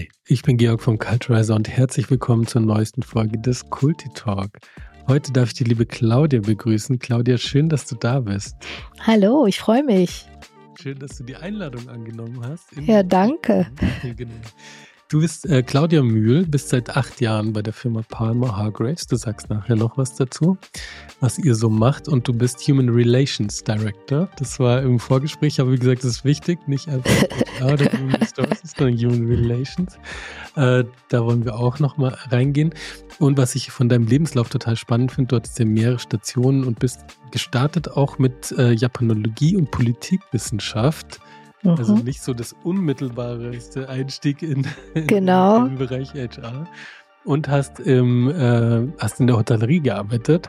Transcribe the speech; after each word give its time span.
Hi, 0.00 0.08
ich 0.24 0.40
bin 0.40 0.56
Georg 0.56 0.80
vom 0.80 0.98
Culturizer 0.98 1.54
und 1.54 1.68
herzlich 1.68 2.10
willkommen 2.10 2.46
zur 2.46 2.62
neuesten 2.62 3.02
Folge 3.02 3.38
des 3.38 3.68
Kulti 3.68 4.08
Talk. 4.14 4.58
Heute 5.08 5.30
darf 5.30 5.48
ich 5.48 5.54
die 5.54 5.64
liebe 5.64 5.84
Claudia 5.84 6.40
begrüßen. 6.40 6.98
Claudia, 6.98 7.36
schön, 7.36 7.68
dass 7.68 7.84
du 7.84 7.96
da 7.96 8.20
bist. 8.20 8.56
Hallo, 9.00 9.44
ich 9.44 9.58
freue 9.58 9.84
mich. 9.84 10.26
Schön, 10.80 10.98
dass 10.98 11.18
du 11.18 11.24
die 11.24 11.36
Einladung 11.36 11.86
angenommen 11.90 12.40
hast. 12.42 12.64
Ja, 12.80 13.02
danke. 13.02 13.66
Genau. 14.16 14.32
Du 15.10 15.18
bist 15.18 15.44
äh, 15.46 15.64
Claudia 15.64 16.04
Mühl, 16.04 16.46
bist 16.46 16.68
seit 16.68 16.96
acht 16.96 17.20
Jahren 17.20 17.52
bei 17.52 17.62
der 17.62 17.72
Firma 17.72 18.02
Palmer 18.08 18.56
Hargraves. 18.56 19.08
Du 19.08 19.16
sagst 19.16 19.50
nachher 19.50 19.74
noch 19.74 19.98
was 19.98 20.14
dazu, 20.14 20.56
was 21.18 21.36
ihr 21.36 21.56
so 21.56 21.68
macht. 21.68 22.06
Und 22.06 22.28
du 22.28 22.32
bist 22.32 22.60
Human 22.68 22.88
Relations 22.88 23.64
Director. 23.64 24.28
Das 24.38 24.60
war 24.60 24.80
im 24.82 25.00
Vorgespräch, 25.00 25.60
aber 25.60 25.72
wie 25.72 25.78
gesagt, 25.80 26.04
das 26.04 26.12
ist 26.12 26.24
wichtig, 26.24 26.60
nicht 26.68 26.86
einfach 26.86 27.10
oder 27.60 27.86
Human 27.92 28.14
Resources, 28.14 28.72
sondern 28.78 28.98
Human 28.98 29.26
Relations. 29.26 29.96
Äh, 30.54 30.84
da 31.08 31.24
wollen 31.24 31.44
wir 31.44 31.56
auch 31.56 31.80
nochmal 31.80 32.16
reingehen. 32.30 32.72
Und 33.18 33.36
was 33.36 33.56
ich 33.56 33.72
von 33.72 33.88
deinem 33.88 34.06
Lebenslauf 34.06 34.48
total 34.48 34.76
spannend 34.76 35.10
finde, 35.10 35.26
du 35.30 35.36
hattest 35.36 35.58
ja 35.58 35.64
mehrere 35.64 35.98
Stationen 35.98 36.62
und 36.62 36.78
bist 36.78 37.00
gestartet 37.32 37.90
auch 37.90 38.18
mit 38.18 38.52
äh, 38.52 38.74
Japanologie 38.74 39.56
und 39.56 39.72
Politikwissenschaft 39.72 41.18
also 41.64 41.96
mhm. 41.96 42.04
nicht 42.04 42.22
so 42.22 42.32
das 42.34 42.54
unmittelbarste 42.64 43.88
Einstieg 43.88 44.42
in, 44.42 44.66
in, 44.94 45.06
genau. 45.06 45.66
im 45.66 45.76
Bereich 45.76 46.14
HR. 46.14 46.66
Und 47.24 47.48
hast, 47.48 47.80
im, 47.80 48.30
äh, 48.30 48.88
hast 48.98 49.20
in 49.20 49.26
der 49.26 49.36
Hotellerie 49.36 49.80
gearbeitet, 49.80 50.48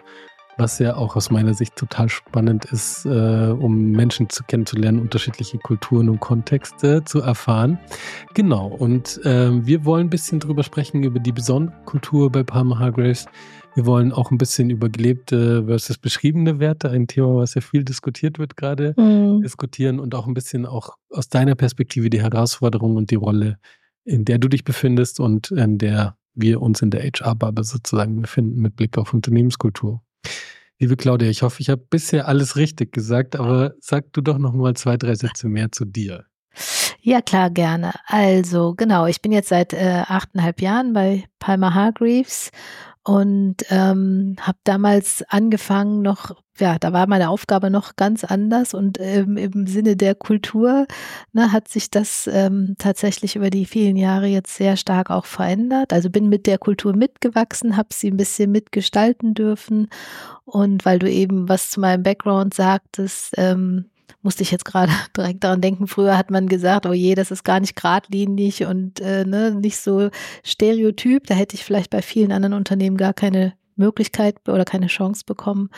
was 0.57 0.79
ja 0.79 0.95
auch 0.95 1.17
aus 1.17 1.29
meiner 1.29 1.53
Sicht 1.53 1.75
total 1.75 2.07
spannend 2.07 2.65
ist, 2.65 3.05
äh, 3.05 3.09
um 3.09 3.91
Menschen 3.91 4.29
zu 4.29 4.43
kennenzulernen, 4.43 4.99
unterschiedliche 4.99 5.57
Kulturen 5.57 6.07
und 6.07 6.21
Kontexte 6.21 7.03
zu 7.03 7.19
erfahren. 7.19 7.77
Genau, 8.35 8.67
und 8.67 9.19
äh, 9.25 9.49
wir 9.65 9.83
wollen 9.83 10.07
ein 10.07 10.09
bisschen 10.09 10.39
drüber 10.39 10.63
sprechen, 10.63 11.03
über 11.03 11.19
die 11.19 11.33
besondere 11.33 11.75
Kultur 11.85 12.31
bei 12.31 12.43
Palmer 12.43 12.79
Hargraves 12.79 13.25
wir 13.75 13.85
wollen 13.85 14.11
auch 14.11 14.31
ein 14.31 14.37
bisschen 14.37 14.69
über 14.69 14.89
gelebte 14.89 15.65
versus 15.65 15.97
beschriebene 15.97 16.59
Werte, 16.59 16.89
ein 16.89 17.07
Thema, 17.07 17.35
was 17.37 17.53
ja 17.53 17.61
viel 17.61 17.83
diskutiert 17.83 18.39
wird 18.39 18.57
gerade, 18.57 18.93
mhm. 18.97 19.41
diskutieren 19.41 19.99
und 19.99 20.13
auch 20.15 20.27
ein 20.27 20.33
bisschen 20.33 20.65
auch 20.65 20.95
aus 21.09 21.29
deiner 21.29 21.55
Perspektive 21.55 22.09
die 22.09 22.21
Herausforderung 22.21 22.95
und 22.95 23.11
die 23.11 23.15
Rolle, 23.15 23.57
in 24.03 24.25
der 24.25 24.37
du 24.39 24.47
dich 24.47 24.63
befindest 24.63 25.19
und 25.19 25.51
in 25.51 25.77
der 25.77 26.17
wir 26.33 26.61
uns 26.61 26.81
in 26.81 26.91
der 26.91 27.03
HR-Bubble 27.03 27.63
sozusagen 27.63 28.21
befinden 28.21 28.61
mit 28.61 28.75
Blick 28.75 28.97
auf 28.97 29.13
Unternehmenskultur. 29.13 30.01
Liebe 30.79 30.95
Claudia, 30.95 31.29
ich 31.29 31.43
hoffe, 31.43 31.61
ich 31.61 31.69
habe 31.69 31.85
bisher 31.89 32.27
alles 32.27 32.55
richtig 32.55 32.91
gesagt, 32.91 33.35
aber 33.35 33.73
sag 33.79 34.11
du 34.13 34.21
doch 34.21 34.37
noch 34.37 34.53
mal 34.53 34.75
zwei, 34.75 34.97
drei 34.97 35.13
Sätze 35.15 35.47
mehr 35.47 35.71
zu 35.71 35.85
dir. 35.85 36.25
Ja, 37.01 37.21
klar, 37.21 37.49
gerne. 37.49 37.93
Also, 38.07 38.73
genau, 38.75 39.05
ich 39.07 39.21
bin 39.21 39.31
jetzt 39.31 39.49
seit 39.49 39.73
äh, 39.73 40.03
achteinhalb 40.07 40.61
Jahren 40.61 40.93
bei 40.93 41.23
Palmer 41.39 41.73
Hargreaves 41.73 42.51
und 43.03 43.57
ähm, 43.69 44.35
habe 44.39 44.59
damals 44.63 45.23
angefangen 45.27 46.03
noch, 46.03 46.35
ja, 46.59 46.77
da 46.77 46.93
war 46.93 47.07
meine 47.07 47.29
Aufgabe 47.29 47.71
noch 47.71 47.95
ganz 47.95 48.23
anders 48.23 48.75
und 48.75 48.99
ähm, 48.99 49.37
im 49.37 49.65
Sinne 49.65 49.95
der 49.95 50.13
Kultur 50.13 50.85
ne, 51.33 51.51
hat 51.51 51.67
sich 51.67 51.89
das 51.89 52.29
ähm, 52.31 52.75
tatsächlich 52.77 53.35
über 53.35 53.49
die 53.49 53.65
vielen 53.65 53.95
Jahre 53.95 54.27
jetzt 54.27 54.55
sehr 54.55 54.77
stark 54.77 55.09
auch 55.09 55.25
verändert. 55.25 55.93
Also 55.93 56.11
bin 56.11 56.29
mit 56.29 56.45
der 56.45 56.59
Kultur 56.59 56.95
mitgewachsen, 56.95 57.75
habe 57.75 57.89
sie 57.91 58.11
ein 58.11 58.17
bisschen 58.17 58.51
mitgestalten 58.51 59.33
dürfen 59.33 59.87
und 60.45 60.85
weil 60.85 60.99
du 60.99 61.09
eben 61.09 61.49
was 61.49 61.71
zu 61.71 61.79
meinem 61.79 62.03
Background 62.03 62.53
sagtest, 62.53 63.33
ähm, 63.37 63.90
musste 64.21 64.43
ich 64.43 64.51
jetzt 64.51 64.65
gerade 64.65 64.91
direkt 65.17 65.43
daran 65.43 65.61
denken, 65.61 65.87
früher 65.87 66.17
hat 66.17 66.31
man 66.31 66.47
gesagt, 66.47 66.85
oh 66.85 66.93
je, 66.93 67.15
das 67.15 67.31
ist 67.31 67.43
gar 67.43 67.59
nicht 67.59 67.75
geradlinig 67.75 68.65
und 68.65 68.99
äh, 68.99 69.25
ne, 69.25 69.51
nicht 69.51 69.77
so 69.77 70.09
stereotyp. 70.43 71.27
Da 71.27 71.35
hätte 71.35 71.55
ich 71.55 71.63
vielleicht 71.63 71.89
bei 71.89 72.01
vielen 72.01 72.31
anderen 72.31 72.53
Unternehmen 72.53 72.97
gar 72.97 73.13
keine 73.13 73.53
Möglichkeit 73.75 74.37
oder 74.47 74.63
keine 74.63 74.87
Chance 74.87 75.23
bekommen. 75.25 75.69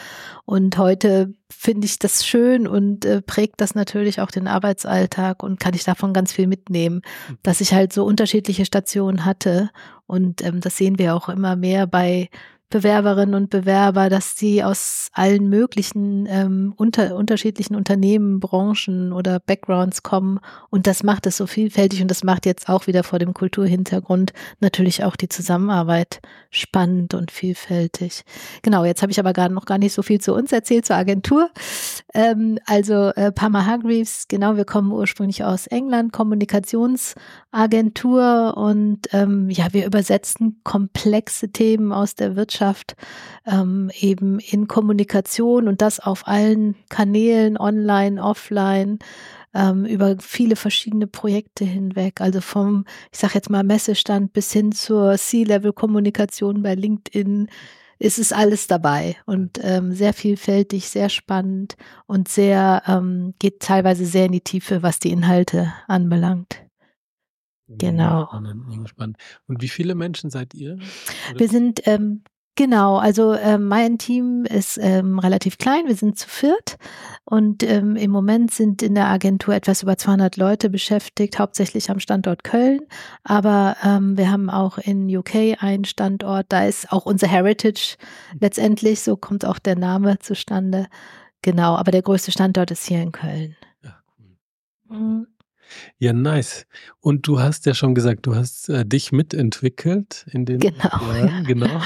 Und 0.45 0.77
heute 0.77 1.33
finde 1.49 1.85
ich 1.85 1.97
das 1.99 2.25
schön 2.25 2.67
und 2.67 3.05
äh, 3.05 3.21
prägt 3.21 3.61
das 3.61 3.75
natürlich 3.75 4.21
auch 4.21 4.31
den 4.31 4.47
Arbeitsalltag 4.47 5.41
und 5.41 5.59
kann 5.59 5.73
ich 5.73 5.83
davon 5.83 6.13
ganz 6.13 6.31
viel 6.31 6.47
mitnehmen, 6.47 7.01
dass 7.41 7.61
ich 7.61 7.73
halt 7.73 7.93
so 7.93 8.03
unterschiedliche 8.03 8.65
Stationen 8.65 9.25
hatte. 9.25 9.69
Und 10.05 10.43
ähm, 10.43 10.59
das 10.59 10.77
sehen 10.77 10.99
wir 10.99 11.15
auch 11.15 11.29
immer 11.29 11.55
mehr 11.55 11.87
bei 11.87 12.29
Bewerberinnen 12.73 13.35
und 13.35 13.51
Bewerber, 13.51 14.09
dass 14.09 14.35
sie 14.35 14.63
aus 14.63 15.09
allen 15.13 15.47
möglichen 15.47 16.25
ähm, 16.27 16.73
unter, 16.75 17.15
unterschiedlichen 17.15 17.75
Unternehmen, 17.75 18.39
Branchen 18.39 19.13
oder 19.13 19.39
Backgrounds 19.39 20.01
kommen. 20.01 20.39
Und 20.71 20.87
das 20.87 21.03
macht 21.03 21.27
es 21.27 21.37
so 21.37 21.45
vielfältig 21.45 22.01
und 22.01 22.09
das 22.09 22.23
macht 22.23 22.47
jetzt 22.47 22.69
auch 22.69 22.87
wieder 22.87 23.03
vor 23.03 23.19
dem 23.19 23.35
Kulturhintergrund 23.35 24.33
natürlich 24.59 25.03
auch 25.03 25.15
die 25.15 25.29
Zusammenarbeit 25.29 26.19
spannend 26.49 27.13
und 27.13 27.29
vielfältig. 27.29 28.23
Genau, 28.63 28.85
jetzt 28.85 29.03
habe 29.03 29.11
ich 29.11 29.19
aber 29.19 29.33
gar 29.33 29.49
noch 29.49 29.65
gar 29.65 29.77
nicht 29.77 29.93
so 29.93 30.01
viel 30.01 30.19
zu 30.19 30.33
uns 30.33 30.51
erzählt, 30.51 30.87
zur 30.87 30.95
Agentur. 30.95 31.51
Ähm, 32.15 32.57
also 32.65 33.09
äh, 33.09 33.31
Parma 33.31 33.67
Hargreaves, 33.67 34.25
genau, 34.27 34.55
wir 34.55 34.65
kommen 34.65 34.91
ursprünglich 34.91 35.43
aus 35.43 35.67
England, 35.67 36.11
Kommunikationsagentur 36.11 38.57
und 38.57 39.01
ähm, 39.11 39.51
ja, 39.51 39.67
wir 39.73 39.85
übersetzen 39.85 40.59
komplexe 40.63 41.49
Themen 41.49 41.91
aus 41.91 42.15
der 42.15 42.35
Wirtschaft 42.35 42.62
Wirtschaft 42.63 42.95
ähm, 43.45 43.91
eben 43.99 44.39
in 44.39 44.67
Kommunikation 44.67 45.67
und 45.67 45.81
das 45.81 45.99
auf 45.99 46.27
allen 46.27 46.75
Kanälen, 46.89 47.57
online, 47.57 48.23
offline, 48.23 48.99
ähm, 49.53 49.85
über 49.85 50.15
viele 50.19 50.55
verschiedene 50.55 51.07
Projekte 51.07 51.65
hinweg. 51.65 52.21
Also 52.21 52.41
vom, 52.41 52.85
ich 53.11 53.19
sage 53.19 53.35
jetzt 53.35 53.49
mal, 53.49 53.63
Messestand 53.63 54.33
bis 54.33 54.51
hin 54.51 54.71
zur 54.71 55.17
C-Level-Kommunikation 55.17 56.63
bei 56.63 56.75
LinkedIn 56.75 57.49
ist 57.99 58.19
es 58.19 58.31
alles 58.33 58.67
dabei 58.67 59.15
und 59.25 59.59
ähm, 59.61 59.93
sehr 59.93 60.13
vielfältig, 60.13 60.89
sehr 60.89 61.09
spannend 61.09 61.75
und 62.05 62.27
sehr 62.27 62.81
ähm, 62.87 63.33
geht 63.39 63.61
teilweise 63.61 64.05
sehr 64.05 64.25
in 64.25 64.31
die 64.31 64.41
Tiefe, 64.41 64.83
was 64.83 64.99
die 64.99 65.11
Inhalte 65.11 65.71
anbelangt. 65.87 66.63
Genau. 67.67 68.29
Spannend. 68.85 69.17
Und 69.47 69.61
wie 69.61 69.69
viele 69.69 69.95
Menschen 69.95 70.29
seid 70.29 70.53
ihr? 70.53 70.73
Oder? 70.73 71.39
Wir 71.39 71.47
sind 71.47 71.87
ähm, 71.87 72.23
Genau, 72.55 72.97
also 72.97 73.33
äh, 73.33 73.57
mein 73.57 73.97
Team 73.97 74.45
ist 74.45 74.77
ähm, 74.79 75.17
relativ 75.17 75.57
klein, 75.57 75.87
wir 75.87 75.95
sind 75.95 76.19
zu 76.19 76.29
viert 76.29 76.77
und 77.25 77.63
ähm, 77.63 77.95
im 77.95 78.11
Moment 78.11 78.51
sind 78.51 78.83
in 78.83 78.93
der 78.93 79.07
Agentur 79.07 79.55
etwas 79.55 79.81
über 79.81 79.97
200 79.97 80.37
Leute 80.37 80.69
beschäftigt, 80.69 81.39
hauptsächlich 81.39 81.89
am 81.89 81.99
Standort 81.99 82.43
Köln, 82.43 82.81
aber 83.23 83.75
ähm, 83.83 84.17
wir 84.17 84.29
haben 84.29 84.51
auch 84.51 84.77
in 84.77 85.07
UK 85.15 85.63
einen 85.63 85.85
Standort, 85.85 86.45
da 86.49 86.65
ist 86.65 86.91
auch 86.91 87.07
unser 87.07 87.27
Heritage 87.27 87.97
letztendlich, 88.39 89.01
so 89.01 89.17
kommt 89.17 89.45
auch 89.45 89.57
der 89.57 89.75
Name 89.75 90.19
zustande. 90.19 90.85
Genau, 91.41 91.75
aber 91.75 91.91
der 91.91 92.03
größte 92.03 92.31
Standort 92.31 92.69
ist 92.69 92.85
hier 92.85 93.01
in 93.01 93.11
Köln. 93.11 93.55
Ja, 93.81 93.97
cool. 94.91 95.27
Ja, 95.97 96.13
nice. 96.13 96.65
Und 96.99 97.27
du 97.27 97.39
hast 97.39 97.65
ja 97.65 97.73
schon 97.73 97.95
gesagt, 97.95 98.25
du 98.25 98.35
hast 98.35 98.69
äh, 98.69 98.85
dich 98.85 99.11
mitentwickelt 99.11 100.25
in 100.31 100.45
den 100.45 100.59
genau, 100.59 100.83
Jahren, 100.83 101.27
ja. 101.27 101.41
genau. 101.41 101.81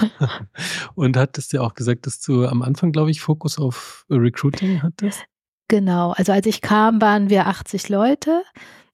Und 0.96 1.18
hattest 1.18 1.54
ja 1.54 1.62
auch 1.62 1.74
gesagt, 1.74 2.06
dass 2.06 2.20
du 2.22 2.46
am 2.48 2.62
Anfang, 2.62 2.92
glaube 2.92 3.12
ich, 3.12 3.22
Fokus 3.22 3.58
auf 3.58 4.06
Recruiting 4.10 4.82
hattest. 4.82 5.24
Genau, 5.68 6.12
also 6.12 6.32
als 6.32 6.46
ich 6.46 6.62
kam, 6.62 7.02
waren 7.02 7.30
wir 7.30 7.48
80 7.48 7.90
Leute 7.90 8.44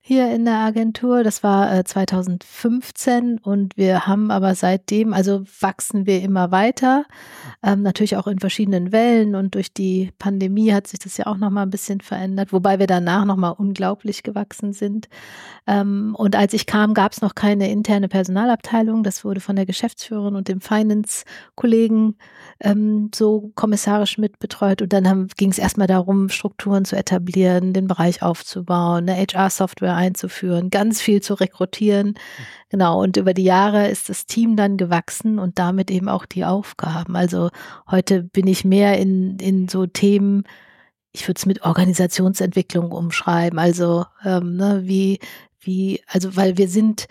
hier 0.05 0.29
in 0.35 0.43
der 0.43 0.57
Agentur. 0.57 1.23
Das 1.23 1.43
war 1.43 1.73
äh, 1.73 1.85
2015 1.85 3.37
und 3.37 3.77
wir 3.77 4.05
haben 4.05 4.31
aber 4.31 4.53
seitdem, 4.53 5.13
also 5.13 5.45
wachsen 5.61 6.05
wir 6.05 6.21
immer 6.21 6.51
weiter, 6.51 7.05
ähm, 7.63 7.83
natürlich 7.83 8.17
auch 8.17 8.27
in 8.27 8.39
verschiedenen 8.39 8.91
Wellen 8.91 9.33
und 9.33 9.55
durch 9.55 9.73
die 9.73 10.11
Pandemie 10.19 10.73
hat 10.73 10.87
sich 10.87 10.99
das 10.99 11.15
ja 11.15 11.27
auch 11.27 11.37
nochmal 11.37 11.65
ein 11.65 11.69
bisschen 11.69 12.01
verändert, 12.01 12.51
wobei 12.51 12.79
wir 12.79 12.87
danach 12.87 13.23
nochmal 13.23 13.55
unglaublich 13.57 14.23
gewachsen 14.23 14.73
sind. 14.73 15.07
Ähm, 15.67 16.15
und 16.17 16.35
als 16.35 16.53
ich 16.53 16.65
kam, 16.65 16.93
gab 16.93 17.13
es 17.13 17.21
noch 17.21 17.33
keine 17.33 17.71
interne 17.71 18.09
Personalabteilung. 18.09 19.03
Das 19.03 19.23
wurde 19.23 19.39
von 19.39 19.55
der 19.55 19.65
Geschäftsführerin 19.65 20.35
und 20.35 20.49
dem 20.49 20.59
Finance-Kollegen 20.59 22.17
ähm, 22.59 23.09
so 23.15 23.53
kommissarisch 23.55 24.17
mitbetreut. 24.17 24.81
Und 24.81 24.91
dann 24.91 25.29
ging 25.37 25.51
es 25.51 25.59
erstmal 25.59 25.87
darum, 25.87 26.27
Strukturen 26.27 26.83
zu 26.83 26.97
etablieren, 26.97 27.71
den 27.71 27.87
Bereich 27.87 28.21
aufzubauen, 28.21 29.09
eine 29.09 29.15
HR-Software 29.15 29.92
einzuführen, 29.95 30.69
ganz 30.69 31.01
viel 31.01 31.21
zu 31.21 31.33
rekrutieren. 31.35 32.15
Genau. 32.69 33.01
Und 33.01 33.17
über 33.17 33.33
die 33.33 33.43
Jahre 33.43 33.87
ist 33.89 34.09
das 34.09 34.25
Team 34.25 34.55
dann 34.55 34.77
gewachsen 34.77 35.39
und 35.39 35.59
damit 35.59 35.91
eben 35.91 36.09
auch 36.09 36.25
die 36.25 36.45
Aufgaben. 36.45 37.15
Also 37.15 37.49
heute 37.89 38.23
bin 38.23 38.47
ich 38.47 38.65
mehr 38.65 38.97
in, 38.97 39.37
in 39.39 39.67
so 39.67 39.85
Themen, 39.85 40.43
ich 41.11 41.27
würde 41.27 41.37
es 41.37 41.45
mit 41.45 41.63
Organisationsentwicklung 41.63 42.91
umschreiben. 42.91 43.59
Also 43.59 44.05
ähm, 44.25 44.55
ne, 44.55 44.81
wie, 44.85 45.19
wie, 45.59 46.01
also 46.07 46.35
weil 46.35 46.57
wir 46.57 46.67
sind 46.67 47.07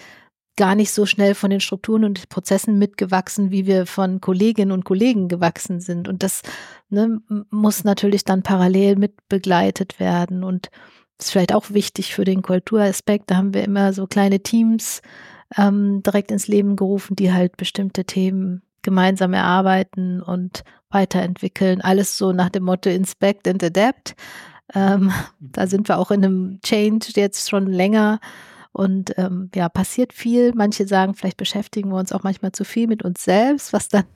gar 0.56 0.75
nicht 0.75 0.93
so 0.93 1.06
schnell 1.06 1.35
von 1.35 1.50
den 1.50 1.61
Strukturen 1.61 2.05
und 2.05 2.28
Prozessen 2.28 2.78
mitgewachsen, 2.78 3.50
wie 3.50 3.67
wir 3.67 3.87
von 3.87 4.20
Kolleginnen 4.20 4.73
und 4.73 4.85
Kollegen 4.85 5.28
gewachsen 5.28 5.81
sind. 5.81 6.08
Und 6.08 6.23
das 6.23 6.43
ne, 6.90 7.20
muss 7.50 7.85
natürlich 7.85 8.25
dann 8.25 8.43
parallel 8.43 8.96
mit 8.96 9.28
begleitet 9.28 9.99
werden. 9.99 10.44
Und 10.44 10.70
ist 11.24 11.30
vielleicht 11.30 11.54
auch 11.54 11.70
wichtig 11.70 12.14
für 12.14 12.24
den 12.24 12.42
Kulturaspekt. 12.42 13.30
Da 13.30 13.36
haben 13.36 13.54
wir 13.54 13.64
immer 13.64 13.92
so 13.92 14.06
kleine 14.06 14.40
Teams 14.40 15.02
ähm, 15.56 16.02
direkt 16.02 16.30
ins 16.30 16.48
Leben 16.48 16.76
gerufen, 16.76 17.16
die 17.16 17.32
halt 17.32 17.56
bestimmte 17.56 18.04
Themen 18.04 18.62
gemeinsam 18.82 19.32
erarbeiten 19.32 20.20
und 20.20 20.64
weiterentwickeln. 20.90 21.80
Alles 21.80 22.19
so 22.19 22.32
nach 22.32 22.50
dem 22.50 22.64
Motto 22.64 22.90
Inspect 22.90 23.48
and 23.48 23.62
Adapt. 23.62 24.14
Ähm, 24.74 25.12
da 25.40 25.66
sind 25.66 25.88
wir 25.88 25.98
auch 25.98 26.10
in 26.10 26.24
einem 26.24 26.60
Change 26.62 27.08
jetzt 27.14 27.48
schon 27.48 27.66
länger. 27.66 28.20
Und 28.72 29.16
ähm, 29.18 29.50
ja, 29.54 29.68
passiert 29.68 30.14
viel. 30.14 30.52
Manche 30.54 30.86
sagen, 30.86 31.14
vielleicht 31.14 31.36
beschäftigen 31.36 31.90
wir 31.90 31.98
uns 31.98 32.10
auch 32.10 32.22
manchmal 32.22 32.52
zu 32.52 32.64
viel 32.64 32.86
mit 32.86 33.04
uns 33.04 33.22
selbst, 33.22 33.72
was 33.75 33.88
dann 33.88 34.06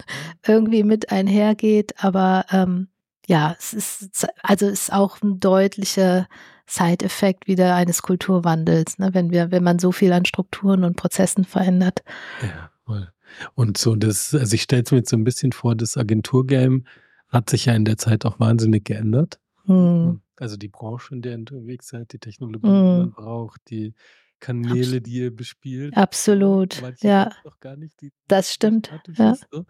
irgendwie 0.46 0.82
mit 0.82 1.12
einhergeht. 1.12 1.92
Aber 2.02 2.46
ähm, 2.50 2.88
ja, 3.26 3.54
es 3.58 3.74
ist 3.74 4.26
also 4.42 4.66
es 4.66 4.82
ist 4.82 4.92
auch 4.92 5.20
ein 5.20 5.40
deutlicher 5.40 6.26
Side-Effekt 6.66 7.46
wieder 7.46 7.74
eines 7.74 8.02
Kulturwandels, 8.02 8.98
ne, 8.98 9.10
wenn 9.12 9.30
wir, 9.30 9.50
wenn 9.50 9.62
man 9.62 9.78
so 9.78 9.92
viel 9.92 10.12
an 10.12 10.24
Strukturen 10.24 10.84
und 10.84 10.96
Prozessen 10.96 11.44
verändert. 11.44 12.02
Ja, 12.42 12.70
voll. 12.84 13.08
Und 13.54 13.78
so 13.78 13.96
das, 13.96 14.34
also 14.34 14.54
ich 14.54 14.62
stelle 14.62 14.82
es 14.82 14.90
mir 14.90 14.98
jetzt 14.98 15.10
so 15.10 15.16
ein 15.16 15.24
bisschen 15.24 15.52
vor, 15.52 15.74
das 15.74 15.96
Agenturgame 15.96 16.82
hat 17.28 17.50
sich 17.50 17.66
ja 17.66 17.74
in 17.74 17.84
der 17.84 17.98
Zeit 17.98 18.24
auch 18.24 18.40
wahnsinnig 18.40 18.84
geändert. 18.84 19.40
Hm. 19.64 20.20
Also 20.38 20.56
die 20.56 20.68
Branche, 20.68 21.14
in 21.14 21.22
der 21.22 21.32
ihr 21.32 21.38
unterwegs 21.38 21.88
seid, 21.88 22.12
die 22.12 22.18
Technologie, 22.18 22.68
hm. 22.68 22.74
die 22.74 22.98
man 22.98 23.10
braucht, 23.12 23.60
die 23.70 23.94
Kanäle, 24.40 25.00
die 25.00 25.12
ihr 25.12 25.34
bespielt. 25.34 25.96
Absolut, 25.96 26.80
Manche 26.82 27.06
ja. 27.06 27.30
Nicht, 27.76 27.94
das 28.28 28.52
stimmt. 28.52 28.90
Ja. 29.16 29.34
So. 29.50 29.64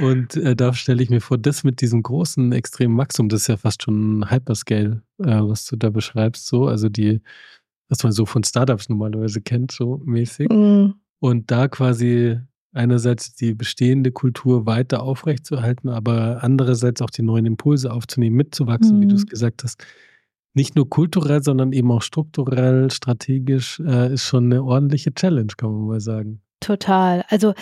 Und 0.00 0.36
äh, 0.36 0.56
da 0.56 0.72
stelle 0.74 1.02
ich 1.02 1.10
mir 1.10 1.20
vor, 1.20 1.38
das 1.38 1.64
mit 1.64 1.80
diesem 1.80 2.02
großen, 2.02 2.52
extremen 2.52 2.96
Wachstum, 2.96 3.28
das 3.28 3.42
ist 3.42 3.46
ja 3.48 3.56
fast 3.56 3.82
schon 3.82 4.30
Hyperscale, 4.30 5.02
äh, 5.18 5.24
was 5.24 5.66
du 5.66 5.76
da 5.76 5.90
beschreibst, 5.90 6.46
so, 6.46 6.66
also 6.66 6.88
die, 6.88 7.20
was 7.88 8.02
man 8.02 8.12
so 8.12 8.26
von 8.26 8.44
Startups 8.44 8.88
normalerweise 8.88 9.40
kennt, 9.40 9.72
so 9.72 10.00
mäßig. 10.04 10.48
Mhm. 10.48 10.94
Und 11.20 11.50
da 11.50 11.68
quasi 11.68 12.38
einerseits 12.72 13.34
die 13.34 13.54
bestehende 13.54 14.12
Kultur 14.12 14.66
weiter 14.66 15.02
aufrechtzuerhalten, 15.02 15.88
aber 15.88 16.42
andererseits 16.42 17.02
auch 17.02 17.10
die 17.10 17.22
neuen 17.22 17.46
Impulse 17.46 17.92
aufzunehmen, 17.92 18.36
mitzuwachsen, 18.36 18.98
mhm. 18.98 19.02
wie 19.02 19.06
du 19.06 19.14
es 19.14 19.26
gesagt 19.26 19.64
hast 19.64 19.84
nicht 20.58 20.74
nur 20.74 20.90
kulturell, 20.90 21.40
sondern 21.40 21.72
eben 21.72 21.90
auch 21.92 22.02
strukturell, 22.02 22.90
strategisch, 22.90 23.80
äh, 23.80 24.12
ist 24.12 24.24
schon 24.24 24.46
eine 24.46 24.64
ordentliche 24.64 25.14
Challenge, 25.14 25.52
kann 25.56 25.70
man 25.70 25.86
mal 25.86 26.00
sagen. 26.00 26.42
Total. 26.58 27.24
Also 27.28 27.54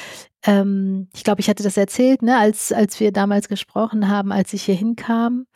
ähm, 0.47 1.09
ich 1.15 1.23
glaube, 1.23 1.43
ich 1.43 1.51
hatte 1.51 1.63
das 1.63 1.77
erzählt, 1.77 2.23
ne, 2.23 2.39
als, 2.39 2.73
als 2.73 2.99
wir 2.99 3.13
damals 3.13 3.49
gesprochen 3.49 4.09
haben, 4.09 4.33
als 4.33 4.55
ich 4.55 4.63
hier 4.63 4.75
hinkam. 4.75 5.47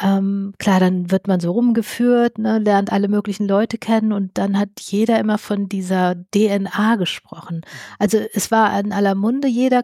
Ähm, 0.00 0.54
klar, 0.58 0.80
dann 0.80 1.10
wird 1.10 1.28
man 1.28 1.40
so 1.40 1.52
rumgeführt, 1.52 2.38
ne, 2.38 2.58
lernt 2.58 2.90
alle 2.90 3.08
möglichen 3.08 3.46
Leute 3.46 3.76
kennen 3.76 4.10
und 4.12 4.38
dann 4.38 4.58
hat 4.58 4.70
jeder 4.80 5.20
immer 5.20 5.36
von 5.36 5.68
dieser 5.68 6.14
DNA 6.34 6.96
gesprochen. 6.96 7.60
Also 7.98 8.18
es 8.32 8.50
war 8.50 8.80
in 8.80 8.94
aller 8.94 9.14
Munde, 9.14 9.48
jeder 9.48 9.82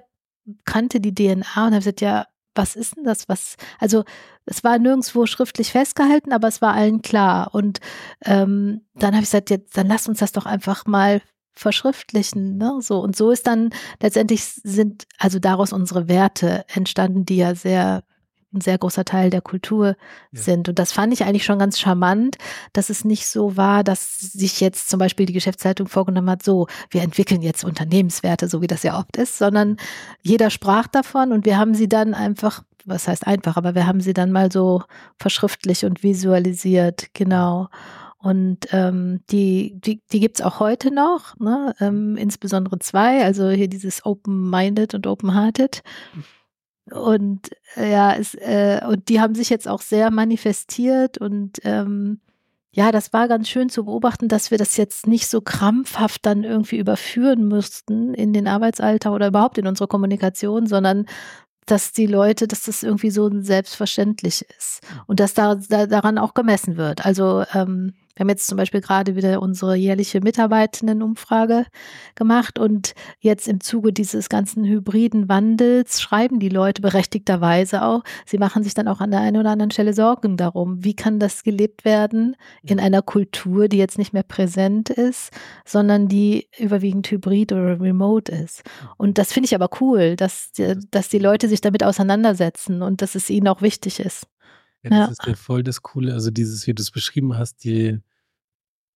kannte 0.64 1.00
die 1.00 1.14
DNA 1.14 1.66
und 1.66 1.74
hat 1.74 1.80
gesagt, 1.80 2.00
ja, 2.00 2.24
was 2.58 2.76
ist 2.76 2.96
denn 2.96 3.04
das? 3.04 3.28
Was, 3.28 3.56
also 3.78 4.04
es 4.44 4.64
war 4.64 4.78
nirgendwo 4.78 5.24
schriftlich 5.26 5.70
festgehalten, 5.72 6.32
aber 6.32 6.48
es 6.48 6.60
war 6.60 6.74
allen 6.74 7.00
klar. 7.00 7.54
Und 7.54 7.80
ähm, 8.24 8.82
dann 8.94 9.14
habe 9.14 9.22
ich 9.22 9.30
gesagt, 9.30 9.50
jetzt, 9.50 9.76
dann 9.76 9.86
lass 9.86 10.08
uns 10.08 10.18
das 10.18 10.32
doch 10.32 10.44
einfach 10.44 10.84
mal 10.84 11.22
verschriftlichen, 11.54 12.56
ne? 12.56 12.78
So 12.80 13.00
und 13.00 13.16
so 13.16 13.30
ist 13.30 13.46
dann 13.46 13.70
letztendlich 14.00 14.44
sind 14.44 15.06
also 15.18 15.38
daraus 15.38 15.72
unsere 15.72 16.08
Werte 16.08 16.64
entstanden, 16.68 17.24
die 17.24 17.36
ja 17.38 17.54
sehr 17.54 18.04
ein 18.52 18.60
sehr 18.60 18.78
großer 18.78 19.04
Teil 19.04 19.30
der 19.30 19.42
Kultur 19.42 19.96
ja. 20.32 20.40
sind. 20.40 20.68
Und 20.68 20.78
das 20.78 20.92
fand 20.92 21.12
ich 21.12 21.24
eigentlich 21.24 21.44
schon 21.44 21.58
ganz 21.58 21.78
charmant, 21.78 22.36
dass 22.72 22.90
es 22.90 23.04
nicht 23.04 23.26
so 23.26 23.56
war, 23.56 23.84
dass 23.84 24.18
sich 24.18 24.60
jetzt 24.60 24.88
zum 24.88 24.98
Beispiel 24.98 25.26
die 25.26 25.32
Geschäftsleitung 25.32 25.88
vorgenommen 25.88 26.30
hat, 26.30 26.42
so, 26.42 26.66
wir 26.90 27.02
entwickeln 27.02 27.42
jetzt 27.42 27.64
Unternehmenswerte, 27.64 28.48
so 28.48 28.62
wie 28.62 28.66
das 28.66 28.82
ja 28.82 28.98
oft 28.98 29.16
ist, 29.16 29.38
sondern 29.38 29.76
jeder 30.22 30.50
sprach 30.50 30.86
davon 30.86 31.32
und 31.32 31.44
wir 31.44 31.58
haben 31.58 31.74
sie 31.74 31.88
dann 31.88 32.14
einfach, 32.14 32.62
was 32.84 33.06
heißt 33.06 33.26
einfach, 33.26 33.56
aber 33.56 33.74
wir 33.74 33.86
haben 33.86 34.00
sie 34.00 34.14
dann 34.14 34.32
mal 34.32 34.50
so 34.50 34.82
verschriftlich 35.18 35.84
und 35.84 36.02
visualisiert, 36.02 37.08
genau. 37.12 37.68
Und 38.20 38.66
ähm, 38.72 39.20
die, 39.30 39.78
die, 39.78 40.02
die 40.10 40.20
gibt 40.20 40.40
es 40.40 40.44
auch 40.44 40.58
heute 40.58 40.92
noch, 40.92 41.38
ne? 41.38 41.74
ähm, 41.78 42.16
insbesondere 42.16 42.78
zwei, 42.80 43.24
also 43.24 43.50
hier 43.50 43.68
dieses 43.68 44.04
Open-Minded 44.04 44.94
und 44.94 45.06
Open-Hearted. 45.06 45.82
Und 46.92 47.50
äh, 47.76 47.90
ja, 47.90 48.14
es, 48.14 48.34
äh, 48.34 48.80
und 48.88 49.08
die 49.08 49.20
haben 49.20 49.34
sich 49.34 49.50
jetzt 49.50 49.68
auch 49.68 49.82
sehr 49.82 50.10
manifestiert 50.10 51.18
und 51.18 51.58
ähm, 51.64 52.20
ja, 52.70 52.92
das 52.92 53.12
war 53.12 53.26
ganz 53.28 53.48
schön 53.48 53.70
zu 53.70 53.84
beobachten, 53.86 54.28
dass 54.28 54.50
wir 54.50 54.58
das 54.58 54.76
jetzt 54.76 55.06
nicht 55.06 55.26
so 55.26 55.40
krampfhaft 55.40 56.24
dann 56.24 56.44
irgendwie 56.44 56.78
überführen 56.78 57.48
müssten 57.48 58.14
in 58.14 58.32
den 58.32 58.46
Arbeitsalter 58.46 59.12
oder 59.12 59.28
überhaupt 59.28 59.58
in 59.58 59.66
unsere 59.66 59.88
Kommunikation, 59.88 60.66
sondern 60.66 61.06
dass 61.66 61.92
die 61.92 62.06
Leute, 62.06 62.46
dass 62.46 62.62
das 62.62 62.82
irgendwie 62.82 63.10
so 63.10 63.30
selbstverständlich 63.42 64.46
ist 64.56 64.80
und 65.06 65.20
dass 65.20 65.34
da, 65.34 65.56
da 65.56 65.86
daran 65.86 66.18
auch 66.18 66.34
gemessen 66.34 66.76
wird. 66.76 67.04
Also 67.04 67.44
ähm, 67.52 67.94
wir 68.18 68.24
haben 68.24 68.30
jetzt 68.30 68.48
zum 68.48 68.56
Beispiel 68.56 68.80
gerade 68.80 69.14
wieder 69.14 69.40
unsere 69.40 69.76
jährliche 69.76 70.20
Mitarbeitendenumfrage 70.20 71.66
gemacht 72.16 72.58
und 72.58 72.94
jetzt 73.20 73.46
im 73.46 73.60
Zuge 73.60 73.92
dieses 73.92 74.28
ganzen 74.28 74.64
hybriden 74.64 75.28
Wandels 75.28 76.00
schreiben 76.00 76.40
die 76.40 76.48
Leute 76.48 76.82
berechtigterweise 76.82 77.84
auch, 77.84 78.02
sie 78.26 78.38
machen 78.38 78.64
sich 78.64 78.74
dann 78.74 78.88
auch 78.88 79.00
an 79.00 79.12
der 79.12 79.20
einen 79.20 79.36
oder 79.36 79.50
anderen 79.50 79.70
Stelle 79.70 79.94
Sorgen 79.94 80.36
darum, 80.36 80.82
wie 80.82 80.96
kann 80.96 81.20
das 81.20 81.44
gelebt 81.44 81.84
werden 81.84 82.34
in 82.64 82.80
einer 82.80 83.02
Kultur, 83.02 83.68
die 83.68 83.78
jetzt 83.78 83.98
nicht 83.98 84.12
mehr 84.12 84.24
präsent 84.24 84.90
ist, 84.90 85.30
sondern 85.64 86.08
die 86.08 86.48
überwiegend 86.58 87.08
hybrid 87.08 87.52
oder 87.52 87.80
remote 87.80 88.32
ist. 88.32 88.64
Und 88.96 89.18
das 89.18 89.32
finde 89.32 89.46
ich 89.46 89.54
aber 89.54 89.70
cool, 89.80 90.16
dass, 90.16 90.50
dass 90.90 91.08
die 91.08 91.20
Leute 91.20 91.48
sich 91.48 91.60
damit 91.60 91.84
auseinandersetzen 91.84 92.82
und 92.82 93.00
dass 93.00 93.14
es 93.14 93.30
ihnen 93.30 93.46
auch 93.46 93.62
wichtig 93.62 94.00
ist. 94.00 94.26
Ja, 94.82 94.90
das 94.90 94.98
ja. 94.98 95.06
ist 95.06 95.26
ja 95.26 95.34
voll 95.34 95.62
das 95.62 95.82
Coole. 95.82 96.14
Also 96.14 96.30
dieses, 96.30 96.66
wie 96.66 96.74
du 96.74 96.82
es 96.82 96.90
beschrieben 96.90 97.36
hast, 97.36 97.64
die 97.64 98.00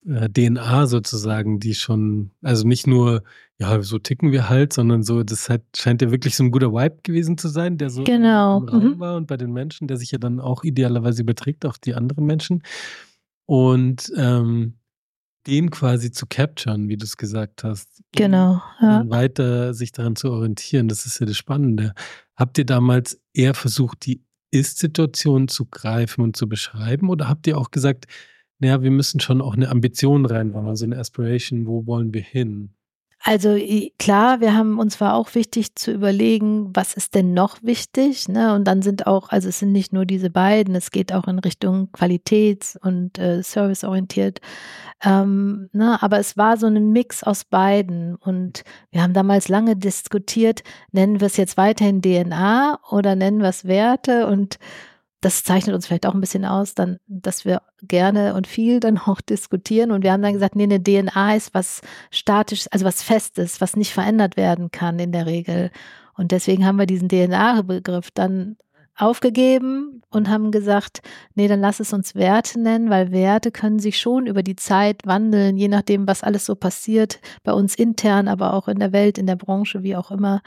äh, 0.07 0.29
DNA 0.29 0.87
sozusagen, 0.87 1.59
die 1.59 1.73
schon, 1.73 2.31
also 2.41 2.67
nicht 2.67 2.87
nur, 2.87 3.23
ja, 3.57 3.81
so 3.81 3.99
ticken 3.99 4.31
wir 4.31 4.49
halt, 4.49 4.73
sondern 4.73 5.03
so, 5.03 5.23
das 5.23 5.49
halt, 5.49 5.63
scheint 5.75 6.01
ja 6.01 6.11
wirklich 6.11 6.35
so 6.35 6.43
ein 6.43 6.51
guter 6.51 6.73
Vibe 6.73 6.99
gewesen 7.03 7.37
zu 7.37 7.47
sein, 7.47 7.77
der 7.77 7.89
so 7.89 8.03
genau. 8.03 8.59
im 8.59 8.69
Raum 8.69 8.83
mhm. 8.83 8.99
war 8.99 9.15
und 9.15 9.27
bei 9.27 9.37
den 9.37 9.51
Menschen, 9.51 9.87
der 9.87 9.97
sich 9.97 10.11
ja 10.11 10.17
dann 10.17 10.39
auch 10.39 10.63
idealerweise 10.63 11.21
überträgt 11.21 11.65
auf 11.65 11.77
die 11.77 11.93
anderen 11.93 12.25
Menschen. 12.25 12.63
Und 13.45 14.11
ähm, 14.15 14.75
den 15.47 15.69
quasi 15.71 16.11
zu 16.11 16.25
capturen, 16.27 16.87
wie 16.87 16.97
du 16.97 17.03
es 17.03 17.17
gesagt 17.17 17.63
hast. 17.63 18.01
Genau. 18.13 18.61
Ja. 18.81 19.03
Weiter 19.09 19.73
sich 19.73 19.91
daran 19.91 20.15
zu 20.15 20.31
orientieren, 20.31 20.87
das 20.87 21.05
ist 21.05 21.19
ja 21.19 21.25
das 21.25 21.37
Spannende. 21.37 21.93
Habt 22.35 22.57
ihr 22.57 22.65
damals 22.65 23.19
eher 23.33 23.53
versucht, 23.53 24.05
die 24.05 24.23
Ist-Situation 24.51 25.47
zu 25.47 25.65
greifen 25.65 26.21
und 26.21 26.37
zu 26.37 26.47
beschreiben 26.47 27.09
oder 27.09 27.27
habt 27.27 27.47
ihr 27.47 27.57
auch 27.57 27.71
gesagt, 27.71 28.05
naja, 28.59 28.81
wir 28.81 28.91
müssen 28.91 29.19
schon 29.19 29.41
auch 29.41 29.55
eine 29.55 29.69
Ambition 29.69 30.25
reinbauen, 30.25 30.67
also 30.67 30.85
eine 30.85 30.97
Aspiration, 30.97 31.67
wo 31.67 31.85
wollen 31.85 32.13
wir 32.13 32.21
hin? 32.21 32.73
Also 33.25 33.57
klar, 33.99 34.41
wir 34.41 34.53
haben 34.53 34.79
uns 34.79 34.99
war 34.99 35.15
auch 35.15 35.33
wichtig 35.33 35.75
zu 35.75 35.93
überlegen, 35.93 36.71
was 36.75 36.93
ist 36.93 37.15
denn 37.15 37.33
noch 37.33 37.63
wichtig, 37.63 38.27
ne? 38.27 38.53
Und 38.53 38.65
dann 38.65 38.81
sind 38.81 39.07
auch, 39.07 39.29
also 39.29 39.47
es 39.47 39.59
sind 39.59 39.71
nicht 39.71 39.93
nur 39.93 40.05
diese 40.05 40.29
beiden, 40.29 40.75
es 40.75 40.91
geht 40.91 41.13
auch 41.13 41.29
in 41.29 41.39
Richtung 41.39 41.87
Qualitäts- 41.93 42.75
und 42.75 43.17
äh, 43.19 43.41
serviceorientiert. 43.41 44.41
Ähm, 45.05 45.69
ne? 45.71 46.03
Aber 46.03 46.19
es 46.19 46.35
war 46.35 46.57
so 46.57 46.67
ein 46.67 46.91
Mix 46.91 47.23
aus 47.23 47.45
beiden 47.45 48.15
und 48.15 48.65
wir 48.91 49.01
haben 49.01 49.13
damals 49.13 49.47
lange 49.47 49.77
diskutiert, 49.77 50.61
nennen 50.91 51.21
wir 51.21 51.27
es 51.27 51.37
jetzt 51.37 51.55
weiterhin 51.55 52.01
DNA 52.01 52.77
oder 52.91 53.15
nennen 53.15 53.39
wir 53.39 53.49
es 53.49 53.63
Werte 53.63 54.27
und 54.27 54.59
das 55.23 55.43
zeichnet 55.43 55.73
uns 55.73 55.87
vielleicht 55.87 56.05
auch 56.05 56.13
ein 56.13 56.21
bisschen 56.21 56.45
aus, 56.45 56.75
dann, 56.75 56.97
dass 57.07 57.45
wir 57.45 57.61
gerne 57.81 58.33
und 58.33 58.45
viel 58.45 58.79
dann 58.79 58.97
auch 58.97 59.21
diskutieren. 59.21 59.91
Und 59.91 60.03
wir 60.03 60.11
haben 60.11 60.21
dann 60.21 60.33
gesagt, 60.33 60.55
nee, 60.55 60.63
eine 60.63 60.83
DNA 60.83 61.35
ist 61.35 61.53
was 61.53 61.81
statisch, 62.11 62.65
also 62.71 62.85
was 62.85 63.01
Festes, 63.03 63.61
was 63.61 63.75
nicht 63.75 63.93
verändert 63.93 64.37
werden 64.37 64.71
kann 64.71 64.99
in 64.99 65.11
der 65.11 65.25
Regel. 65.25 65.71
Und 66.15 66.31
deswegen 66.31 66.65
haben 66.65 66.77
wir 66.77 66.85
diesen 66.85 67.09
DNA-Begriff 67.09 68.11
dann 68.11 68.57
aufgegeben 68.95 70.03
und 70.09 70.29
haben 70.29 70.51
gesagt, 70.51 71.01
nee, 71.35 71.47
dann 71.47 71.61
lass 71.61 71.79
es 71.79 71.93
uns 71.93 72.15
Werte 72.15 72.59
nennen, 72.59 72.89
weil 72.89 73.11
Werte 73.11 73.51
können 73.51 73.79
sich 73.79 73.99
schon 73.99 74.27
über 74.27 74.43
die 74.43 74.55
Zeit 74.55 75.05
wandeln, 75.05 75.57
je 75.57 75.67
nachdem, 75.67 76.07
was 76.07 76.21
alles 76.21 76.45
so 76.45 76.55
passiert, 76.55 77.19
bei 77.43 77.53
uns 77.53 77.75
intern, 77.75 78.27
aber 78.27 78.53
auch 78.53 78.67
in 78.67 78.79
der 78.79 78.91
Welt, 78.91 79.17
in 79.17 79.25
der 79.25 79.35
Branche, 79.35 79.81
wie 79.83 79.95
auch 79.95 80.11
immer. 80.11 80.41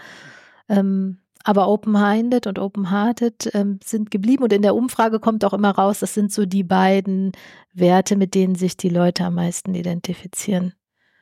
Ähm, 0.69 1.19
aber 1.47 1.69
open-minded 1.69 2.49
und 2.49 2.59
open-hearted 2.59 3.55
ähm, 3.55 3.79
sind 3.83 4.11
geblieben. 4.11 4.43
Und 4.43 4.53
in 4.53 4.63
der 4.63 4.75
Umfrage 4.75 5.21
kommt 5.21 5.45
auch 5.45 5.55
immer 5.55 5.71
raus, 5.71 6.01
das 6.01 6.13
sind 6.13 6.33
so 6.33 6.45
die 6.45 6.65
beiden 6.65 7.31
Werte, 7.73 8.17
mit 8.17 8.35
denen 8.35 8.57
sich 8.57 8.77
die 8.77 8.89
Leute 8.89 9.25
am 9.25 9.35
meisten 9.35 9.77
identifizieren. 9.77 10.75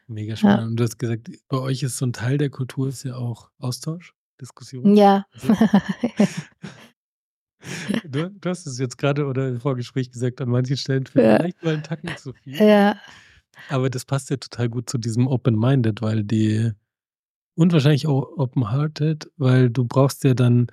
Mega 0.07 0.35
spannend. 0.35 0.61
Ja. 0.61 0.67
Und 0.67 0.77
du 0.77 0.85
hast 0.85 0.99
gesagt, 0.99 1.31
bei 1.49 1.59
euch 1.59 1.83
ist 1.83 1.99
so 1.99 2.07
ein 2.07 2.15
Teil 2.15 2.39
der 2.39 2.49
Kultur 2.49 2.89
ist 2.89 3.05
ja 3.05 3.17
auch 3.17 3.51
Austausch, 3.59 4.15
Diskussion. 4.41 4.97
Ja. 4.97 5.27
Also, 5.33 5.49
du, 8.09 8.31
du, 8.31 8.49
hast 8.49 8.67
es 8.67 8.79
jetzt 8.79 8.97
gerade 8.97 9.27
oder 9.27 9.49
im 9.49 9.61
Vorgespräch 9.61 10.11
gesagt, 10.11 10.41
an 10.41 10.49
manchen 10.49 10.79
Stellen 10.79 11.05
vielleicht 11.05 11.59
ja. 11.61 11.65
mal 11.65 11.75
einen 11.75 11.83
Tacken 11.83 12.17
zu 12.17 12.33
viel. 12.33 12.57
Ja. 12.57 12.99
Aber 13.69 13.91
das 13.91 14.07
passt 14.07 14.31
ja 14.31 14.39
total 14.39 14.71
gut 14.71 14.89
zu 14.89 14.97
diesem 14.97 15.27
Open-Minded, 15.27 16.01
weil 16.01 16.25
die 16.25 16.73
und 17.57 17.73
wahrscheinlich 17.73 18.07
auch 18.07 18.23
Open-Hearted, 18.37 19.31
weil 19.37 19.71
du 19.71 19.85
brauchst 19.85 20.25
ja 20.25 20.35
dann, 20.35 20.67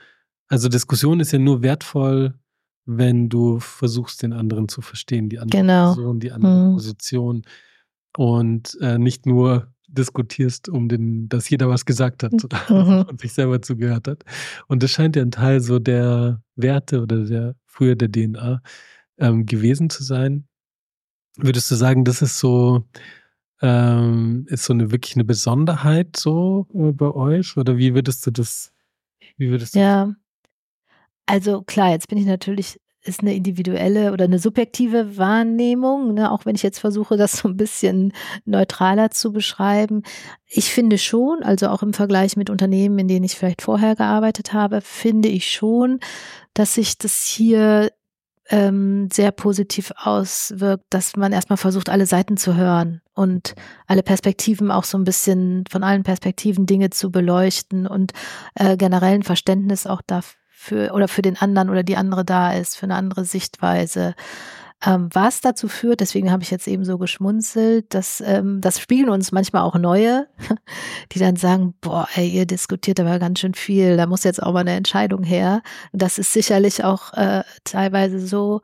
also 0.48 0.68
Diskussion 0.70 1.20
ist 1.20 1.32
ja 1.32 1.40
nur 1.40 1.62
wertvoll, 1.62 2.34
wenn 2.86 3.30
du 3.30 3.60
versuchst, 3.60 4.24
den 4.24 4.34
anderen 4.34 4.68
zu 4.68 4.82
verstehen, 4.82 5.30
die 5.30 5.40
andere 5.40 5.62
Genau. 5.62 5.94
Person, 5.94 6.20
die 6.20 6.32
andere 6.32 6.70
Mhm. 6.70 6.74
Position 6.74 7.42
und 8.18 8.78
äh, 8.82 8.98
nicht 8.98 9.26
nur 9.26 9.72
diskutierst, 9.88 10.70
um 10.70 10.88
den, 10.90 11.28
dass 11.30 11.50
jeder 11.50 11.70
was 11.70 11.86
gesagt 11.86 12.24
hat 12.24 12.34
oder 12.44 12.58
Mhm. 12.70 13.06
und 13.10 13.22
sich 13.22 13.34
selber 13.34 13.62
zugehört 13.62 14.08
hat. 14.08 14.24
Und 14.68 14.84
das 14.84 14.92
scheint 14.92 15.16
ja 15.16 15.22
ein 15.22 15.32
Teil 15.32 15.60
so 15.62 15.80
der 15.80 16.42
Werte 16.56 17.02
oder 17.02 17.24
der 17.26 17.56
früher 17.66 17.96
der 17.96 18.12
DNA 18.12 18.62
ähm, 19.18 19.46
gewesen 19.46 19.90
zu 19.90 20.04
sein. 20.04 20.48
Würdest 21.38 21.70
du 21.72 21.76
sagen, 21.76 22.04
das 22.04 22.22
ist 22.22 22.40
so, 22.40 22.86
ähm, 23.62 24.46
ist 24.50 24.66
so 24.66 24.74
eine 24.74 24.92
wirklich 24.92 25.16
eine 25.16 25.24
Besonderheit 25.24 26.18
so 26.18 26.68
äh, 26.74 26.92
bei 26.92 27.12
euch? 27.12 27.58
Oder 27.58 27.78
wie 27.78 27.94
würdest 27.94 28.26
du 28.26 28.32
das, 28.32 28.74
wie 29.38 29.50
würdest 29.50 29.76
du 29.76 29.80
das 29.80 29.86
Ja. 29.86 30.14
Also 31.26 31.62
klar, 31.62 31.92
jetzt 31.92 32.08
bin 32.08 32.18
ich 32.18 32.26
natürlich 32.26 32.80
ist 33.04 33.22
eine 33.22 33.34
individuelle 33.34 34.14
oder 34.14 34.26
eine 34.26 34.38
subjektive 34.38 35.18
Wahrnehmung, 35.18 36.14
ne, 36.14 36.32
auch 36.32 36.46
wenn 36.46 36.56
ich 36.56 36.62
jetzt 36.62 36.80
versuche, 36.80 37.18
das 37.18 37.34
so 37.38 37.48
ein 37.48 37.58
bisschen 37.58 38.14
neutraler 38.46 39.10
zu 39.10 39.32
beschreiben. 39.32 40.04
Ich 40.46 40.72
finde 40.72 40.98
schon, 40.98 41.42
also 41.42 41.70
auch 41.70 41.82
im 41.82 41.94
Vergleich 41.94 42.38
mit 42.38 42.50
Unternehmen, 42.50 43.00
in 43.00 43.08
denen 43.08 43.26
ich 43.26 43.36
vielleicht 43.36 43.64
vorher 43.64 43.96
gearbeitet 43.96 44.54
habe, 44.54 44.82
finde 44.82 45.30
ich 45.30 45.52
schon, 45.52 46.00
dass 46.54 46.76
sich 46.76 46.98
das 46.98 47.26
hier 47.26 47.92
ähm, 48.52 49.10
sehr 49.12 49.32
positiv 49.32 49.94
auswirkt, 49.96 50.84
dass 50.90 51.16
man 51.16 51.32
erstmal 51.32 51.58
versucht, 51.58 51.90
alle 51.90 52.06
Seiten 52.06 52.36
zu 52.36 52.56
hören 52.56 53.02
und 53.14 53.56
alle 53.88 54.04
Perspektiven 54.04 54.72
auch 54.72 54.84
so 54.84 54.98
ein 54.98 55.06
bisschen 55.06 55.64
von 55.70 55.84
allen 55.84 56.04
Perspektiven 56.04 56.66
Dinge 56.66 56.90
zu 56.90 57.12
beleuchten 57.12 57.88
und 57.88 58.12
äh, 58.56 58.76
generell 58.76 59.24
Verständnis 59.24 59.88
auch 59.88 60.02
dafür 60.06 60.94
oder 60.94 61.08
für 61.08 61.22
den 61.22 61.38
anderen 61.38 61.70
oder 61.70 61.84
die 61.84 61.96
andere 61.96 62.26
da 62.26 62.52
ist, 62.54 62.78
für 62.78 62.84
eine 62.84 62.96
andere 62.96 63.24
Sichtweise. 63.24 64.16
Ähm, 64.84 65.10
was 65.14 65.42
dazu 65.42 65.68
führt, 65.68 66.00
deswegen 66.00 66.32
habe 66.32 66.42
ich 66.42 66.50
jetzt 66.50 66.68
eben 66.68 66.84
so 66.86 66.98
geschmunzelt, 66.98 67.94
dass 67.94 68.20
ähm, 68.26 68.62
das 68.62 68.80
spiegeln 68.80 69.10
uns 69.10 69.32
manchmal 69.32 69.62
auch 69.62 69.76
neue, 69.76 70.28
die 71.12 71.20
dann 71.20 71.36
sagen, 71.36 71.76
boah, 71.82 72.08
ey, 72.16 72.28
ihr 72.28 72.48
diskutiert 72.48 73.00
aber 73.00 73.20
ganz 73.20 73.40
schön 73.40 73.54
viel, 73.54 73.96
da 73.96 74.08
muss 74.08 74.24
jetzt 74.24 74.42
auch 74.42 74.54
mal 74.54 74.62
eine 74.62 74.74
Entscheidung 74.74 75.24
her. 75.24 75.62
Das 75.94 76.18
ist 76.18 76.34
sicherlich 76.34 76.84
auch 76.84 77.14
äh, 77.14 77.44
teilweise 77.64 78.20
so, 78.20 78.62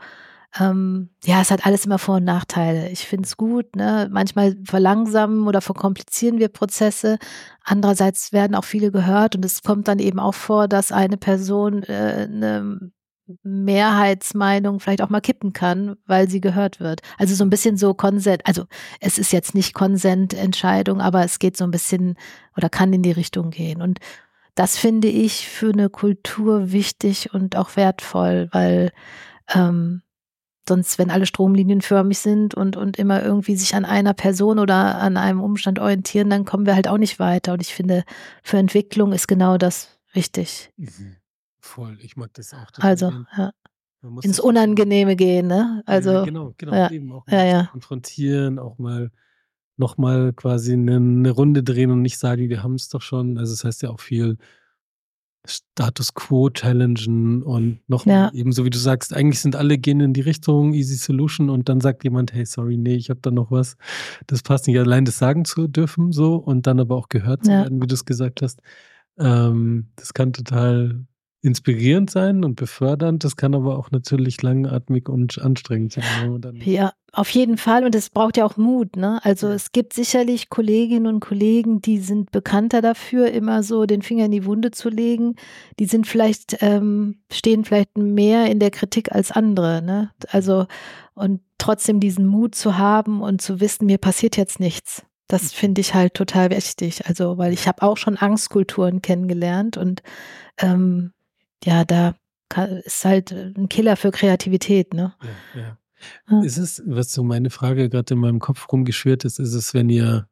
ähm, 0.60 1.10
ja, 1.24 1.42
es 1.42 1.52
hat 1.52 1.66
alles 1.66 1.86
immer 1.86 2.00
Vor- 2.00 2.16
und 2.16 2.24
Nachteile. 2.24 2.90
Ich 2.90 3.06
finde 3.06 3.26
es 3.26 3.38
gut, 3.38 3.76
ne? 3.76 4.10
Manchmal 4.12 4.56
verlangsamen 4.66 5.48
oder 5.48 5.62
verkomplizieren 5.62 6.40
wir 6.40 6.48
Prozesse. 6.50 7.20
Andererseits 7.64 8.34
werden 8.34 8.56
auch 8.56 8.64
viele 8.64 8.92
gehört 8.92 9.36
und 9.36 9.46
es 9.46 9.62
kommt 9.62 9.88
dann 9.88 10.00
eben 10.00 10.20
auch 10.20 10.34
vor, 10.34 10.68
dass 10.68 10.92
eine 10.92 11.18
Person 11.18 11.84
äh, 11.84 12.28
eine 12.32 12.92
Mehrheitsmeinung 13.44 14.80
vielleicht 14.80 15.02
auch 15.02 15.10
mal 15.10 15.22
kippen 15.22 15.54
kann, 15.54 15.98
weil 16.06 16.30
sie 16.30 16.42
gehört 16.42 16.80
wird. 16.80 17.02
Also 17.18 17.36
so 17.36 17.44
ein 17.44 17.50
bisschen 17.50 17.78
so 17.78 17.94
Konsent, 17.94 18.46
also 18.46 18.66
es 19.00 19.18
ist 19.18 19.32
jetzt 19.32 19.56
nicht 19.56 19.74
Konsententscheidung, 19.74 21.02
aber 21.02 21.24
es 21.24 21.40
geht 21.40 21.58
so 21.58 21.64
ein 21.64 21.72
bisschen 21.72 22.16
oder 22.56 22.70
kann 22.70 22.94
in 22.94 23.04
die 23.04 23.12
Richtung 23.12 23.50
gehen. 23.50 23.82
Und 23.82 24.00
das 24.56 24.78
finde 24.78 25.08
ich 25.08 25.48
für 25.48 25.72
eine 25.72 25.90
Kultur 25.90 26.72
wichtig 26.72 27.34
und 27.34 27.56
auch 27.56 27.76
wertvoll, 27.76 28.50
weil 28.52 28.92
ähm, 29.54 30.02
sonst, 30.68 31.00
wenn 31.00 31.12
alle 31.12 31.26
stromlinienförmig 31.26 32.18
sind 32.18 32.56
und, 32.56 32.76
und 32.76 32.98
immer 32.98 33.24
irgendwie 33.24 33.56
sich 33.56 33.76
an 33.76 33.86
einer 33.86 34.14
Person 34.14 34.60
oder 34.60 34.98
an 34.98 35.18
einem 35.18 35.42
Umstand 35.42 35.80
orientieren, 35.80 36.30
dann 36.30 36.46
kommen 36.46 36.66
wir 36.66 36.76
halt 36.76 36.88
auch 36.88 36.98
nicht 36.98 37.20
weiter. 37.20 37.54
Und 37.54 37.62
ich 37.62 37.74
finde, 37.74 38.04
für 38.44 38.58
Entwicklung 38.58 39.14
ist 39.14 39.28
genau 39.28 39.58
das 39.58 40.00
wichtig. 40.14 40.72
Mhm. 40.78 41.18
Voll, 41.68 41.98
ich 42.02 42.16
mag 42.16 42.34
das 42.34 42.54
auch. 42.54 42.72
total 42.72 42.90
Also, 42.90 43.10
gern. 43.10 43.28
ja. 43.38 43.52
Ins 44.22 44.40
Unangenehme 44.40 45.16
gehen, 45.16 45.48
ne? 45.48 45.84
Also, 45.86 46.12
ja, 46.12 46.24
genau, 46.24 46.54
genau, 46.58 46.74
ja, 46.74 46.90
eben 46.92 47.12
auch 47.12 47.28
ja, 47.28 47.38
mal 47.38 47.48
ja. 47.48 47.64
konfrontieren, 47.72 48.58
auch 48.58 48.78
mal 48.78 49.12
nochmal 49.76 50.34
quasi 50.34 50.74
eine, 50.74 50.96
eine 50.96 51.30
Runde 51.32 51.62
drehen 51.64 51.92
und 51.92 52.02
nicht 52.02 52.18
sagen, 52.18 52.48
wir 52.50 52.64
haben 52.64 52.76
es 52.76 52.90
doch 52.90 53.02
schon. 53.02 53.38
Also 53.38 53.54
das 53.54 53.64
heißt 53.64 53.82
ja 53.84 53.90
auch 53.90 54.00
viel 54.00 54.38
Status 55.46 56.14
Quo 56.14 56.50
challengen 56.50 57.44
und 57.44 57.80
nochmal 57.88 58.16
Ja. 58.16 58.32
eben 58.34 58.52
so 58.52 58.66
wie 58.66 58.70
du 58.70 58.78
sagst, 58.78 59.14
eigentlich 59.14 59.40
sind 59.40 59.56
alle 59.56 59.78
gehen 59.78 60.00
in 60.00 60.14
die 60.14 60.22
Richtung 60.22 60.74
Easy 60.74 60.96
Solution 60.96 61.50
und 61.50 61.70
dann 61.70 61.80
sagt 61.80 62.04
jemand, 62.04 62.34
hey, 62.34 62.46
sorry, 62.46 62.78
nee, 62.78 62.96
ich 62.96 63.10
habe 63.10 63.20
da 63.22 63.30
noch 63.32 63.52
was. 63.52 63.76
Das 64.28 64.42
passt 64.42 64.68
nicht. 64.68 64.78
Allein 64.80 65.06
das 65.06 65.18
sagen 65.18 65.46
zu 65.46 65.68
dürfen 65.68 66.12
so 66.12 66.36
und 66.36 66.66
dann 66.68 66.80
aber 66.80 66.96
auch 66.96 67.10
gehört 67.10 67.46
zu 67.46 67.52
werden, 67.52 67.82
wie 67.82 67.88
du 67.88 67.94
es 67.94 68.06
gesagt 68.06 68.42
hast. 68.42 68.62
Ähm, 69.20 69.88
das 69.96 70.14
kann 70.14 70.34
total 70.34 71.06
inspirierend 71.42 72.10
sein 72.10 72.44
und 72.44 72.56
befördernd. 72.56 73.24
Das 73.24 73.36
kann 73.36 73.54
aber 73.54 73.78
auch 73.78 73.92
natürlich 73.92 74.42
langatmig 74.42 75.08
und 75.08 75.40
anstrengend 75.40 75.94
sein. 75.94 76.62
Ja, 76.64 76.94
auf 77.14 77.30
jeden 77.30 77.58
Fall. 77.58 77.86
Und 77.86 77.96
es 77.96 78.10
braucht 78.10 78.38
ja 78.38 78.46
auch 78.46 78.58
Mut, 78.58 78.96
ne? 78.96 79.20
Also 79.24 79.48
es 79.48 79.72
gibt 79.72 79.94
sicherlich 79.94 80.50
Kolleginnen 80.50 81.08
und 81.08 81.20
Kollegen, 81.20 81.82
die 81.82 82.00
sind 82.00 82.32
bekannter 82.32 82.82
dafür, 82.82 83.32
immer 83.32 83.64
so 83.64 83.86
den 83.86 84.02
Finger 84.02 84.26
in 84.26 84.32
die 84.32 84.46
Wunde 84.46 84.72
zu 84.72 84.90
legen. 84.90 85.36
Die 85.80 85.86
sind 85.86 86.08
vielleicht, 86.08 86.58
ähm, 86.62 87.20
stehen 87.32 87.66
vielleicht 87.66 87.98
mehr 87.98 88.50
in 88.52 88.60
der 88.60 88.72
Kritik 88.72 89.12
als 89.12 89.32
andere, 89.32 89.82
ne? 89.82 90.12
Also, 90.30 90.66
und 91.14 91.42
trotzdem 91.58 92.00
diesen 92.00 92.28
Mut 92.28 92.56
zu 92.56 92.78
haben 92.78 93.22
und 93.22 93.42
zu 93.42 93.60
wissen, 93.60 93.86
mir 93.86 93.98
passiert 93.98 94.38
jetzt 94.38 94.60
nichts. 94.60 95.04
Das 95.28 95.52
finde 95.52 95.82
ich 95.82 95.94
halt 95.94 96.14
total 96.14 96.50
wichtig. 96.52 97.06
Also, 97.06 97.38
weil 97.38 97.54
ich 97.54 97.68
habe 97.68 97.84
auch 97.84 97.98
schon 97.98 98.18
Angstkulturen 98.18 99.02
kennengelernt 99.02 99.78
und 99.78 100.02
ähm, 100.60 101.12
ja, 101.66 101.86
da 101.86 102.16
ist 102.86 103.04
halt 103.06 103.32
ein 103.32 103.68
Killer 103.70 103.96
für 103.98 104.12
Kreativität, 104.12 104.94
ne? 104.94 105.14
Ja, 105.56 105.62
ja. 105.62 105.78
Ja. 106.30 106.42
Ist 106.44 106.58
es, 106.58 106.84
was 106.86 107.12
so 107.12 107.24
meine 107.24 107.50
Frage 107.50 107.90
gerade 107.90 108.14
in 108.14 108.20
meinem 108.20 108.40
Kopf 108.40 108.72
rumgeschwirrt 108.72 109.26
ist, 109.26 109.40
ist 109.40 109.54
es, 109.56 109.74
wenn 109.74 109.90
ihr 109.90 110.28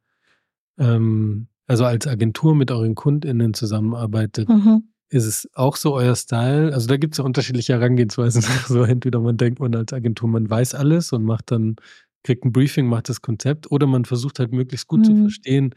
ähm, 0.78 1.48
also 1.68 1.86
als 1.86 2.08
Agentur 2.08 2.56
mit 2.56 2.72
euren 2.72 2.96
KundInnen 2.96 3.54
zusammenarbeitet, 3.56 4.48
Mhm. 4.50 4.84
ist 5.10 5.26
es 5.26 5.50
auch 5.54 5.76
so 5.76 5.96
euer 5.96 6.16
Style? 6.16 6.74
Also 6.74 6.88
da 6.88 6.98
gibt 6.98 7.16
es 7.16 7.18
ja 7.20 7.24
unterschiedliche 7.24 7.74
Herangehensweisen. 7.74 8.42
So 8.80 8.84
entweder 8.84 9.20
man 9.20 9.38
denkt 9.38 9.60
man 9.60 9.74
als 9.76 9.94
Agentur, 9.94 10.30
man 10.30 10.50
weiß 10.50 10.76
alles 10.76 11.12
und 11.14 11.24
macht 11.24 11.52
dann, 11.52 11.78
kriegt 12.24 12.46
ein 12.46 12.52
Briefing, 12.52 12.88
macht 12.88 13.10
das 13.10 13.22
Konzept, 13.22 13.72
oder 13.72 13.88
man 13.88 14.06
versucht 14.06 14.40
halt 14.40 14.52
möglichst 14.52 14.88
gut 14.88 15.06
zu 15.06 15.14
Mhm. 15.14 15.22
verstehen, 15.24 15.76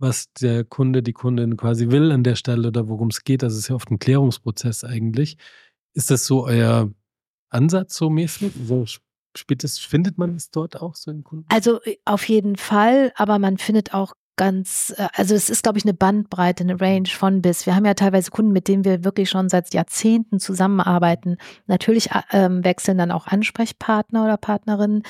was 0.00 0.32
der 0.32 0.64
Kunde, 0.64 1.02
die 1.02 1.12
Kundin 1.12 1.56
quasi 1.56 1.90
will 1.90 2.10
an 2.10 2.24
der 2.24 2.34
Stelle 2.34 2.68
oder 2.68 2.88
worum 2.88 3.08
es 3.08 3.22
geht. 3.22 3.44
Also 3.44 3.54
es 3.54 3.64
ist 3.64 3.68
ja 3.68 3.76
oft 3.76 3.90
ein 3.90 3.98
Klärungsprozess 3.98 4.82
eigentlich. 4.82 5.36
Ist 5.92 6.10
das 6.10 6.26
so 6.26 6.46
euer 6.46 6.90
Ansatz 7.50 7.96
so 7.96 8.08
mäßig? 8.08 8.52
So 8.66 8.86
spielt 9.36 9.62
es, 9.62 9.78
findet 9.78 10.18
man 10.18 10.34
es 10.34 10.50
dort 10.50 10.80
auch 10.80 10.94
so 10.94 11.10
im 11.10 11.22
Kunden? 11.22 11.46
Also 11.48 11.82
äh, 11.82 11.98
auf 12.04 12.28
jeden 12.28 12.56
Fall, 12.56 13.12
aber 13.14 13.38
man 13.38 13.58
findet 13.58 13.94
auch 13.94 14.14
ganz, 14.40 14.94
äh, 14.96 15.06
also 15.12 15.34
es 15.34 15.50
ist, 15.50 15.62
glaube 15.62 15.76
ich, 15.76 15.84
eine 15.84 15.92
Bandbreite, 15.92 16.64
eine 16.64 16.80
Range 16.80 17.10
von 17.10 17.42
bis. 17.42 17.66
Wir 17.66 17.76
haben 17.76 17.84
ja 17.84 17.92
teilweise 17.92 18.30
Kunden, 18.30 18.52
mit 18.52 18.68
denen 18.68 18.86
wir 18.86 19.04
wirklich 19.04 19.28
schon 19.28 19.50
seit 19.50 19.74
Jahrzehnten 19.74 20.40
zusammenarbeiten. 20.40 21.36
Natürlich 21.66 22.10
äh, 22.12 22.22
ähm, 22.32 22.64
wechseln 22.64 22.96
dann 22.96 23.10
auch 23.10 23.26
Ansprechpartner 23.26 24.24
oder 24.24 24.38
Partnerinnen, 24.38 25.02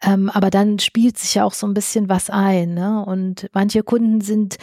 ähm, 0.00 0.30
aber 0.30 0.50
dann 0.50 0.78
spielt 0.78 1.18
sich 1.18 1.34
ja 1.34 1.42
auch 1.42 1.54
so 1.54 1.66
ein 1.66 1.74
bisschen 1.74 2.08
was 2.08 2.30
ein. 2.30 2.74
Ne? 2.74 3.04
Und 3.04 3.50
manche 3.52 3.82
Kunden 3.82 4.20
sind 4.20 4.58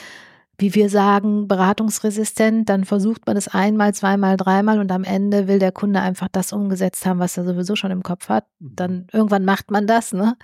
wie 0.58 0.74
wir 0.74 0.90
sagen, 0.90 1.48
beratungsresistent, 1.48 2.70
dann 2.70 2.86
versucht 2.86 3.28
man 3.28 3.36
es 3.36 3.48
einmal, 3.48 3.94
zweimal, 3.94 4.38
dreimal 4.38 4.80
und 4.80 4.92
am 4.92 5.04
Ende 5.04 5.48
will 5.48 5.60
der 5.60 5.72
Kunde 5.72 6.00
einfach 6.00 6.28
das 6.32 6.54
umgesetzt 6.54 7.06
haben, 7.06 7.20
was 7.20 7.38
er 7.38 7.44
sowieso 7.44 7.76
schon 7.76 7.92
im 7.92 8.04
Kopf 8.04 8.30
hat. 8.30 8.46
Dann 8.60 9.08
irgendwann 9.12 9.44
macht 9.46 9.72
man 9.72 9.88
das, 9.88 10.14
ne? 10.14 10.38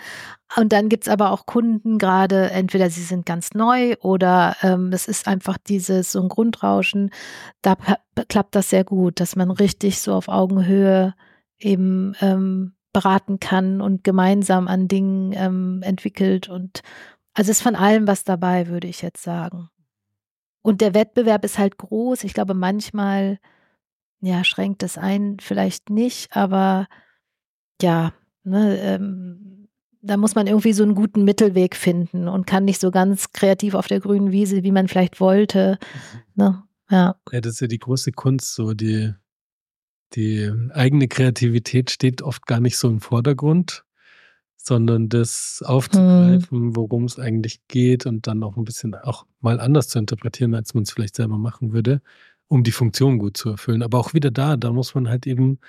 Und 0.57 0.73
dann 0.73 0.89
gibt's 0.89 1.07
aber 1.07 1.31
auch 1.31 1.45
Kunden, 1.45 1.97
gerade 1.97 2.51
entweder 2.51 2.89
sie 2.89 3.03
sind 3.03 3.25
ganz 3.25 3.53
neu 3.53 3.95
oder 4.01 4.57
ähm, 4.63 4.91
es 4.91 5.07
ist 5.07 5.27
einfach 5.27 5.57
dieses 5.57 6.11
so 6.11 6.21
ein 6.21 6.27
Grundrauschen. 6.27 7.11
Da 7.61 7.77
klappt 8.27 8.55
das 8.55 8.69
sehr 8.69 8.83
gut, 8.83 9.21
dass 9.21 9.37
man 9.37 9.49
richtig 9.49 10.01
so 10.01 10.13
auf 10.13 10.27
Augenhöhe 10.27 11.13
eben 11.57 12.15
ähm, 12.19 12.73
beraten 12.91 13.39
kann 13.39 13.79
und 13.79 14.03
gemeinsam 14.03 14.67
an 14.67 14.89
Dingen 14.89 15.31
ähm, 15.33 15.81
entwickelt 15.83 16.49
und 16.49 16.81
also 17.33 17.49
es 17.49 17.57
ist 17.57 17.63
von 17.63 17.75
allem 17.75 18.07
was 18.07 18.25
dabei, 18.25 18.67
würde 18.67 18.87
ich 18.87 19.01
jetzt 19.01 19.23
sagen. 19.23 19.69
Und 20.61 20.81
der 20.81 20.93
Wettbewerb 20.93 21.43
ist 21.43 21.57
halt 21.57 21.77
groß. 21.77 22.23
Ich 22.23 22.33
glaube, 22.33 22.53
manchmal 22.53 23.39
ja, 24.21 24.43
schränkt 24.43 24.83
es 24.83 24.97
ein, 24.97 25.37
vielleicht 25.41 25.89
nicht, 25.89 26.35
aber 26.35 26.87
ja, 27.81 28.13
ne, 28.43 28.77
ähm, 28.79 29.67
da 30.03 30.17
muss 30.17 30.35
man 30.35 30.47
irgendwie 30.47 30.73
so 30.73 30.83
einen 30.83 30.95
guten 30.95 31.23
Mittelweg 31.23 31.75
finden 31.75 32.27
und 32.27 32.47
kann 32.47 32.65
nicht 32.65 32.79
so 32.79 32.91
ganz 32.91 33.33
kreativ 33.33 33.73
auf 33.73 33.87
der 33.87 33.99
grünen 33.99 34.31
Wiese, 34.31 34.63
wie 34.63 34.71
man 34.71 34.87
vielleicht 34.87 35.19
wollte. 35.19 35.77
Ne? 36.35 36.63
Ja. 36.89 37.15
Ja, 37.31 37.41
das 37.41 37.53
ist 37.53 37.59
ja 37.61 37.67
die 37.67 37.79
große 37.79 38.11
Kunst, 38.11 38.55
so 38.55 38.73
die, 38.73 39.13
die 40.13 40.51
eigene 40.71 41.07
Kreativität 41.07 41.91
steht 41.91 42.21
oft 42.21 42.45
gar 42.45 42.59
nicht 42.59 42.77
so 42.77 42.87
im 42.89 43.01
Vordergrund, 43.01 43.83
sondern 44.63 45.09
das 45.09 45.63
aufzugreifen, 45.65 46.59
mhm. 46.59 46.75
worum 46.75 47.05
es 47.05 47.17
eigentlich 47.19 47.67
geht 47.67 48.05
und 48.05 48.27
dann 48.27 48.43
auch 48.43 48.57
ein 48.57 48.63
bisschen 48.63 48.93
auch 48.95 49.25
mal 49.39 49.59
anders 49.59 49.87
zu 49.87 49.99
interpretieren, 49.99 50.53
als 50.53 50.73
man 50.73 50.83
es 50.83 50.91
vielleicht 50.91 51.15
selber 51.15 51.37
machen 51.37 51.73
würde, 51.73 52.01
um 52.47 52.63
die 52.63 52.71
Funktion 52.71 53.17
gut 53.17 53.37
zu 53.37 53.49
erfüllen. 53.49 53.81
Aber 53.81 53.99
auch 53.99 54.13
wieder 54.13 54.29
da, 54.29 54.57
da 54.57 54.71
muss 54.71 54.93
man 54.93 55.09
halt 55.09 55.25
eben 55.25 55.59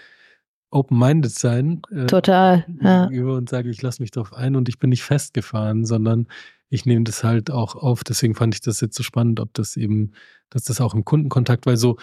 open-minded 0.71 1.33
sein. 1.33 1.83
Äh, 1.91 2.07
Total. 2.07 2.67
Ja. 2.83 3.07
Und 3.07 3.49
sagen, 3.49 3.71
ich 3.71 3.83
lasse 3.83 4.03
mich 4.03 4.11
darauf 4.11 4.33
ein 4.35 4.57
und 4.57 4.69
ich 4.69 4.79
bin 4.79 4.91
nicht 4.91 5.03
festgefahren, 5.03 5.85
sondern 5.85 6.27
ich 6.69 6.87
nehme 6.87 7.05
das 7.05 7.25
halt 7.25 7.51
auch 7.51 7.75
auf. 7.75 8.05
Deswegen 8.05 8.35
fand 8.35 8.55
ich 8.55 8.61
das 8.61 8.81
jetzt 8.81 8.97
so 8.97 9.03
spannend, 9.03 9.41
ob 9.41 9.53
das 9.55 9.77
eben, 9.77 10.13
dass 10.51 10.65
das 10.65 10.81
auch 10.81 10.95
im 10.95 11.05
Kundenkontakt, 11.05 11.67
weil 11.67 11.77
so, 11.77 11.97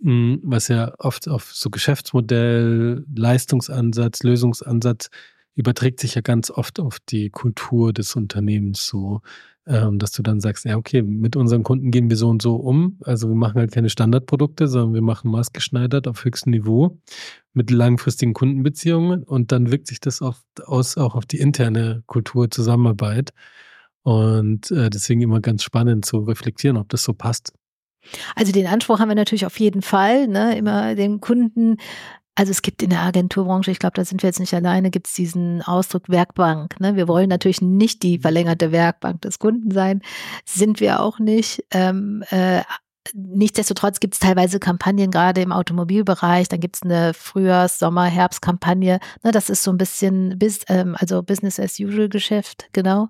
mh, 0.00 0.10
hm, 0.10 0.40
was 0.44 0.68
ja 0.68 0.94
oft 0.98 1.28
auf 1.28 1.52
so 1.52 1.70
Geschäftsmodell, 1.70 3.04
Leistungsansatz, 3.14 4.22
Lösungsansatz 4.22 5.10
überträgt 5.56 5.98
sich 5.98 6.14
ja 6.14 6.20
ganz 6.20 6.50
oft 6.50 6.78
auf 6.78 6.98
die 7.00 7.30
Kultur 7.30 7.92
des 7.92 8.14
Unternehmens 8.14 8.86
so 8.86 9.20
ähm, 9.68 9.98
dass 9.98 10.12
du 10.12 10.22
dann 10.22 10.40
sagst, 10.40 10.64
ja, 10.64 10.76
okay, 10.76 11.02
mit 11.02 11.34
unseren 11.34 11.64
Kunden 11.64 11.90
gehen 11.90 12.08
wir 12.08 12.16
so 12.16 12.28
und 12.28 12.40
so 12.40 12.54
um. 12.54 12.98
Also 13.02 13.28
wir 13.28 13.34
machen 13.34 13.58
halt 13.58 13.72
keine 13.72 13.90
Standardprodukte, 13.90 14.68
sondern 14.68 14.94
wir 14.94 15.02
machen 15.02 15.30
maßgeschneidert 15.30 16.06
auf 16.06 16.24
höchstem 16.24 16.52
Niveau 16.52 16.98
mit 17.52 17.70
langfristigen 17.70 18.32
Kundenbeziehungen 18.32 19.24
und 19.24 19.50
dann 19.50 19.72
wirkt 19.72 19.88
sich 19.88 19.98
das 19.98 20.22
oft 20.22 20.44
aus 20.64 20.96
auch 20.96 21.16
auf 21.16 21.26
die 21.26 21.38
interne 21.38 22.04
Kultur 22.06 22.50
Zusammenarbeit. 22.50 23.32
Und 24.02 24.70
äh, 24.70 24.88
deswegen 24.88 25.20
immer 25.20 25.40
ganz 25.40 25.64
spannend 25.64 26.04
zu 26.04 26.18
reflektieren, 26.18 26.76
ob 26.76 26.88
das 26.90 27.02
so 27.02 27.12
passt. 27.12 27.52
Also 28.36 28.52
den 28.52 28.68
Anspruch 28.68 29.00
haben 29.00 29.08
wir 29.08 29.16
natürlich 29.16 29.46
auf 29.46 29.58
jeden 29.58 29.82
Fall, 29.82 30.28
ne? 30.28 30.56
immer 30.56 30.94
den 30.94 31.20
Kunden 31.20 31.78
also 32.36 32.50
es 32.50 32.62
gibt 32.62 32.82
in 32.82 32.90
der 32.90 33.00
Agenturbranche, 33.00 33.70
ich 33.70 33.78
glaube, 33.78 33.94
da 33.94 34.04
sind 34.04 34.22
wir 34.22 34.28
jetzt 34.28 34.40
nicht 34.40 34.54
alleine, 34.54 34.90
gibt 34.90 35.08
es 35.08 35.14
diesen 35.14 35.62
Ausdruck 35.62 36.08
Werkbank. 36.08 36.78
Ne? 36.80 36.94
Wir 36.94 37.08
wollen 37.08 37.28
natürlich 37.28 37.62
nicht 37.62 38.02
die 38.02 38.18
verlängerte 38.18 38.72
Werkbank 38.72 39.22
des 39.22 39.38
Kunden 39.38 39.70
sein, 39.70 40.02
sind 40.44 40.78
wir 40.80 41.00
auch 41.00 41.18
nicht. 41.18 41.64
Ähm, 41.72 42.22
äh, 42.30 42.62
Nichtsdestotrotz 43.14 44.00
gibt 44.00 44.14
es 44.14 44.20
teilweise 44.20 44.58
Kampagnen, 44.58 45.12
gerade 45.12 45.40
im 45.40 45.52
Automobilbereich. 45.52 46.48
Dann 46.48 46.58
gibt 46.58 46.76
es 46.76 46.82
eine 46.82 47.14
Frühjahrs-, 47.14 47.78
Sommer-, 47.78 48.06
Herbstkampagne. 48.06 48.98
Ne, 49.22 49.30
das 49.30 49.48
ist 49.48 49.62
so 49.62 49.70
ein 49.70 49.78
bisschen 49.78 50.38
bis, 50.38 50.62
ähm, 50.68 50.96
also 50.98 51.22
Business 51.22 51.60
as 51.60 51.78
usual 51.78 52.08
Geschäft, 52.08 52.68
genau. 52.72 53.08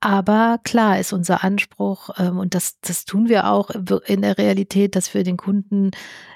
Aber 0.00 0.60
klar 0.62 1.00
ist 1.00 1.12
unser 1.12 1.42
Anspruch, 1.42 2.10
ähm, 2.18 2.38
und 2.38 2.54
das, 2.54 2.78
das 2.80 3.04
tun 3.04 3.28
wir 3.28 3.50
auch 3.50 3.70
in 4.06 4.22
der 4.22 4.38
Realität, 4.38 4.94
dass 4.94 5.12
wir 5.12 5.24
den 5.24 5.36
Kunden 5.36 5.90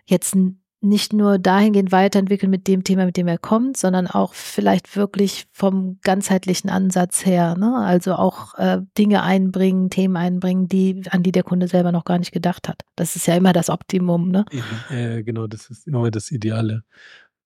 jetzt 0.04 0.34
nicht 0.82 1.12
nur 1.12 1.38
dahingehend 1.38 1.92
weiterentwickeln 1.92 2.50
mit 2.50 2.66
dem 2.66 2.82
Thema, 2.84 3.06
mit 3.06 3.16
dem 3.16 3.28
er 3.28 3.38
kommt, 3.38 3.76
sondern 3.76 4.06
auch 4.06 4.34
vielleicht 4.34 4.96
wirklich 4.96 5.46
vom 5.52 5.98
ganzheitlichen 6.02 6.70
Ansatz 6.70 7.24
her. 7.24 7.56
Ne? 7.56 7.76
Also 7.76 8.14
auch 8.14 8.54
äh, 8.58 8.80
Dinge 8.98 9.22
einbringen, 9.22 9.90
Themen 9.90 10.16
einbringen, 10.16 10.68
die, 10.68 11.02
an 11.10 11.22
die 11.22 11.32
der 11.32 11.44
Kunde 11.44 11.68
selber 11.68 11.92
noch 11.92 12.04
gar 12.04 12.18
nicht 12.18 12.32
gedacht 12.32 12.68
hat. 12.68 12.82
Das 12.96 13.16
ist 13.16 13.26
ja 13.26 13.36
immer 13.36 13.52
das 13.52 13.70
Optimum. 13.70 14.30
Ne? 14.30 14.44
Ja, 14.90 15.22
genau, 15.22 15.46
das 15.46 15.70
ist 15.70 15.86
immer 15.86 16.10
das 16.10 16.30
Ideale. 16.30 16.82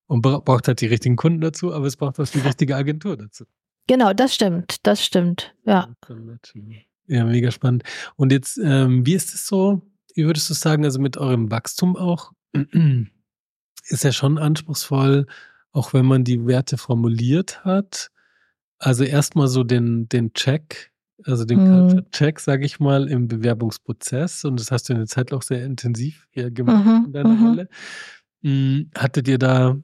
Und 0.07 0.23
braucht 0.23 0.69
halt 0.69 0.81
die 0.81 0.87
richtigen 0.87 1.17
Kunden 1.17 1.41
dazu, 1.41 1.75
aber 1.75 1.87
es 1.87 1.97
braucht 1.97 2.19
auch 2.19 2.29
die 2.29 2.39
richtige 2.39 2.77
Agentur 2.77 3.17
dazu. 3.17 3.45
Genau, 3.87 4.13
das 4.13 4.35
stimmt, 4.35 4.77
das 4.85 5.05
stimmt, 5.05 5.55
ja. 5.65 5.89
Ja, 7.07 7.25
mega 7.25 7.51
spannend. 7.51 7.85
Und 8.17 8.33
jetzt, 8.33 8.59
ähm, 8.59 9.07
wie 9.07 9.15
ist 9.15 9.35
es 9.35 9.47
so? 9.47 9.83
Wie 10.15 10.25
würdest 10.25 10.49
du 10.51 10.55
sagen, 10.55 10.85
also 10.85 10.99
mit 11.01 11.17
eurem 11.17 11.51
Wachstum 11.51 11.97
auch? 11.97 12.33
Ist 13.89 14.05
ja 14.05 14.13
schon 14.13 14.39
anspruchsvoll, 14.39 15.27
auch 15.73 15.93
wenn 15.93 16.07
man 16.07 16.25
die 16.25 16.47
Werte 16.47 16.79
formuliert 16.79 17.65
hat. 17.65 18.11
Also 18.79 19.05
erstmal 19.05 19.49
so 19.49 19.65
den, 19.65 20.09
den 20.09 20.33
Check, 20.35 20.93
also 21.25 21.45
den 21.45 21.61
mhm. 21.61 21.89
Culture-Check, 21.89 22.41
sage 22.41 22.67
ich 22.67 22.81
mal, 22.81 23.09
im 23.09 23.29
Bewerbungsprozess. 23.29 24.45
Und 24.45 24.61
das 24.61 24.71
hast 24.71 24.89
du 24.89 24.93
in 24.93 24.99
der 25.01 25.07
Zeit 25.07 25.33
auch 25.33 25.43
sehr 25.43 25.65
intensiv 25.65 26.27
hier 26.31 26.51
gemacht 26.51 26.85
mhm. 26.85 27.05
in 27.07 27.13
deiner 27.13 27.29
mhm. 27.31 27.47
Rolle. 27.47 27.69
Hm, 28.43 28.91
hattet 28.97 29.29
ihr 29.29 29.39
da, 29.39 29.77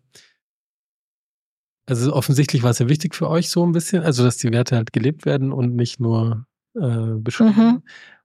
also 1.87 2.13
offensichtlich 2.13 2.63
war 2.63 2.71
es 2.71 2.79
ja 2.79 2.89
wichtig 2.89 3.15
für 3.15 3.29
euch 3.29 3.49
so 3.49 3.65
ein 3.65 3.73
bisschen, 3.73 4.03
also 4.03 4.25
dass 4.25 4.37
die 4.37 4.53
Werte 4.53 4.77
halt 4.77 4.93
gelebt 4.93 5.25
werden 5.25 5.53
und 5.53 5.75
nicht 5.75 6.01
nur 6.01 6.47
äh, 6.75 7.15
beschrieben. 7.17 7.83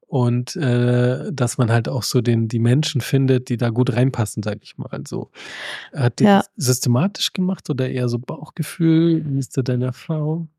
Und 0.08 0.56
äh, 0.56 1.32
dass 1.34 1.58
man 1.58 1.70
halt 1.70 1.90
auch 1.90 2.04
so 2.04 2.22
den 2.22 2.48
die 2.48 2.60
Menschen 2.60 3.02
findet, 3.02 3.50
die 3.50 3.58
da 3.58 3.70
gut 3.70 3.94
reinpassen, 3.94 4.42
sag 4.42 4.60
ich 4.62 4.78
mal. 4.78 5.04
So 5.06 5.32
hat 5.94 6.22
ihr 6.22 6.28
ja. 6.28 6.38
das 6.38 6.50
systematisch 6.56 7.34
gemacht 7.34 7.70
oder 7.70 7.90
eher 7.90 8.08
so 8.08 8.18
Bauchgefühl? 8.18 9.26
Wie 9.26 9.38
ist 9.38 9.58
da 9.58 9.62
deine 9.62 9.86
Erfahrung? 9.86 10.50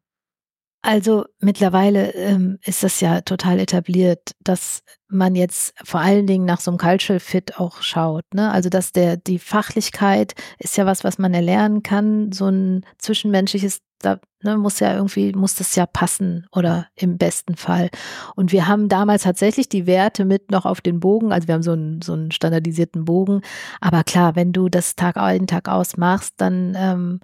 Also 0.83 1.25
mittlerweile 1.41 2.15
ähm, 2.15 2.59
ist 2.65 2.85
das 2.85 3.01
ja 3.01 3.21
total 3.23 3.59
etabliert, 3.59 4.33
dass 4.45 4.83
man 5.09 5.35
jetzt 5.35 5.75
vor 5.85 6.01
allen 6.01 6.27
Dingen 6.27 6.45
nach 6.45 6.61
so 6.61 6.71
einem 6.71 6.79
Cultural 6.79 7.19
Fit 7.19 7.59
auch 7.59 7.83
schaut. 7.83 8.23
Ne? 8.33 8.51
Also 8.53 8.69
dass 8.69 8.93
der 8.93 9.17
die 9.17 9.41
Fachlichkeit 9.41 10.35
ist 10.59 10.77
ja 10.77 10.87
was, 10.87 11.03
was 11.03 11.19
man 11.19 11.35
erlernen 11.35 11.83
kann. 11.83 12.31
So 12.31 12.47
ein 12.47 12.87
zwischenmenschliches 12.99 13.81
da 14.01 14.21
ne, 14.43 14.57
muss 14.57 14.81
ja 14.81 14.95
irgendwie, 14.95 15.33
muss 15.33 15.55
das 15.57 15.75
ja 15.75 15.87
passen 15.87 16.47
oder 16.53 16.87
im 16.95 17.19
besten 17.19 17.57
Fall. 17.57 17.91
Und 18.37 18.53
wir 18.53 18.69
haben 18.69 18.89
damals 18.89 19.25
tatsächlich 19.25 19.69
die 19.69 19.87
Werte 19.87 20.25
mit 20.25 20.51
noch 20.51 20.65
auf 20.67 20.81
den 20.81 21.01
Bogen, 21.01 21.33
also 21.33 21.49
wir 21.49 21.55
haben 21.55 21.63
so 21.63 21.73
einen, 21.73 22.03
so 22.03 22.13
einen 22.13 22.31
standardisierten 22.31 23.05
Bogen. 23.05 23.43
Aber 23.81 24.05
klar, 24.05 24.37
wenn 24.37 24.53
du 24.53 24.69
das 24.69 24.97
Tag 24.97 25.17
ein, 25.17 25.47
Tag 25.47 25.69
aus 25.69 25.97
machst, 25.97 26.35
dann 26.39 26.75
ähm, 26.77 27.21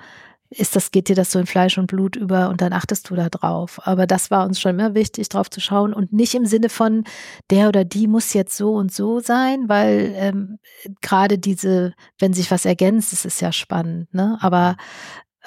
ist 0.51 0.77
das, 0.77 0.91
geht 0.91 1.09
dir 1.09 1.17
das 1.17 1.33
so 1.33 1.39
in 1.39 1.47
Fleisch 1.47 1.79
und 1.79 1.87
Blut 1.87 2.17
über 2.17 2.49
und 2.49 2.61
dann 2.61 2.73
achtest 2.73 3.11
du 3.11 3.15
da 3.15 3.29
drauf. 3.29 3.81
Aber 3.85 4.07
das 4.07 4.31
war 4.31 4.47
uns 4.47 4.61
schon 4.61 4.79
immer 4.79 4.95
wichtig, 4.95 5.29
drauf 5.29 5.51
zu 5.51 5.61
schauen 5.61 5.93
und 5.93 6.13
nicht 6.13 6.35
im 6.35 6.47
Sinne 6.47 6.69
von, 6.69 7.05
der 7.51 7.69
oder 7.69 7.85
die 7.85 8.07
muss 8.07 8.33
jetzt 8.35 8.57
so 8.57 8.75
und 8.75 8.93
so 8.93 9.21
sein, 9.21 9.69
weil 9.69 10.13
ähm, 10.17 10.59
gerade 11.01 11.39
diese, 11.39 11.95
wenn 12.19 12.35
sich 12.35 12.51
was 12.51 12.65
ergänzt, 12.65 13.13
das 13.13 13.25
ist 13.25 13.41
ja 13.41 13.53
spannend, 13.53 14.13
ne? 14.15 14.39
Aber 14.41 14.77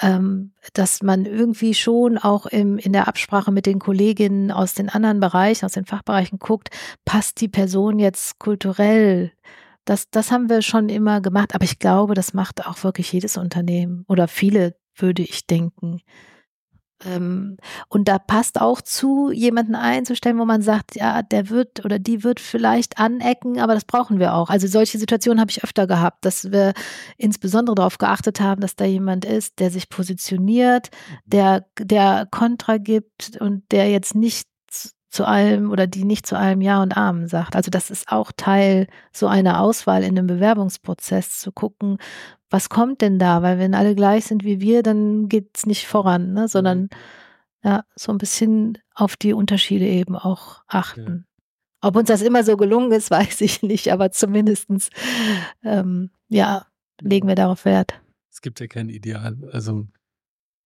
ähm, 0.01 0.51
dass 0.73 1.01
man 1.01 1.25
irgendwie 1.25 1.73
schon 1.73 2.17
auch 2.17 2.45
im, 2.45 2.77
in 2.77 2.93
der 2.93 3.07
Absprache 3.07 3.51
mit 3.51 3.65
den 3.65 3.79
Kolleginnen 3.79 4.51
aus 4.51 4.73
den 4.73 4.89
anderen 4.89 5.19
Bereichen, 5.19 5.65
aus 5.65 5.73
den 5.73 5.85
Fachbereichen 5.85 6.39
guckt, 6.39 6.69
passt 7.05 7.41
die 7.41 7.47
Person 7.47 7.99
jetzt 7.99 8.39
kulturell? 8.39 9.31
Das, 9.85 10.09
das 10.09 10.31
haben 10.31 10.49
wir 10.49 10.61
schon 10.61 10.89
immer 10.89 11.21
gemacht, 11.21 11.55
aber 11.55 11.63
ich 11.63 11.79
glaube, 11.79 12.13
das 12.13 12.33
macht 12.33 12.65
auch 12.65 12.83
wirklich 12.83 13.11
jedes 13.11 13.37
Unternehmen 13.37 14.03
oder 14.07 14.27
viele, 14.27 14.75
würde 14.95 15.21
ich 15.21 15.47
denken. 15.47 16.01
Ähm, 17.05 17.57
und 17.89 18.07
da 18.07 18.17
passt 18.17 18.59
auch 18.59 18.81
zu, 18.81 19.31
jemanden 19.31 19.75
einzustellen, 19.75 20.39
wo 20.39 20.45
man 20.45 20.61
sagt, 20.61 20.95
ja, 20.95 21.21
der 21.21 21.49
wird 21.49 21.85
oder 21.85 21.99
die 21.99 22.23
wird 22.23 22.39
vielleicht 22.39 22.97
anecken, 22.97 23.59
aber 23.59 23.73
das 23.73 23.85
brauchen 23.85 24.19
wir 24.19 24.33
auch. 24.33 24.49
Also 24.49 24.67
solche 24.67 24.97
Situationen 24.97 25.39
habe 25.39 25.51
ich 25.51 25.63
öfter 25.63 25.85
gehabt, 25.85 26.25
dass 26.25 26.51
wir 26.51 26.73
insbesondere 27.17 27.75
darauf 27.75 27.97
geachtet 27.97 28.39
haben, 28.39 28.61
dass 28.61 28.75
da 28.75 28.85
jemand 28.85 29.25
ist, 29.25 29.59
der 29.59 29.69
sich 29.69 29.89
positioniert, 29.89 30.89
mhm. 30.91 31.15
der, 31.25 31.65
der 31.79 32.27
Kontra 32.31 32.77
gibt 32.77 33.37
und 33.39 33.71
der 33.71 33.89
jetzt 33.89 34.15
nicht 34.15 34.47
zu 35.17 35.27
allem 35.27 35.71
oder 35.71 35.87
die 35.87 36.03
nicht 36.03 36.27
zu 36.27 36.37
allem 36.37 36.61
Ja 36.61 36.79
und 36.83 36.95
Amen 36.95 37.27
sagt. 37.27 37.55
Also 37.55 37.71
das 37.71 37.89
ist 37.89 38.11
auch 38.11 38.31
Teil 38.37 38.85
so 39.11 39.25
einer 39.25 39.61
Auswahl 39.61 40.03
in 40.03 40.15
einem 40.15 40.27
Bewerbungsprozess 40.27 41.39
zu 41.39 41.51
gucken, 41.51 41.97
was 42.51 42.69
kommt 42.69 43.01
denn 43.01 43.17
da? 43.17 43.41
Weil 43.41 43.57
wenn 43.57 43.73
alle 43.73 43.95
gleich 43.95 44.25
sind 44.25 44.43
wie 44.43 44.61
wir, 44.61 44.83
dann 44.83 45.27
geht 45.27 45.57
es 45.57 45.65
nicht 45.65 45.87
voran, 45.87 46.33
ne? 46.33 46.47
sondern 46.47 46.81
mhm. 46.81 46.89
ja, 47.63 47.83
so 47.95 48.11
ein 48.11 48.19
bisschen 48.19 48.77
auf 48.93 49.17
die 49.17 49.33
Unterschiede 49.33 49.87
eben 49.87 50.15
auch 50.15 50.61
achten. 50.67 51.25
Ja. 51.81 51.89
Ob 51.89 51.95
uns 51.95 52.09
das 52.09 52.21
immer 52.21 52.43
so 52.43 52.55
gelungen 52.55 52.91
ist, 52.91 53.09
weiß 53.09 53.41
ich 53.41 53.63
nicht, 53.63 53.91
aber 53.91 54.11
zumindestens 54.11 54.91
ähm, 55.63 56.11
ja, 56.27 56.67
legen 57.01 57.27
wir 57.27 57.35
darauf 57.35 57.65
Wert. 57.65 57.99
Es 58.29 58.41
gibt 58.41 58.59
ja 58.59 58.67
kein 58.67 58.89
Ideal. 58.89 59.35
Also 59.51 59.87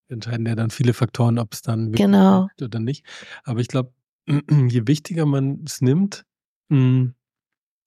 entscheiden 0.10 0.46
ja 0.46 0.56
dann 0.56 0.72
viele 0.72 0.94
Faktoren, 0.94 1.40
ob 1.40 1.54
es 1.54 1.62
dann 1.62 1.94
wirklich 1.94 2.02
genau. 2.02 2.50
oder 2.62 2.80
nicht. 2.80 3.06
Aber 3.46 3.62
ich 3.62 3.70
glaube, 3.70 3.94
je 4.28 4.88
wichtiger 4.88 5.26
man 5.26 5.64
es 5.66 5.82
nimmt, 5.82 6.26
mm, 6.70 7.10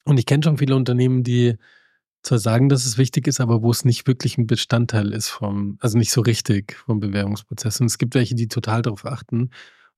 und 0.07 0.19
ich 0.19 0.27
kenne 0.27 0.43
schon 0.43 0.59
viele 0.59 0.77
Unternehmen, 0.77 1.23
die 1.25 1.57
zwar 2.23 2.39
sagen, 2.39 2.69
dass 2.69 2.87
es 2.87 2.99
wichtig 2.99 3.27
ist, 3.27 3.41
aber 3.41 3.63
wo 3.63 3.71
es 3.71 3.85
nicht 3.85 4.07
wirklich 4.07 4.39
ein 4.39 4.47
Bestandteil 4.47 5.13
ist 5.13 5.29
vom, 5.29 5.79
also 5.81 5.99
nicht 5.99 6.11
so 6.11 6.21
richtig 6.23 6.77
vom 6.87 7.01
Bewerbungsprozess. 7.01 7.81
Und 7.81 7.87
es 7.87 7.99
gibt 7.99 8.15
welche, 8.15 8.35
die 8.35 8.49
total 8.49 8.83
darauf 8.83 9.05
achten. 9.05 9.51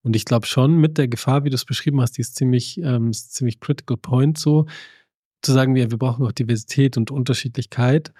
Und 0.03 0.17
ich 0.17 0.25
glaube 0.25 0.47
schon, 0.47 0.77
mit 0.77 0.99
der 0.99 1.09
Gefahr, 1.09 1.45
wie 1.45 1.51
du 1.51 1.55
es 1.55 1.65
beschrieben 1.65 2.01
hast, 2.01 2.13
die 2.13 2.21
ist 2.21 2.37
ziemlich, 2.37 2.79
ähm, 2.79 3.11
ist 3.11 3.35
ziemlich 3.35 3.61
critical 3.61 3.97
point 3.97 4.39
so, 4.39 4.67
zu 5.43 5.53
sagen, 5.53 5.77
ja, 5.77 5.91
wir 5.91 5.99
brauchen 5.99 6.27
auch 6.27 6.33
Diversität 6.33 6.97
und 6.97 7.11
Unterschiedlichkeit. 7.11 8.13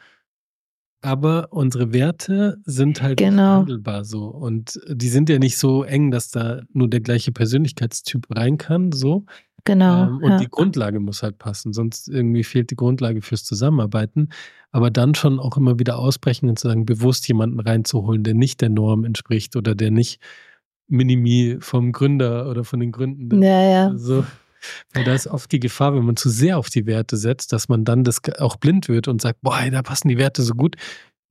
Aber 1.07 1.53
unsere 1.53 1.93
Werte 1.93 2.59
sind 2.65 3.01
halt 3.01 3.19
genau. 3.19 3.59
handelbar 3.61 4.05
so. 4.05 4.25
Und 4.27 4.81
die 4.89 5.09
sind 5.09 5.29
ja 5.29 5.39
nicht 5.39 5.57
so 5.57 5.85
eng, 5.85 6.11
dass 6.11 6.31
da 6.31 6.63
nur 6.73 6.91
der 6.91 6.99
gleiche 6.99 7.31
Persönlichkeitstyp 7.31 8.27
rein 8.35 8.59
kann, 8.59 8.91
so. 8.91 9.25
Genau. 9.65 10.03
Ähm, 10.03 10.17
und 10.19 10.31
ja. 10.31 10.39
die 10.39 10.49
Grundlage 10.49 10.99
muss 10.99 11.23
halt 11.23 11.39
passen, 11.39 11.73
sonst 11.73 12.09
irgendwie 12.09 12.43
fehlt 12.43 12.73
die 12.73 12.77
Grundlage 12.77 13.23
fürs 13.23 13.45
Zusammenarbeiten. 13.45 14.31
Aber 14.73 14.91
dann 14.91 15.15
schon 15.15 15.39
auch 15.39 15.57
immer 15.57 15.79
wieder 15.79 15.97
ausbrechen 15.97 16.49
und 16.49 16.59
zu 16.59 16.67
sagen, 16.67 16.87
bewusst 16.87 17.29
jemanden 17.29 17.61
reinzuholen, 17.61 18.25
der 18.25 18.35
nicht 18.35 18.61
der 18.61 18.71
Norm 18.71 19.05
entspricht 19.05 19.55
oder 19.55 19.77
der 19.77 19.93
nicht 19.93 20.21
Minimi 20.89 21.59
vom 21.61 21.93
Gründer 21.93 22.51
oder 22.51 22.65
von 22.65 22.81
den 22.81 22.91
Gründen. 22.91 23.41
Ja, 23.41 23.63
ja. 23.63 23.87
Also, 23.91 24.25
weil 24.93 25.05
da 25.05 25.15
ist 25.15 25.27
oft 25.27 25.51
die 25.53 25.61
Gefahr, 25.61 25.95
wenn 25.95 26.05
man 26.05 26.17
zu 26.17 26.29
sehr 26.31 26.59
auf 26.59 26.71
die 26.71 26.87
Werte 26.87 27.17
setzt, 27.17 27.53
dass 27.53 27.69
man 27.69 27.85
dann 27.85 28.05
das 28.05 28.21
auch 28.39 28.57
blind 28.57 28.89
wird 28.89 29.09
und 29.09 29.21
sagt, 29.21 29.41
boah, 29.43 29.61
da 29.71 29.83
passen 29.83 30.09
die 30.09 30.19
Werte 30.19 30.43
so 30.43 30.55
gut 30.55 30.77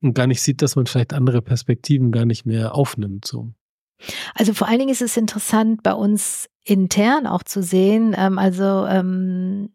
und 0.01 0.13
gar 0.13 0.27
nicht 0.27 0.41
sieht, 0.41 0.61
dass 0.61 0.75
man 0.75 0.85
vielleicht 0.85 1.13
andere 1.13 1.41
Perspektiven 1.41 2.11
gar 2.11 2.25
nicht 2.25 2.45
mehr 2.45 2.75
aufnimmt. 2.75 3.25
So. 3.25 3.51
Also 4.33 4.53
vor 4.53 4.67
allen 4.67 4.79
Dingen 4.79 4.91
ist 4.91 5.01
es 5.01 5.17
interessant, 5.17 5.83
bei 5.83 5.93
uns 5.93 6.47
intern 6.63 7.27
auch 7.27 7.43
zu 7.43 7.61
sehen, 7.61 8.15
ähm, 8.17 8.39
also 8.39 8.85
ähm, 8.87 9.69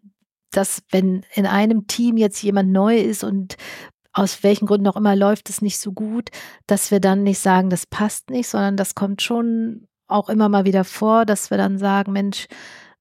dass 0.51 0.83
wenn 0.91 1.25
in 1.35 1.47
einem 1.47 1.87
Team 1.87 2.17
jetzt 2.17 2.43
jemand 2.43 2.71
neu 2.71 2.99
ist 2.99 3.23
und 3.23 3.57
aus 4.13 4.43
welchen 4.43 4.67
Gründen 4.67 4.89
auch 4.89 4.97
immer 4.97 5.15
läuft 5.15 5.49
es 5.51 5.63
nicht 5.63 5.79
so 5.79 5.93
gut, 5.93 6.31
dass 6.67 6.91
wir 6.91 7.01
dann 7.01 7.23
nicht 7.23 7.39
sagen, 7.39 7.71
das 7.71 7.87
passt 7.87 8.31
nicht, 8.31 8.49
sondern 8.49 8.77
das 8.77 8.97
kommt 8.97 9.23
schon 9.23 9.87
auch 10.09 10.29
immer 10.29 10.49
mal 10.49 10.65
wieder 10.65 10.83
vor, 10.83 11.25
dass 11.25 11.51
wir 11.51 11.59
dann 11.59 11.79
sagen, 11.79 12.13
Mensch, 12.13 12.49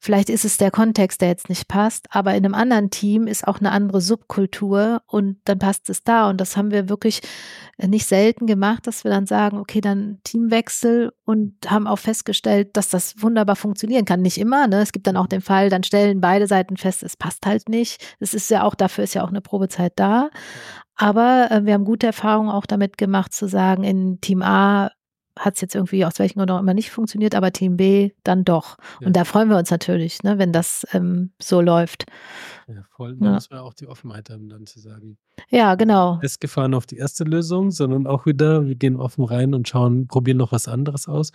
Vielleicht 0.01 0.29
ist 0.29 0.45
es 0.45 0.55
der 0.55 0.71
Kontext, 0.71 1.19
der 1.19 1.27
jetzt 1.27 1.49
nicht 1.49 1.67
passt, 1.67 2.07
aber 2.11 2.31
in 2.33 2.45
einem 2.45 2.53
anderen 2.53 2.89
Team 2.89 3.27
ist 3.27 3.45
auch 3.45 3.59
eine 3.59 3.71
andere 3.71 3.99
Subkultur 3.99 5.01
und 5.07 5.37
dann 5.43 5.59
passt 5.59 5.89
es 5.89 6.03
da. 6.03 6.29
Und 6.29 6.39
das 6.39 6.55
haben 6.55 6.71
wir 6.71 6.87
wirklich 6.87 7.21
nicht 7.77 8.05
selten 8.05 8.47
gemacht, 8.47 8.87
dass 8.87 9.03
wir 9.03 9.11
dann 9.11 9.25
sagen, 9.25 9.57
okay, 9.57 9.81
dann 9.81 10.19
Teamwechsel 10.23 11.11
und 11.25 11.53
haben 11.67 11.85
auch 11.85 11.99
festgestellt, 11.99 12.77
dass 12.77 12.87
das 12.87 13.21
wunderbar 13.21 13.57
funktionieren 13.57 14.05
kann. 14.05 14.21
Nicht 14.21 14.37
immer, 14.37 14.67
ne? 14.67 14.81
Es 14.81 14.93
gibt 14.93 15.05
dann 15.05 15.17
auch 15.17 15.27
den 15.27 15.41
Fall, 15.41 15.69
dann 15.69 15.83
stellen 15.83 16.21
beide 16.21 16.47
Seiten 16.47 16.77
fest, 16.77 17.03
es 17.03 17.17
passt 17.17 17.45
halt 17.45 17.67
nicht. 17.67 18.15
Es 18.19 18.33
ist 18.33 18.49
ja 18.49 18.63
auch, 18.63 18.75
dafür 18.75 19.03
ist 19.03 19.15
ja 19.15 19.23
auch 19.25 19.29
eine 19.29 19.41
Probezeit 19.41 19.93
da. 19.97 20.29
Aber 20.95 21.49
äh, 21.51 21.65
wir 21.65 21.73
haben 21.73 21.85
gute 21.85 22.07
Erfahrungen 22.07 22.49
auch 22.49 22.65
damit 22.65 22.97
gemacht, 22.97 23.33
zu 23.33 23.47
sagen, 23.47 23.83
in 23.83 24.19
Team 24.21 24.41
A 24.41 24.91
hat 25.39 25.55
es 25.55 25.61
jetzt 25.61 25.73
irgendwie 25.73 26.05
aus 26.05 26.19
welchen 26.19 26.37
Gründen 26.37 26.53
auch 26.53 26.59
immer 26.59 26.73
nicht 26.73 26.91
funktioniert, 26.91 27.33
aber 27.33 27.51
Team 27.51 27.77
B 27.77 28.11
dann 28.23 28.43
doch. 28.43 28.77
Ja. 28.99 29.07
Und 29.07 29.15
da 29.15 29.23
freuen 29.23 29.49
wir 29.49 29.57
uns 29.57 29.71
natürlich, 29.71 30.21
ne, 30.21 30.37
wenn 30.37 30.51
das 30.51 30.85
ähm, 30.91 31.31
so 31.41 31.61
läuft. 31.61 32.05
Ja, 32.67 32.83
voll. 32.91 33.15
Da 33.17 33.25
ja. 33.25 33.31
müssen 33.33 33.51
wir 33.51 33.63
auch 33.63 33.73
die 33.73 33.87
Offenheit 33.87 34.29
haben, 34.29 34.49
dann 34.49 34.65
zu 34.65 34.79
sagen. 34.79 35.17
Ja, 35.49 35.75
genau. 35.75 36.19
Es 36.21 36.39
gefahren 36.39 36.73
auf 36.73 36.85
die 36.85 36.97
erste 36.97 37.23
Lösung, 37.23 37.71
sondern 37.71 38.05
auch 38.05 38.25
wieder, 38.25 38.65
wir 38.65 38.75
gehen 38.75 38.97
offen 38.97 39.23
rein 39.23 39.53
und 39.53 39.67
schauen, 39.67 40.07
probieren 40.07 40.37
noch 40.37 40.51
was 40.51 40.67
anderes 40.67 41.07
aus. 41.07 41.31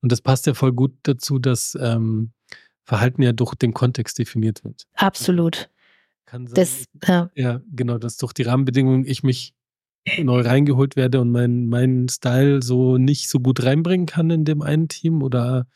Und 0.00 0.12
das 0.12 0.20
passt 0.20 0.46
ja 0.46 0.54
voll 0.54 0.72
gut 0.72 0.94
dazu, 1.02 1.38
dass 1.38 1.76
ähm, 1.80 2.30
Verhalten 2.84 3.22
ja 3.22 3.32
durch 3.32 3.54
den 3.56 3.74
Kontext 3.74 4.18
definiert 4.18 4.64
wird. 4.64 4.86
Absolut. 4.94 5.68
Kann 6.24 6.46
sein, 6.46 6.54
das, 6.54 6.84
ja. 7.06 7.30
ja, 7.34 7.60
genau, 7.72 7.98
dass 7.98 8.16
durch 8.16 8.32
die 8.32 8.42
Rahmenbedingungen 8.42 9.04
ich 9.04 9.24
mich 9.24 9.54
neu 10.18 10.40
reingeholt 10.40 10.96
werde 10.96 11.20
und 11.20 11.30
meinen 11.30 11.68
mein 11.68 12.08
Style 12.08 12.62
so 12.62 12.96
nicht 12.96 13.28
so 13.28 13.38
gut 13.38 13.62
reinbringen 13.62 14.06
kann 14.06 14.30
in 14.30 14.44
dem 14.44 14.62
einen 14.62 14.88
Team 14.88 15.22
oder 15.22 15.66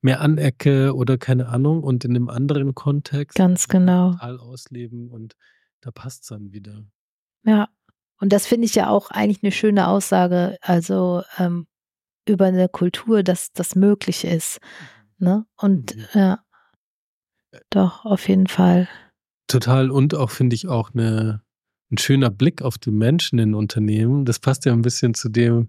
mehr 0.00 0.20
anecke 0.20 0.94
oder 0.94 1.18
keine 1.18 1.48
Ahnung 1.48 1.82
und 1.82 2.04
in 2.04 2.14
dem 2.14 2.28
anderen 2.28 2.74
Kontext 2.74 3.36
ganz 3.36 3.68
genau 3.68 4.12
total 4.12 4.38
ausleben 4.38 5.10
und 5.10 5.34
da 5.80 5.90
passt 5.90 6.22
es 6.22 6.28
dann 6.28 6.52
wieder. 6.52 6.84
Ja, 7.44 7.68
und 8.18 8.32
das 8.32 8.46
finde 8.46 8.64
ich 8.66 8.74
ja 8.74 8.88
auch 8.88 9.10
eigentlich 9.10 9.42
eine 9.42 9.52
schöne 9.52 9.86
Aussage, 9.86 10.56
also 10.62 11.22
ähm, 11.38 11.66
über 12.26 12.46
eine 12.46 12.68
Kultur, 12.68 13.22
dass 13.22 13.52
das 13.52 13.74
möglich 13.74 14.24
ist. 14.24 14.60
Mhm. 15.18 15.26
Ne? 15.26 15.46
Und 15.56 15.96
mhm. 15.96 16.04
ja, 16.14 16.44
doch, 17.70 18.04
auf 18.04 18.28
jeden 18.28 18.46
Fall. 18.46 18.88
Total 19.46 19.90
und 19.90 20.14
auch 20.14 20.30
finde 20.30 20.54
ich 20.54 20.68
auch 20.68 20.94
eine 20.94 21.43
ein 21.90 21.98
schöner 21.98 22.30
Blick 22.30 22.62
auf 22.62 22.78
die 22.78 22.90
Menschen 22.90 23.38
in 23.38 23.54
Unternehmen. 23.54 24.24
Das 24.24 24.38
passt 24.38 24.64
ja 24.64 24.72
ein 24.72 24.82
bisschen 24.82 25.14
zu 25.14 25.28
dem 25.28 25.68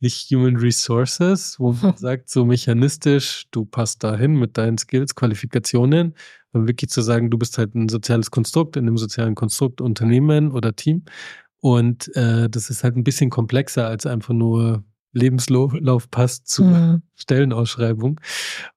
nicht 0.00 0.30
Human 0.30 0.56
Resources, 0.56 1.58
wo 1.58 1.72
man 1.72 1.96
sagt, 1.96 2.28
so 2.28 2.44
mechanistisch, 2.44 3.46
du 3.50 3.64
passt 3.64 4.04
dahin 4.04 4.34
mit 4.38 4.58
deinen 4.58 4.78
Skills, 4.78 5.14
Qualifikationen, 5.14 6.14
und 6.52 6.68
wirklich 6.68 6.90
zu 6.90 7.02
sagen, 7.02 7.30
du 7.30 7.38
bist 7.38 7.58
halt 7.58 7.74
ein 7.74 7.88
soziales 7.88 8.30
Konstrukt 8.30 8.76
in 8.76 8.86
einem 8.86 8.96
sozialen 8.96 9.34
Konstrukt 9.34 9.80
Unternehmen 9.80 10.52
oder 10.52 10.74
Team. 10.74 11.04
Und 11.60 12.14
äh, 12.16 12.48
das 12.48 12.70
ist 12.70 12.82
halt 12.82 12.96
ein 12.96 13.04
bisschen 13.04 13.28
komplexer 13.30 13.86
als 13.86 14.06
einfach 14.06 14.32
nur 14.32 14.84
Lebenslauf 15.16 16.10
passt 16.10 16.48
zur 16.48 16.66
mhm. 16.66 17.02
Stellenausschreibung 17.14 18.20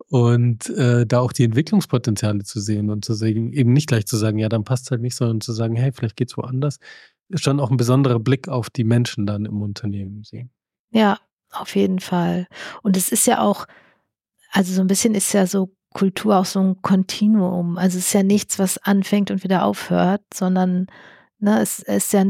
und 0.08 0.70
äh, 0.72 1.06
da 1.06 1.20
auch 1.20 1.34
die 1.34 1.44
Entwicklungspotenziale 1.44 2.44
zu 2.44 2.60
sehen 2.60 2.90
und 2.90 3.06
zu 3.06 3.14
sehen, 3.14 3.52
eben 3.54 3.74
nicht 3.74 3.88
gleich 3.88 4.08
zu 4.08 4.18
sagen, 4.18 4.40
ja, 4.40 4.50
dann 4.50 4.64
passt 4.64 4.86
es 4.86 4.92
halt 4.92 5.02
nicht, 5.02 5.16
sondern 5.16 5.42
zu 5.42 5.52
sagen, 5.52 5.76
hey, 5.76 5.92
vielleicht 5.92 6.16
geht 6.16 6.30
es 6.30 6.38
woanders, 6.38 6.80
ist 7.28 7.44
schon 7.44 7.60
auch 7.60 7.70
ein 7.70 7.78
besonderer 7.78 8.20
Blick 8.20 8.48
auf 8.48 8.70
die 8.70 8.84
Menschen 8.86 9.26
dann 9.26 9.46
im 9.46 9.62
Unternehmen 9.62 10.24
sehen. 10.24 10.50
Ja, 10.92 11.20
auf 11.52 11.76
jeden 11.76 12.00
Fall. 12.00 12.48
Und 12.82 12.98
es 12.98 13.12
ist 13.12 13.28
ja 13.28 13.42
auch, 13.42 13.68
also 14.52 14.74
so 14.74 14.82
ein 14.82 14.88
bisschen 14.88 15.14
ist 15.14 15.34
ja 15.34 15.46
so 15.46 15.76
Kultur 15.94 16.38
auch 16.38 16.46
so 16.46 16.60
ein 16.60 16.82
Kontinuum. 16.82 17.78
Also 17.78 17.98
es 17.98 18.08
ist 18.08 18.14
ja 18.14 18.24
nichts, 18.24 18.60
was 18.60 18.78
anfängt 18.78 19.30
und 19.32 19.44
wieder 19.44 19.66
aufhört, 19.66 20.22
sondern 20.34 20.88
Ne, 21.40 21.62
es, 21.62 21.82
es 21.84 22.06
ist 22.06 22.14
ja 22.14 22.20
ein 22.20 22.30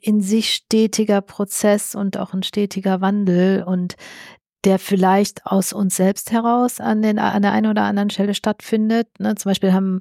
in 0.00 0.20
sich 0.20 0.52
stetiger 0.52 1.20
Prozess 1.20 1.94
und 1.94 2.16
auch 2.16 2.34
ein 2.34 2.42
stetiger 2.42 3.00
Wandel 3.00 3.62
und 3.62 3.96
der 4.64 4.78
vielleicht 4.78 5.46
aus 5.46 5.72
uns 5.72 5.96
selbst 5.96 6.32
heraus 6.32 6.80
an, 6.80 7.00
den, 7.00 7.18
an 7.18 7.42
der 7.42 7.52
einen 7.52 7.70
oder 7.70 7.82
anderen 7.82 8.10
Stelle 8.10 8.34
stattfindet. 8.34 9.08
Ne, 9.20 9.36
zum 9.36 9.50
Beispiel 9.50 9.72
haben, 9.72 10.00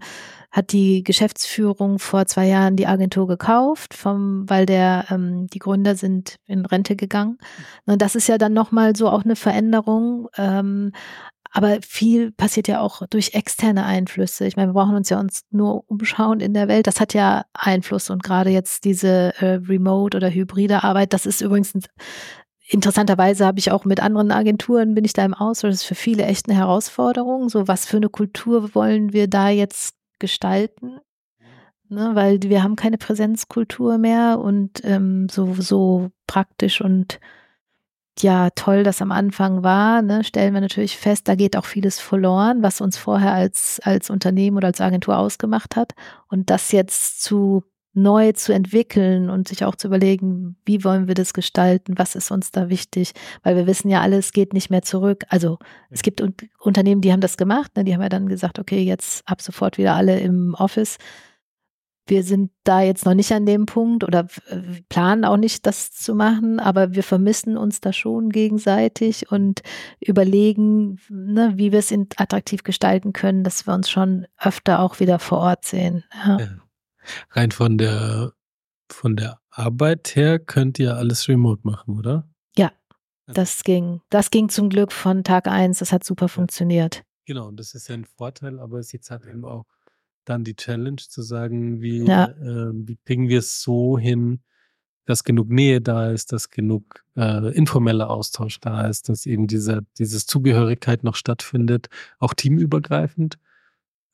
hat 0.52 0.72
die 0.72 1.04
Geschäftsführung 1.04 2.00
vor 2.00 2.26
zwei 2.26 2.48
Jahren 2.48 2.76
die 2.76 2.88
Agentur 2.88 3.28
gekauft, 3.28 3.94
vom, 3.94 4.50
weil 4.50 4.66
der, 4.66 5.06
ähm, 5.12 5.46
die 5.48 5.60
Gründer 5.60 5.96
sind 5.96 6.38
in 6.48 6.66
Rente 6.66 6.96
gegangen. 6.96 7.38
Und 7.86 8.02
das 8.02 8.16
ist 8.16 8.28
ja 8.28 8.40
dann 8.40 8.54
nochmal 8.54 8.96
so 8.96 9.10
auch 9.10 9.24
eine 9.24 9.36
Veränderung. 9.36 10.28
Ähm, 10.38 10.92
aber 11.52 11.80
viel 11.82 12.32
passiert 12.32 12.68
ja 12.68 12.82
auch 12.82 13.06
durch 13.10 13.34
externe 13.34 13.86
Einflüsse. 13.86 14.46
Ich 14.46 14.56
meine, 14.56 14.70
wir 14.70 14.74
brauchen 14.74 14.96
uns 14.96 15.10
ja 15.10 15.20
uns 15.20 15.44
nur 15.52 15.84
umschauen 15.90 16.40
in 16.40 16.54
der 16.54 16.68
Welt. 16.68 16.88
Das 16.88 17.00
hat 17.00 17.14
ja 17.14 17.46
Einfluss. 17.54 18.10
Und 18.10 18.24
gerade 18.24 18.50
jetzt 18.50 18.86
diese 18.86 19.34
äh, 19.40 19.60
Remote- 19.68 20.18
oder 20.18 20.30
hybride 20.30 20.84
Arbeit, 20.84 21.14
das 21.14 21.26
ist 21.26 21.42
übrigens 21.42 21.76
ein, 21.76 21.84
interessanterweise 22.70 23.46
habe 23.46 23.60
ich 23.60 23.72
auch 23.72 23.86
mit 23.86 24.02
anderen 24.02 24.32
Agenturen 24.32 24.94
bin 24.94 25.06
ich 25.06 25.14
da 25.14 25.24
im 25.24 25.34
Austausch. 25.34 25.72
Das 25.72 25.82
ist 25.82 25.88
für 25.88 25.96
viele 25.96 26.26
echt 26.26 26.50
eine 26.50 26.58
Herausforderung. 26.58 27.50
So, 27.50 27.68
was 27.68 27.86
für 27.86 27.98
eine 27.98 28.10
Kultur 28.10 28.76
wollen 28.76 29.14
wir 29.14 29.28
da 29.28 29.50
jetzt 29.50 29.96
gestalten? 30.20 31.00
Ne, 31.90 32.12
weil 32.16 32.42
wir 32.42 32.64
haben 32.64 32.76
keine 32.76 32.98
Präsenzkultur 32.98 33.98
mehr 33.98 34.40
und 34.40 34.84
ähm, 34.84 35.30
so, 35.30 35.54
so 35.54 36.10
praktisch 36.28 36.82
und 36.82 37.22
ja 38.24 38.50
toll 38.52 38.84
das 38.84 39.02
am 39.02 39.12
Anfang 39.12 39.64
war, 39.64 40.02
ne, 40.02 40.24
stellen 40.24 40.54
wir 40.54 40.62
natürlich 40.62 40.98
fest, 40.98 41.28
da 41.28 41.36
geht 41.36 41.58
auch 41.58 41.66
vieles 41.66 42.00
verloren, 42.00 42.64
was 42.64 42.82
uns 42.82 42.98
vorher 42.98 43.34
als, 43.34 43.80
als 43.84 44.10
Unternehmen 44.10 44.58
oder 44.58 44.68
als 44.68 44.82
Agentur 44.82 45.18
ausgemacht 45.18 45.76
hat. 45.76 45.94
Und 46.28 46.50
das 46.50 46.72
jetzt 46.72 47.22
zu 47.24 47.64
neu 47.98 48.32
zu 48.34 48.54
entwickeln 48.54 49.30
und 49.30 49.48
sich 49.48 49.66
auch 49.66 49.76
zu 49.76 49.88
überlegen, 49.88 50.56
wie 50.66 50.84
wollen 50.84 51.08
wir 51.08 51.16
das 51.16 51.34
gestalten, 51.34 51.98
was 51.98 52.14
ist 52.14 52.30
uns 52.30 52.52
da 52.52 52.70
wichtig, 52.70 53.14
weil 53.42 53.56
wir 53.56 53.66
wissen 53.66 53.90
ja 53.90 54.02
alles 54.02 54.34
geht 54.34 54.54
nicht 54.54 54.70
mehr 54.70 54.84
zurück. 54.84 55.24
Also 55.30 55.58
es 55.90 56.04
gibt 56.04 56.22
Unternehmen, 56.60 57.02
die 57.02 57.12
haben 57.12 57.22
das 57.22 57.38
gemacht, 57.38 57.76
ne, 57.76 57.84
die 57.84 57.96
haben 57.96 58.02
ja 58.02 58.10
dann 58.10 58.28
gesagt, 58.28 58.60
okay, 58.60 58.82
jetzt 58.84 59.28
ab 59.28 59.42
sofort 59.42 59.80
wieder 59.80 59.96
alle 59.96 60.20
im 60.20 60.54
Office 60.54 60.98
wir 62.08 62.24
sind 62.24 62.52
da 62.64 62.82
jetzt 62.82 63.06
noch 63.06 63.14
nicht 63.14 63.32
an 63.32 63.46
dem 63.46 63.66
Punkt 63.66 64.04
oder 64.04 64.28
planen 64.90 65.26
auch 65.26 65.38
nicht, 65.38 65.66
das 65.66 65.92
zu 65.92 66.16
machen, 66.16 66.60
aber 66.60 66.94
wir 66.94 67.04
vermissen 67.04 67.58
uns 67.58 67.82
da 67.82 67.94
schon 67.94 68.30
gegenseitig 68.30 69.32
und 69.32 69.62
überlegen, 70.00 71.00
ne, 71.10 71.54
wie 71.56 71.72
wir 71.72 71.80
es 71.80 71.94
attraktiv 72.18 72.64
gestalten 72.64 73.14
können, 73.14 73.44
dass 73.44 73.68
wir 73.68 73.74
uns 73.74 73.90
schon 73.90 74.28
öfter 74.40 74.80
auch 74.80 75.00
wieder 75.00 75.20
vor 75.20 75.40
Ort 75.40 75.66
sehen. 75.66 76.04
Ja. 76.14 76.40
Ja. 76.40 76.48
Rein 77.32 77.52
von 77.52 77.78
der, 77.78 78.34
von 78.90 79.16
der 79.16 79.40
Arbeit 79.50 80.16
her 80.16 80.40
könnt 80.40 80.80
ihr 80.80 80.98
alles 80.98 81.28
remote 81.28 81.62
machen, 81.64 81.98
oder? 81.98 82.28
Ja, 82.56 82.72
das 83.28 83.64
ging. 83.64 84.02
Das 84.10 84.32
ging 84.32 84.50
zum 84.50 84.70
Glück 84.70 84.92
von 84.92 85.24
Tag 85.24 85.48
eins. 85.48 85.80
Das 85.80 85.92
hat 85.92 86.04
super 86.04 86.28
funktioniert. 86.28 87.04
Genau, 87.26 87.48
und 87.48 87.60
das 87.60 87.74
ist 87.74 87.90
ja 87.90 87.96
ein 87.96 88.06
Vorteil, 88.06 88.60
aber 88.60 88.80
es 88.80 88.88
ist 88.88 88.92
jetzt 88.94 89.12
halt 89.12 89.26
eben 89.26 89.44
auch 89.44 89.66
dann 90.30 90.44
die 90.44 90.56
Challenge 90.56 90.98
zu 90.98 91.22
sagen, 91.22 91.82
wie, 91.82 92.06
ja. 92.06 92.26
äh, 92.26 92.72
wie 92.74 92.98
kriegen 93.06 93.30
wir 93.30 93.40
es 93.40 93.62
so 93.62 93.98
hin, 93.98 94.42
dass 95.06 95.24
genug 95.24 95.50
Nähe 95.50 95.82
da 95.82 96.12
ist, 96.12 96.34
dass 96.34 96.50
genug 96.50 97.06
äh, 97.16 97.56
informeller 97.56 98.10
Austausch 98.10 98.60
da 98.60 98.88
ist, 98.88 99.10
dass 99.10 99.26
eben 99.26 99.48
diese, 99.48 99.86
dieses 99.98 100.26
Zugehörigkeit 100.26 101.04
noch 101.04 101.16
stattfindet, 101.16 101.88
auch 102.20 102.34
teamübergreifend 102.34 103.40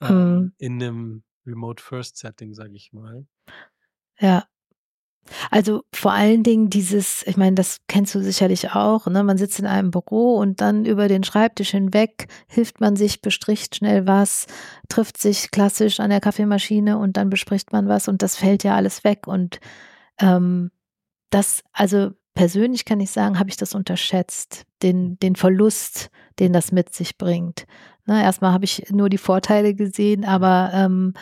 äh, 0.02 0.08
hm. 0.08 0.54
in 0.58 0.82
einem 0.82 1.24
Remote-First-Setting, 1.46 2.54
sage 2.54 2.76
ich 2.76 2.94
mal. 2.94 3.26
Ja. 4.20 4.46
Also 5.52 5.84
vor 5.94 6.12
allen 6.12 6.44
Dingen 6.44 6.70
dieses, 6.70 7.26
ich 7.26 7.38
meine, 7.38 7.56
das 7.56 7.80
kennst 7.88 8.14
du 8.14 8.22
sicherlich 8.22 8.72
auch, 8.72 9.08
ne? 9.08 9.24
Man 9.24 9.38
sitzt 9.38 9.60
in 9.60 9.66
einem 9.66 9.92
Büro 9.92 10.36
und 10.38 10.62
dann 10.62 10.86
über 10.86 11.08
den 11.08 11.24
Schreibtisch 11.24 11.72
hinweg 11.72 12.28
hilft 12.48 12.82
man 12.82 12.96
sich, 12.96 13.22
bestricht 13.22 13.76
schnell 13.76 14.06
was, 14.06 14.48
trifft 14.90 15.18
sich 15.18 15.52
klassisch 15.52 16.00
an 16.00 16.10
der 16.10 16.22
Kaffeemaschine 16.22 16.98
und 16.98 17.18
dann 17.18 17.30
bespricht 17.30 17.72
man 17.72 17.88
was 17.88 18.08
und 18.08 18.22
das 18.22 18.36
fällt 18.36 18.64
ja 18.64 18.76
alles 18.76 19.04
weg. 19.04 19.28
Und 19.28 19.60
ähm, 20.20 20.72
das, 21.30 21.64
also 21.72 22.12
persönlich 22.36 22.86
kann 22.86 23.00
ich 23.00 23.12
sagen, 23.12 23.40
habe 23.40 23.50
ich 23.50 23.58
das 23.58 23.74
unterschätzt. 23.76 24.66
den, 24.84 25.18
den 25.20 25.36
Verlust, 25.36 26.10
den 26.40 26.54
das 26.54 26.72
mit 26.72 26.94
sich 26.94 27.18
bringt. 27.18 27.66
Ne, 28.06 28.22
erstmal 28.22 28.52
habe 28.52 28.66
ich 28.66 28.90
nur 28.92 29.10
die 29.10 29.18
Vorteile 29.18 29.74
gesehen, 29.74 30.26
aber 30.26 30.72
ähm, 30.74 31.14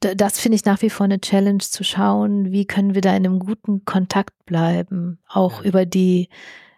das 0.00 0.38
finde 0.38 0.56
ich 0.56 0.64
nach 0.64 0.82
wie 0.82 0.90
vor 0.90 1.04
eine 1.04 1.20
Challenge 1.20 1.58
zu 1.58 1.84
schauen, 1.84 2.52
wie 2.52 2.66
können 2.66 2.94
wir 2.94 3.00
da 3.00 3.10
in 3.10 3.26
einem 3.26 3.38
guten 3.38 3.84
Kontakt 3.84 4.44
bleiben, 4.46 5.18
auch 5.28 5.62
ja. 5.62 5.68
über 5.68 5.86
die 5.86 6.28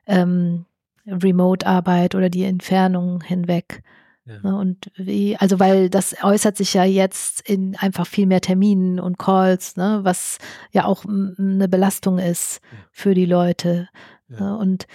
ähm, 0.07 0.65
Remote-Arbeit 1.07 2.15
oder 2.15 2.31
die 2.31 2.45
Entfernung 2.45 3.21
hinweg. 3.23 3.83
Ja. 4.27 4.39
Ne, 4.43 4.57
und 4.57 4.91
wie, 4.97 5.37
also 5.37 5.61
weil 5.61 5.91
das 5.91 6.17
äußert 6.23 6.57
sich 6.57 6.73
ja 6.73 6.85
jetzt 6.85 7.47
in 7.47 7.77
einfach 7.77 8.07
viel 8.07 8.27
mehr 8.27 8.41
Terminen 8.41 8.99
und 8.99 9.19
Calls, 9.19 9.77
ne, 9.77 10.01
was 10.03 10.39
ja 10.73 10.87
auch 10.87 11.05
eine 11.05 11.69
Belastung 11.69 12.19
ist 12.19 12.61
für 12.91 13.15
die 13.15 13.27
Leute. 13.27 13.89
Ja. 14.29 14.41
Ne, 14.41 14.57
und 14.57 14.87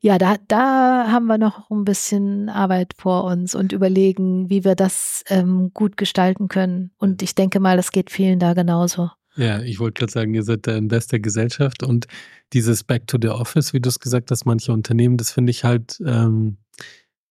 ja, 0.00 0.18
da, 0.18 0.36
da 0.46 1.10
haben 1.10 1.26
wir 1.26 1.38
noch 1.38 1.70
ein 1.70 1.84
bisschen 1.84 2.48
Arbeit 2.48 2.94
vor 2.96 3.24
uns 3.24 3.54
und 3.54 3.72
überlegen, 3.72 4.48
wie 4.48 4.64
wir 4.64 4.76
das 4.76 5.24
ähm, 5.28 5.72
gut 5.74 5.96
gestalten 5.96 6.48
können. 6.48 6.92
Und 6.98 7.22
ich 7.22 7.34
denke 7.34 7.58
mal, 7.58 7.76
das 7.76 7.90
geht 7.90 8.10
vielen 8.10 8.38
da 8.38 8.54
genauso. 8.54 9.10
Ja, 9.34 9.60
ich 9.60 9.80
wollte 9.80 10.00
gerade 10.00 10.12
sagen, 10.12 10.34
ihr 10.34 10.42
seid 10.42 10.66
da 10.66 10.76
in 10.76 10.88
bester 10.88 11.18
Gesellschaft 11.18 11.82
und 11.82 12.06
dieses 12.52 12.84
Back 12.84 13.06
to 13.06 13.18
the 13.20 13.28
Office, 13.28 13.72
wie 13.72 13.80
du 13.80 13.88
es 13.88 13.98
gesagt 13.98 14.30
hast, 14.30 14.44
manche 14.46 14.72
Unternehmen, 14.72 15.16
das 15.16 15.32
finde 15.32 15.50
ich 15.50 15.64
halt, 15.64 16.00
ähm, 16.04 16.58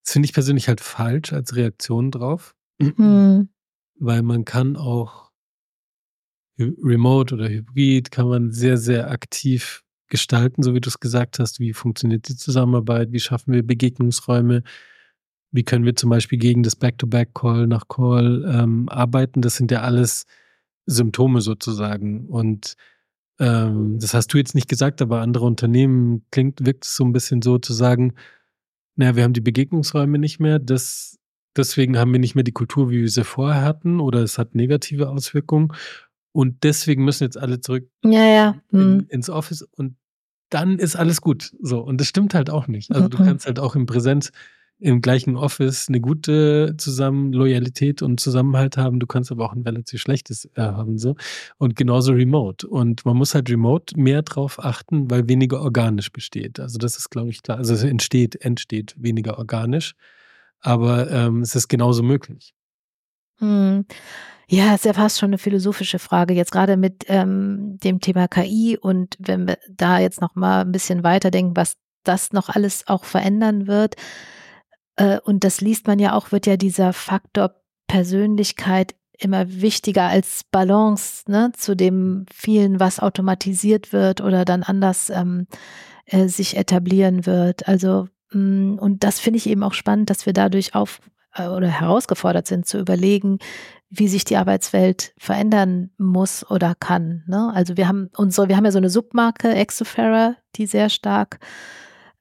das 0.03 0.13
finde 0.13 0.25
ich 0.25 0.33
persönlich 0.33 0.67
halt 0.67 0.81
falsch 0.81 1.33
als 1.33 1.55
Reaktion 1.55 2.11
drauf. 2.11 2.55
Mhm. 2.79 3.49
Weil 3.99 4.21
man 4.23 4.45
kann 4.45 4.75
auch 4.75 5.31
remote 6.59 7.35
oder 7.35 7.49
hybrid, 7.49 8.11
kann 8.11 8.27
man 8.27 8.51
sehr, 8.51 8.77
sehr 8.77 9.09
aktiv 9.11 9.83
gestalten, 10.07 10.63
so 10.63 10.73
wie 10.73 10.81
du 10.81 10.89
es 10.89 10.99
gesagt 10.99 11.39
hast. 11.39 11.59
Wie 11.59 11.73
funktioniert 11.73 12.27
die 12.29 12.35
Zusammenarbeit? 12.35 13.11
Wie 13.11 13.19
schaffen 13.19 13.53
wir 13.53 13.63
Begegnungsräume? 13.63 14.63
Wie 15.51 15.63
können 15.63 15.85
wir 15.85 15.95
zum 15.95 16.09
Beispiel 16.09 16.39
gegen 16.39 16.63
das 16.63 16.75
Back-to-Back-Call 16.75 17.67
nach 17.67 17.87
Call 17.87 18.45
ähm, 18.47 18.89
arbeiten? 18.89 19.41
Das 19.41 19.55
sind 19.55 19.71
ja 19.71 19.81
alles 19.81 20.25
Symptome 20.85 21.41
sozusagen. 21.41 22.27
Und 22.27 22.75
ähm, 23.39 23.99
das 23.99 24.13
hast 24.13 24.33
du 24.33 24.37
jetzt 24.37 24.55
nicht 24.55 24.67
gesagt, 24.67 25.01
aber 25.01 25.21
andere 25.21 25.45
Unternehmen 25.45 26.25
klingt, 26.31 26.65
wirkt 26.65 26.85
es 26.85 26.95
so 26.95 27.03
ein 27.05 27.13
bisschen 27.13 27.41
so 27.41 27.59
zu 27.59 27.73
sagen, 27.73 28.15
naja, 28.95 29.15
wir 29.15 29.23
haben 29.23 29.33
die 29.33 29.41
Begegnungsräume 29.41 30.17
nicht 30.17 30.39
mehr, 30.39 30.57
das, 30.59 31.19
deswegen 31.55 31.97
haben 31.97 32.11
wir 32.11 32.19
nicht 32.19 32.33
mehr 32.35 32.43
die 32.43 32.51
Kultur, 32.51 32.89
wie 32.89 33.01
wir 33.01 33.09
sie 33.09 33.23
vorher 33.23 33.61
hatten, 33.61 33.99
oder 33.99 34.23
es 34.23 34.37
hat 34.39 34.55
negative 34.55 35.09
Auswirkungen. 35.09 35.71
Und 36.37 36.63
deswegen 36.63 37.03
müssen 37.03 37.23
jetzt 37.23 37.39
alle 37.39 37.61
zurück 37.61 37.89
ja, 38.05 38.23
ja. 38.23 38.61
In, 38.71 38.79
hm. 38.79 39.05
ins 39.09 39.27
Office 39.27 39.63
und 39.75 39.95
dann 40.51 40.77
ist 40.77 40.95
alles 40.95 41.19
gut. 41.19 41.51
So. 41.63 41.79
Und 41.79 41.99
das 41.99 42.05
stimmt 42.05 42.35
halt 42.35 42.51
auch 42.51 42.67
nicht. 42.67 42.91
Also 42.91 43.07
du 43.07 43.17
kannst 43.17 43.47
halt 43.47 43.57
auch 43.57 43.75
im 43.75 43.87
Präsenz 43.87 44.31
im 44.77 45.01
gleichen 45.01 45.35
Office 45.35 45.89
eine 45.89 45.99
gute 45.99 46.75
zusammen 46.77 47.33
Loyalität 47.33 48.03
und 48.03 48.19
Zusammenhalt 48.19 48.77
haben. 48.77 48.99
Du 48.99 49.07
kannst 49.07 49.31
aber 49.31 49.45
auch 49.45 49.53
ein 49.53 49.63
relativ 49.63 49.99
schlechtes 49.99 50.45
äh, 50.53 50.61
haben 50.61 50.99
so 50.99 51.15
und 51.57 51.75
genauso 51.75 52.11
Remote. 52.11 52.67
Und 52.67 53.03
man 53.03 53.17
muss 53.17 53.33
halt 53.33 53.49
Remote 53.49 53.99
mehr 53.99 54.21
drauf 54.21 54.63
achten, 54.63 55.09
weil 55.09 55.27
weniger 55.27 55.59
organisch 55.59 56.11
besteht. 56.11 56.59
Also 56.59 56.77
das 56.77 56.97
ist, 56.97 57.09
glaube 57.09 57.29
ich, 57.31 57.41
klar. 57.41 57.57
Also 57.57 57.73
es 57.73 57.83
entsteht, 57.83 58.35
entsteht 58.45 58.93
weniger 58.95 59.39
organisch, 59.39 59.95
aber 60.59 61.09
ähm, 61.09 61.41
es 61.41 61.55
ist 61.55 61.67
genauso 61.67 62.03
möglich. 62.03 62.53
Hm. 63.39 63.85
Ja, 64.49 64.75
ist 64.75 64.85
ja 64.85 64.93
fast 64.93 65.19
schon 65.19 65.29
eine 65.29 65.37
philosophische 65.37 65.99
Frage, 65.99 66.33
jetzt 66.33 66.51
gerade 66.51 66.77
mit 66.77 67.03
ähm, 67.07 67.77
dem 67.83 67.99
Thema 67.99 68.29
KI 68.29 68.77
und 68.81 69.17
wenn 69.19 69.45
wir 69.45 69.57
da 69.69 69.99
jetzt 69.99 70.21
noch 70.21 70.35
mal 70.35 70.61
ein 70.61 70.71
bisschen 70.71 71.03
weiterdenken, 71.03 71.57
was 71.57 71.75
das 72.03 72.31
noch 72.31 72.49
alles 72.49 72.87
auch 72.87 73.03
verändern 73.03 73.67
wird. 73.67 73.95
Äh, 74.95 75.19
und 75.19 75.43
das 75.43 75.59
liest 75.61 75.87
man 75.87 75.99
ja 75.99 76.13
auch, 76.13 76.31
wird 76.31 76.45
ja 76.47 76.57
dieser 76.57 76.93
Faktor 76.93 77.55
Persönlichkeit 77.87 78.95
immer 79.19 79.49
wichtiger 79.49 80.03
als 80.03 80.43
Balance 80.51 81.23
ne, 81.29 81.51
zu 81.55 81.75
dem 81.75 82.25
vielen, 82.31 82.79
was 82.79 82.99
automatisiert 82.99 83.91
wird 83.91 84.21
oder 84.21 84.45
dann 84.45 84.63
anders 84.63 85.09
ähm, 85.09 85.47
äh, 86.05 86.27
sich 86.27 86.55
etablieren 86.55 87.25
wird. 87.25 87.67
Also 87.67 88.07
mh, 88.31 88.75
mm, 88.75 88.79
und 88.79 89.03
das 89.03 89.19
finde 89.19 89.37
ich 89.37 89.49
eben 89.49 89.63
auch 89.63 89.73
spannend, 89.73 90.09
dass 90.09 90.25
wir 90.25 90.33
dadurch 90.33 90.75
auf 90.75 91.01
oder 91.35 91.67
herausgefordert 91.67 92.47
sind 92.47 92.65
zu 92.65 92.79
überlegen, 92.79 93.39
wie 93.89 94.07
sich 94.07 94.25
die 94.25 94.37
Arbeitswelt 94.37 95.13
verändern 95.17 95.91
muss 95.97 96.49
oder 96.49 96.75
kann. 96.75 97.23
Ne? 97.27 97.51
Also 97.53 97.77
wir 97.77 97.87
haben 97.87 98.09
unsere, 98.17 98.49
wir 98.49 98.57
haben 98.57 98.65
ja 98.65 98.71
so 98.71 98.79
eine 98.79 98.89
Submarke 98.89 99.53
Exofera, 99.53 100.35
die 100.55 100.65
sehr 100.65 100.89
stark 100.89 101.39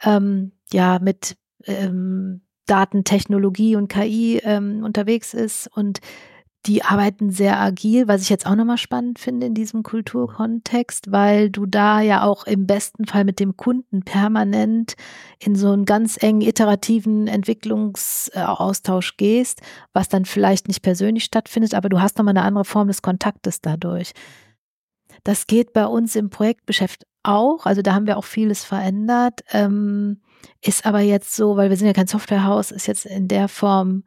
ähm, 0.02 0.52
ja 0.72 0.98
mit 1.00 1.36
ähm, 1.64 2.42
Datentechnologie 2.66 3.76
und 3.76 3.88
KI 3.88 4.40
ähm, 4.44 4.84
unterwegs 4.84 5.34
ist 5.34 5.68
und 5.74 6.00
die 6.64 6.82
arbeiten 6.82 7.30
sehr 7.30 7.60
agil, 7.60 8.08
was 8.08 8.22
ich 8.22 8.28
jetzt 8.28 8.46
auch 8.46 8.56
nochmal 8.56 8.78
spannend 8.78 9.20
finde 9.20 9.46
in 9.46 9.54
diesem 9.54 9.82
Kulturkontext, 9.84 11.12
weil 11.12 11.48
du 11.48 11.64
da 11.64 12.00
ja 12.00 12.24
auch 12.24 12.44
im 12.44 12.66
besten 12.66 13.06
Fall 13.06 13.24
mit 13.24 13.38
dem 13.38 13.56
Kunden 13.56 14.02
permanent 14.02 14.94
in 15.38 15.54
so 15.54 15.70
einen 15.70 15.84
ganz 15.84 16.20
engen 16.20 16.40
iterativen 16.40 17.28
Entwicklungsaustausch 17.28 19.16
gehst, 19.16 19.60
was 19.92 20.08
dann 20.08 20.24
vielleicht 20.24 20.66
nicht 20.66 20.82
persönlich 20.82 21.24
stattfindet, 21.24 21.74
aber 21.74 21.88
du 21.88 22.00
hast 22.00 22.18
nochmal 22.18 22.36
eine 22.36 22.46
andere 22.46 22.64
Form 22.64 22.88
des 22.88 23.02
Kontaktes 23.02 23.60
dadurch. 23.60 24.12
Das 25.22 25.46
geht 25.46 25.72
bei 25.72 25.86
uns 25.86 26.16
im 26.16 26.30
Projektgeschäft 26.30 27.06
auch, 27.22 27.66
also 27.66 27.82
da 27.82 27.94
haben 27.94 28.06
wir 28.06 28.16
auch 28.16 28.24
vieles 28.24 28.64
verändert, 28.64 29.42
ähm, 29.52 30.20
ist 30.62 30.86
aber 30.86 31.00
jetzt 31.00 31.34
so, 31.34 31.56
weil 31.56 31.70
wir 31.70 31.76
sind 31.76 31.86
ja 31.86 31.92
kein 31.92 32.06
Softwarehaus, 32.06 32.70
ist 32.70 32.86
jetzt 32.86 33.06
in 33.06 33.28
der 33.28 33.48
Form 33.48 34.04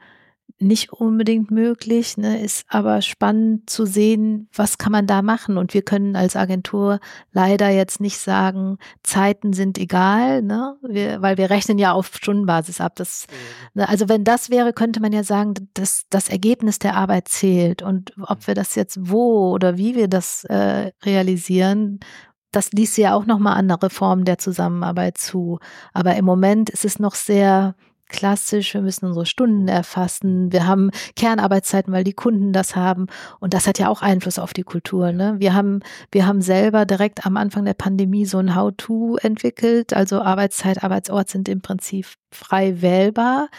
nicht 0.58 0.92
unbedingt 0.92 1.52
möglich, 1.52 2.18
ne, 2.18 2.42
ist 2.42 2.66
aber 2.68 3.02
spannend 3.02 3.70
zu 3.70 3.86
sehen, 3.86 4.50
was 4.54 4.78
kann 4.78 4.92
man 4.92 5.08
da 5.08 5.22
machen. 5.22 5.58
Und 5.58 5.74
wir 5.74 5.82
können 5.82 6.16
als 6.16 6.36
Agentur 6.36 7.00
leider 7.32 7.70
jetzt 7.70 8.02
nicht 8.02 8.18
sagen, 8.18 8.78
Zeiten 9.04 9.54
sind 9.54 9.78
egal, 9.78 10.42
ne, 10.42 10.76
wir, 10.82 11.22
weil 11.22 11.38
wir 11.38 11.50
rechnen 11.50 11.78
ja 11.78 11.94
auf 11.94 12.12
Stundenbasis 12.14 12.82
ab. 12.82 12.96
Das, 12.96 13.28
ne, 13.74 13.88
also 13.88 14.10
wenn 14.10 14.24
das 14.24 14.50
wäre, 14.50 14.74
könnte 14.74 15.00
man 15.00 15.14
ja 15.14 15.24
sagen, 15.24 15.54
dass 15.74 16.06
das 16.10 16.30
Ergebnis 16.30 16.80
der 16.80 16.96
Arbeit 16.96 17.28
zählt. 17.28 17.82
Und 17.82 18.14
ob 18.22 18.48
wir 18.48 18.56
das 18.56 18.76
jetzt 18.76 18.98
wo 19.00 19.52
oder 19.52 19.78
wie 19.78 19.96
wir 19.96 20.08
das 20.08 20.44
äh, 20.46 20.92
realisieren, 21.06 22.00
das 22.52 22.72
ließ 22.72 22.98
ja 22.98 23.14
auch 23.14 23.26
nochmal 23.26 23.58
andere 23.58 23.90
Formen 23.90 24.26
der 24.26 24.40
Zusammenarbeit 24.40 25.18
zu. 25.18 25.60
Aber 25.94 26.16
im 26.16 26.26
Moment 26.26 26.70
ist 26.70 26.86
es 26.86 27.00
noch 27.00 27.16
sehr 27.16 27.76
klassisch, 28.10 28.74
wir 28.74 28.82
müssen 28.82 29.06
unsere 29.06 29.26
Stunden 29.26 29.68
erfassen, 29.68 30.52
wir 30.52 30.68
haben 30.68 30.92
Kernarbeitszeiten, 31.16 31.94
weil 31.94 32.04
die 32.04 32.14
Kunden 32.14 32.52
das 32.52 32.76
haben 32.76 33.08
und 33.40 33.54
das 33.54 33.68
hat 33.68 33.80
ja 33.80 33.88
auch 33.88 34.02
Einfluss 34.02 34.40
auf 34.40 34.54
die 34.54 34.64
Kultur. 34.64 35.12
Ne? 35.12 35.36
Wir 35.40 35.54
haben, 35.54 35.80
wir 36.12 36.26
haben 36.26 36.42
selber 36.42 36.86
direkt 36.86 37.26
am 37.26 37.38
Anfang 37.38 37.66
der 37.66 37.76
Pandemie 37.76 38.26
so 38.26 38.40
ein 38.40 38.56
How-to 38.56 39.18
entwickelt, 39.22 39.94
also 39.94 40.22
Arbeitszeit, 40.22 40.84
Arbeitsort 40.84 41.30
sind 41.30 41.48
im 41.48 41.62
Prinzip 41.62 42.08
frei 42.32 42.82
wählbar, 42.82 43.50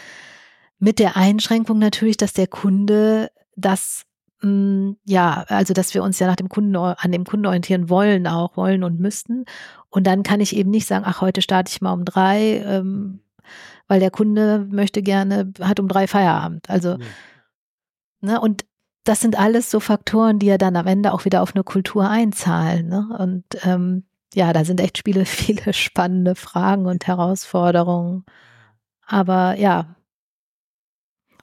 mit 0.79 0.99
der 0.99 1.15
Einschränkung 1.15 1.79
natürlich, 1.79 2.17
dass 2.17 2.33
der 2.33 2.47
Kunde 2.47 3.31
das 3.55 4.03
mm, 4.41 4.91
ja, 5.05 5.45
also 5.47 5.73
dass 5.73 5.93
wir 5.93 6.03
uns 6.03 6.19
ja 6.19 6.27
nach 6.27 6.35
dem 6.35 6.49
Kunden 6.49 6.75
an 6.75 7.11
dem 7.11 7.23
Kunden 7.23 7.45
orientieren 7.45 7.89
wollen, 7.89 8.27
auch 8.27 8.57
wollen 8.57 8.83
und 8.83 8.99
müssten. 8.99 9.45
Und 9.89 10.07
dann 10.07 10.23
kann 10.23 10.39
ich 10.39 10.55
eben 10.55 10.71
nicht 10.71 10.87
sagen, 10.87 11.05
ach, 11.07 11.21
heute 11.21 11.41
starte 11.41 11.71
ich 11.71 11.81
mal 11.81 11.93
um 11.93 12.05
drei, 12.05 12.63
ähm, 12.65 13.19
weil 13.91 13.99
der 13.99 14.09
Kunde 14.09 14.65
möchte 14.71 15.01
gerne, 15.01 15.51
hat 15.59 15.81
um 15.81 15.89
drei 15.89 16.07
Feierabend. 16.07 16.69
Also, 16.69 16.91
ja. 16.91 16.97
ne, 18.21 18.39
und 18.39 18.63
das 19.03 19.19
sind 19.19 19.37
alles 19.37 19.69
so 19.69 19.81
Faktoren, 19.81 20.39
die 20.39 20.45
ja 20.45 20.57
dann 20.57 20.77
am 20.77 20.87
Ende 20.87 21.11
auch 21.11 21.25
wieder 21.25 21.41
auf 21.41 21.53
eine 21.53 21.65
Kultur 21.65 22.09
einzahlen. 22.09 22.87
Ne? 22.87 23.09
Und 23.19 23.43
ähm, 23.63 24.05
ja, 24.33 24.53
da 24.53 24.63
sind 24.63 24.79
echt 24.79 25.01
viele, 25.03 25.25
viele 25.25 25.73
spannende 25.73 26.35
Fragen 26.35 26.85
und 26.85 27.05
Herausforderungen. 27.05 28.23
Aber 29.05 29.59
ja, 29.59 29.93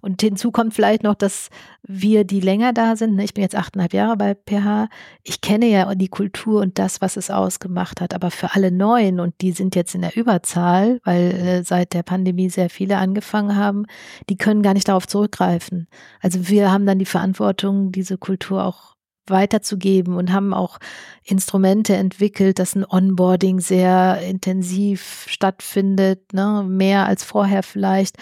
und 0.00 0.20
hinzu 0.20 0.50
kommt 0.50 0.74
vielleicht 0.74 1.02
noch, 1.02 1.14
dass 1.14 1.48
wir, 1.82 2.24
die 2.24 2.40
länger 2.40 2.72
da 2.72 2.96
sind, 2.96 3.16
ne, 3.16 3.24
ich 3.24 3.34
bin 3.34 3.42
jetzt 3.42 3.56
achteinhalb 3.56 3.94
Jahre 3.94 4.16
bei 4.16 4.34
PH, 4.34 4.88
ich 5.22 5.40
kenne 5.40 5.66
ja 5.66 5.94
die 5.94 6.08
Kultur 6.08 6.60
und 6.60 6.78
das, 6.78 7.00
was 7.00 7.16
es 7.16 7.30
ausgemacht 7.30 8.00
hat. 8.00 8.14
Aber 8.14 8.30
für 8.30 8.54
alle 8.54 8.70
Neuen, 8.70 9.20
und 9.20 9.34
die 9.40 9.52
sind 9.52 9.74
jetzt 9.74 9.94
in 9.94 10.02
der 10.02 10.16
Überzahl, 10.16 11.00
weil 11.04 11.32
äh, 11.32 11.62
seit 11.64 11.94
der 11.94 12.02
Pandemie 12.02 12.50
sehr 12.50 12.70
viele 12.70 12.98
angefangen 12.98 13.56
haben, 13.56 13.86
die 14.28 14.36
können 14.36 14.62
gar 14.62 14.74
nicht 14.74 14.88
darauf 14.88 15.06
zurückgreifen. 15.06 15.88
Also 16.20 16.48
wir 16.48 16.70
haben 16.70 16.86
dann 16.86 16.98
die 16.98 17.04
Verantwortung, 17.04 17.92
diese 17.92 18.18
Kultur 18.18 18.64
auch 18.64 18.98
weiterzugeben 19.30 20.16
und 20.16 20.32
haben 20.32 20.54
auch 20.54 20.78
Instrumente 21.24 21.94
entwickelt, 21.94 22.58
dass 22.58 22.74
ein 22.74 22.84
Onboarding 22.84 23.60
sehr 23.60 24.20
intensiv 24.22 25.26
stattfindet, 25.28 26.32
ne, 26.32 26.64
mehr 26.66 27.06
als 27.06 27.24
vorher 27.24 27.62
vielleicht, 27.62 28.16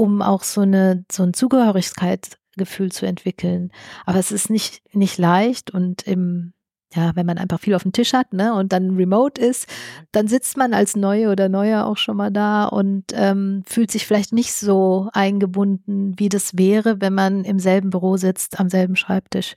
um 0.00 0.22
auch 0.22 0.42
so 0.42 0.62
eine 0.62 1.04
so 1.12 1.22
ein 1.22 1.34
Zugehörigkeitsgefühl 1.34 2.90
zu 2.90 3.06
entwickeln. 3.06 3.70
Aber 4.06 4.18
es 4.18 4.32
ist 4.32 4.50
nicht 4.50 4.82
nicht 4.94 5.18
leicht 5.18 5.70
und 5.70 6.02
im 6.02 6.54
ja, 6.92 7.14
wenn 7.14 7.26
man 7.26 7.38
einfach 7.38 7.60
viel 7.60 7.74
auf 7.74 7.84
dem 7.84 7.92
Tisch 7.92 8.14
hat, 8.14 8.32
ne, 8.32 8.52
und 8.52 8.72
dann 8.72 8.96
remote 8.96 9.40
ist, 9.40 9.68
dann 10.10 10.26
sitzt 10.26 10.56
man 10.56 10.74
als 10.74 10.96
Neue 10.96 11.30
oder 11.30 11.48
Neuer 11.48 11.86
auch 11.86 11.96
schon 11.96 12.16
mal 12.16 12.32
da 12.32 12.64
und 12.64 13.04
ähm, 13.12 13.62
fühlt 13.64 13.92
sich 13.92 14.06
vielleicht 14.06 14.32
nicht 14.32 14.52
so 14.52 15.08
eingebunden, 15.12 16.18
wie 16.18 16.28
das 16.28 16.58
wäre, 16.58 17.00
wenn 17.00 17.14
man 17.14 17.44
im 17.44 17.60
selben 17.60 17.90
Büro 17.90 18.16
sitzt, 18.16 18.58
am 18.58 18.68
selben 18.68 18.96
Schreibtisch. 18.96 19.54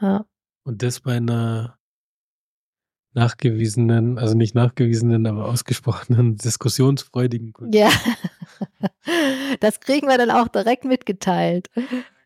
Ja. 0.00 0.24
Und 0.62 0.84
das 0.84 1.00
bei 1.00 1.16
einer 1.16 1.78
nachgewiesenen, 3.14 4.18
also 4.18 4.36
nicht 4.36 4.54
nachgewiesenen, 4.54 5.26
aber 5.26 5.46
ausgesprochenen 5.46 6.36
diskussionsfreudigen 6.44 7.52
Kultur. 7.52 7.80
Ja, 7.80 7.90
das 9.60 9.80
kriegen 9.80 10.08
wir 10.08 10.18
dann 10.18 10.30
auch 10.30 10.48
direkt 10.48 10.84
mitgeteilt. 10.84 11.68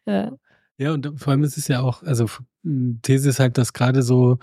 Ja. 0.07 0.33
Ja, 0.79 0.93
und 0.93 1.21
vor 1.21 1.31
allem 1.31 1.45
ist 1.45 1.57
es 1.59 1.69
ja 1.69 1.81
auch, 1.81 2.03
also 2.03 2.27
These 3.03 3.29
ist 3.29 3.39
halt, 3.39 3.57
dass 3.57 3.73
gerade 3.73 4.03
so 4.03 4.39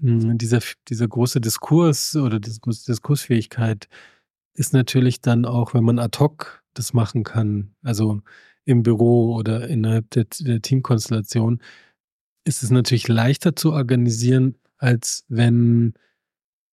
hm, 0.00 0.36
dieser, 0.36 0.60
dieser 0.88 1.08
große 1.08 1.40
Diskurs 1.40 2.16
oder 2.16 2.40
Diskurs, 2.40 2.84
Diskursfähigkeit 2.84 3.88
ist 4.54 4.72
natürlich 4.72 5.20
dann 5.20 5.44
auch, 5.44 5.74
wenn 5.74 5.84
man 5.84 5.98
ad 5.98 6.18
hoc 6.18 6.62
das 6.74 6.92
machen 6.92 7.24
kann, 7.24 7.74
also 7.82 8.20
im 8.64 8.82
Büro 8.82 9.34
oder 9.34 9.68
innerhalb 9.68 10.10
der, 10.10 10.26
der 10.40 10.60
Teamkonstellation, 10.60 11.60
ist 12.44 12.62
es 12.62 12.70
natürlich 12.70 13.08
leichter 13.08 13.56
zu 13.56 13.72
organisieren, 13.72 14.56
als 14.78 15.24
wenn 15.28 15.94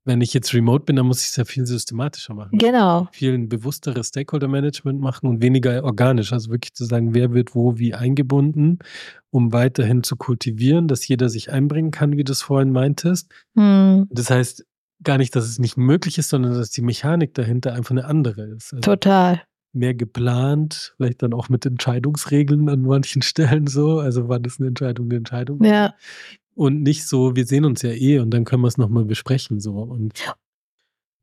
wenn 0.08 0.22
ich 0.22 0.34
jetzt 0.34 0.54
remote 0.54 0.86
bin, 0.86 0.96
dann 0.96 1.06
muss 1.06 1.22
ich 1.22 1.28
es 1.28 1.36
ja 1.36 1.46
viel 1.46 1.65
systematischer 1.65 2.34
machen. 2.34 2.58
Genau. 2.58 3.10
Viel 3.12 3.38
bewussteres 3.46 4.08
Stakeholder-Management 4.08 5.00
machen 5.00 5.28
und 5.28 5.43
weniger 5.43 5.84
organisch. 5.84 6.32
Also 6.34 6.50
wirklich 6.50 6.74
zu 6.74 6.86
sagen, 6.86 7.13
wer 7.13 7.34
wird 7.34 7.54
wo 7.54 7.78
wie 7.78 7.93
eingebunden, 7.93 8.80
um 9.30 9.52
weiterhin 9.52 10.04
zu 10.04 10.15
kultivieren, 10.15 10.88
dass 10.88 11.08
jeder 11.08 11.30
sich 11.30 11.52
einbringen 11.52 11.91
kann, 11.91 12.17
wie 12.17 12.24
du 12.24 12.32
es 12.32 12.41
vorhin 12.41 12.72
meintest. 12.72 13.30
Hm. 13.56 14.08
Das 14.10 14.30
heißt 14.30 14.65
gar 15.04 15.17
nicht, 15.17 15.36
dass 15.36 15.46
es 15.46 15.60
nicht 15.60 15.78
möglich 15.78 16.17
ist, 16.17 16.30
sondern 16.30 16.54
dass 16.54 16.72
die 16.72 16.82
Mechanik 16.82 17.34
dahinter 17.34 17.74
einfach 17.74 17.91
eine 17.91 18.06
andere 18.06 18.43
ist. 18.43 18.74
Also 18.74 18.82
Total. 18.82 19.43
Mehr 19.74 19.93
geplant, 19.93 20.93
vielleicht 20.96 21.22
dann 21.22 21.34
auch 21.34 21.50
mit 21.50 21.65
Entscheidungsregeln 21.65 22.70
an 22.70 22.82
manchen 22.82 23.22
Stellen 23.24 23.67
so. 23.67 24.00
Also 24.00 24.30
wann 24.30 24.46
ist 24.46 24.60
eine 24.60 24.70
Entscheidung 24.70 25.08
eine 25.08 25.17
Entscheidung? 25.17 25.62
Ja 25.63 25.93
und 26.58 26.84
nicht 26.84 27.08
so, 27.08 27.36
wir 27.36 27.46
sehen 27.46 27.65
uns 27.65 27.82
ja 27.82 27.91
eh 27.91 28.20
und 28.20 28.32
dann 28.32 28.43
können 28.43 28.63
wir 28.63 28.67
es 28.67 28.78
nochmal 28.78 29.06
besprechen. 29.06 29.60
So. 29.60 29.74
Und 29.74 30.13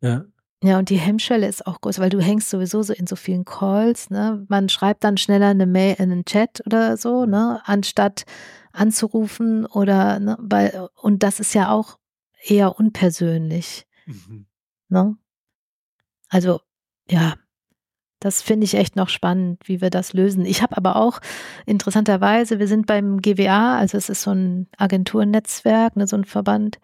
ja. 0.01 0.25
Ja, 0.63 0.79
und 0.79 0.89
die 0.89 0.97
Hemmschwelle 0.97 1.47
ist 1.47 1.67
auch 1.67 1.81
groß, 1.81 1.99
weil 1.99 2.09
du 2.09 2.21
hängst 2.21 2.49
sowieso 2.49 2.83
so 2.83 2.95
in 2.95 3.07
so 3.07 3.17
vielen 3.17 3.45
Calls, 3.45 4.09
ne? 4.09 4.47
Man 4.49 4.71
schreibt 4.71 5.05
dann 5.05 5.19
schneller 5.19 5.49
eine 5.49 5.67
Mail 5.67 5.97
in 5.99 6.11
einen 6.11 6.25
Chat 6.25 6.63
oder 6.65 6.97
so, 6.97 7.27
ne? 7.27 7.61
Anstatt 7.65 8.25
anzurufen 8.73 9.67
oder, 9.67 10.19
ne? 10.21 10.39
Weil, 10.41 10.89
und 11.03 11.23
das 11.23 11.39
ist 11.39 11.53
ja 11.55 11.71
auch 11.71 11.99
eher 12.43 12.79
unpersönlich. 12.79 13.87
Mhm. 14.07 14.47
Ne? 14.89 15.17
Also, 16.29 16.61
ja, 17.11 17.35
das 18.25 18.41
finde 18.41 18.65
ich 18.65 18.73
echt 18.73 18.97
noch 18.97 19.11
spannend, 19.11 19.61
wie 19.67 19.83
wir 19.83 19.91
das 19.91 20.15
lösen. 20.15 20.47
Ich 20.47 20.63
habe 20.63 20.79
aber 20.79 20.97
auch 20.97 21.21
interessanterweise, 21.67 22.59
wir 22.59 22.69
sind 22.69 22.87
beim 22.87 23.21
GWA, 23.21 23.77
also 23.77 23.99
es 23.99 24.09
ist 24.09 24.23
so 24.23 24.31
ein 24.31 24.67
Agenturnetzwerk, 24.79 25.95
ne, 25.95 26.07
so 26.07 26.17
ein 26.17 26.25
Verband. 26.25 26.79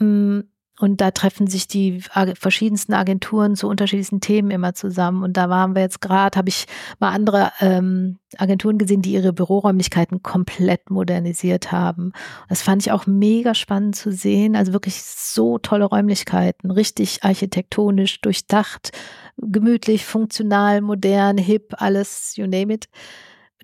Mm, 0.00 0.40
und 0.80 1.00
da 1.00 1.10
treffen 1.10 1.46
sich 1.46 1.68
die 1.68 2.00
verschiedensten 2.34 2.94
Agenturen 2.94 3.54
zu 3.54 3.68
unterschiedlichsten 3.68 4.20
Themen 4.20 4.50
immer 4.50 4.74
zusammen. 4.74 5.22
Und 5.22 5.36
da 5.36 5.50
waren 5.50 5.74
wir 5.74 5.82
jetzt 5.82 6.00
gerade, 6.00 6.38
habe 6.38 6.48
ich 6.48 6.66
mal 6.98 7.10
andere 7.10 7.52
ähm, 7.60 8.18
Agenturen 8.38 8.78
gesehen, 8.78 9.02
die 9.02 9.12
ihre 9.12 9.34
Büroräumlichkeiten 9.34 10.22
komplett 10.22 10.88
modernisiert 10.88 11.70
haben. 11.70 12.12
Das 12.48 12.62
fand 12.62 12.82
ich 12.82 12.92
auch 12.92 13.06
mega 13.06 13.54
spannend 13.54 13.94
zu 13.94 14.10
sehen. 14.10 14.56
Also 14.56 14.72
wirklich 14.72 15.02
so 15.02 15.58
tolle 15.58 15.84
Räumlichkeiten, 15.84 16.70
richtig 16.70 17.22
architektonisch 17.22 18.22
durchdacht, 18.22 18.90
gemütlich, 19.36 20.04
funktional, 20.04 20.80
modern, 20.80 21.38
hip, 21.38 21.74
alles, 21.78 22.36
you 22.36 22.46
name 22.46 22.72
it. 22.74 22.88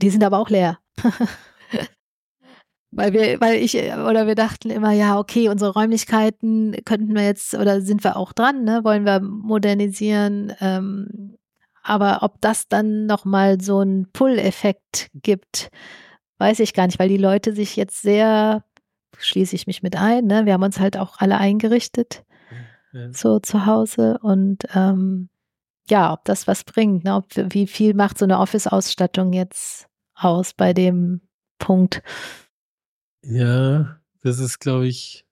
Die 0.03 0.11
sind 0.11 0.25
aber 0.25 0.39
auch 0.39 0.51
leer. 0.51 0.79
Weil 2.93 3.13
wir, 3.13 3.41
weil 3.43 3.57
ich, 3.57 3.75
oder 3.75 4.27
wir 4.27 4.37
dachten 4.37 4.71
immer, 4.71 4.93
ja, 4.93 5.19
okay, 5.19 5.51
unsere 5.51 5.75
Räumlichkeiten 5.75 6.75
könnten 6.87 7.15
wir 7.15 7.25
jetzt, 7.25 7.55
oder 7.55 7.83
sind 7.83 8.03
wir 8.05 8.17
auch 8.17 8.33
dran, 8.33 8.65
ne? 8.65 8.85
Wollen 8.85 9.05
wir 9.05 9.21
modernisieren? 9.21 10.55
Ähm, 10.61 11.37
aber 11.83 12.23
ob 12.23 12.41
das 12.41 12.69
dann 12.69 13.05
nochmal 13.05 13.61
so 13.61 13.81
einen 13.81 14.11
Pull-Effekt 14.13 15.11
gibt, 15.13 15.69
weiß 16.39 16.61
ich 16.61 16.73
gar 16.73 16.87
nicht, 16.87 16.99
weil 16.99 17.11
die 17.11 17.19
Leute 17.19 17.53
sich 17.53 17.77
jetzt 17.77 18.01
sehr, 18.01 18.65
schließe 19.19 19.55
ich 19.55 19.67
mich 19.67 19.83
mit 19.83 19.97
ein, 19.97 20.25
ne? 20.25 20.47
Wir 20.47 20.55
haben 20.55 20.63
uns 20.63 20.81
halt 20.81 20.97
auch 20.97 21.19
alle 21.19 21.37
eingerichtet, 21.37 22.25
ja. 22.93 23.13
so 23.13 23.41
zu 23.41 23.67
Hause 23.67 24.19
und 24.23 24.65
ähm, 24.75 25.29
ja, 25.89 26.13
ob 26.13 26.25
das 26.25 26.47
was 26.47 26.65
bringt, 26.65 27.05
ne? 27.05 27.17
ob, 27.17 27.27
wie 27.37 27.67
viel 27.67 27.95
macht 27.95 28.19
so 28.19 28.25
eine 28.25 28.39
Office-Ausstattung 28.39 29.33
jetzt 29.33 29.87
aus 30.15 30.55
bei 30.55 30.73
dem 30.73 31.21
Punkt? 31.59 32.03
Ja, 33.23 33.99
das 34.23 34.39
ist, 34.39 34.61
glaube 34.61 34.87
ich, 34.87 35.25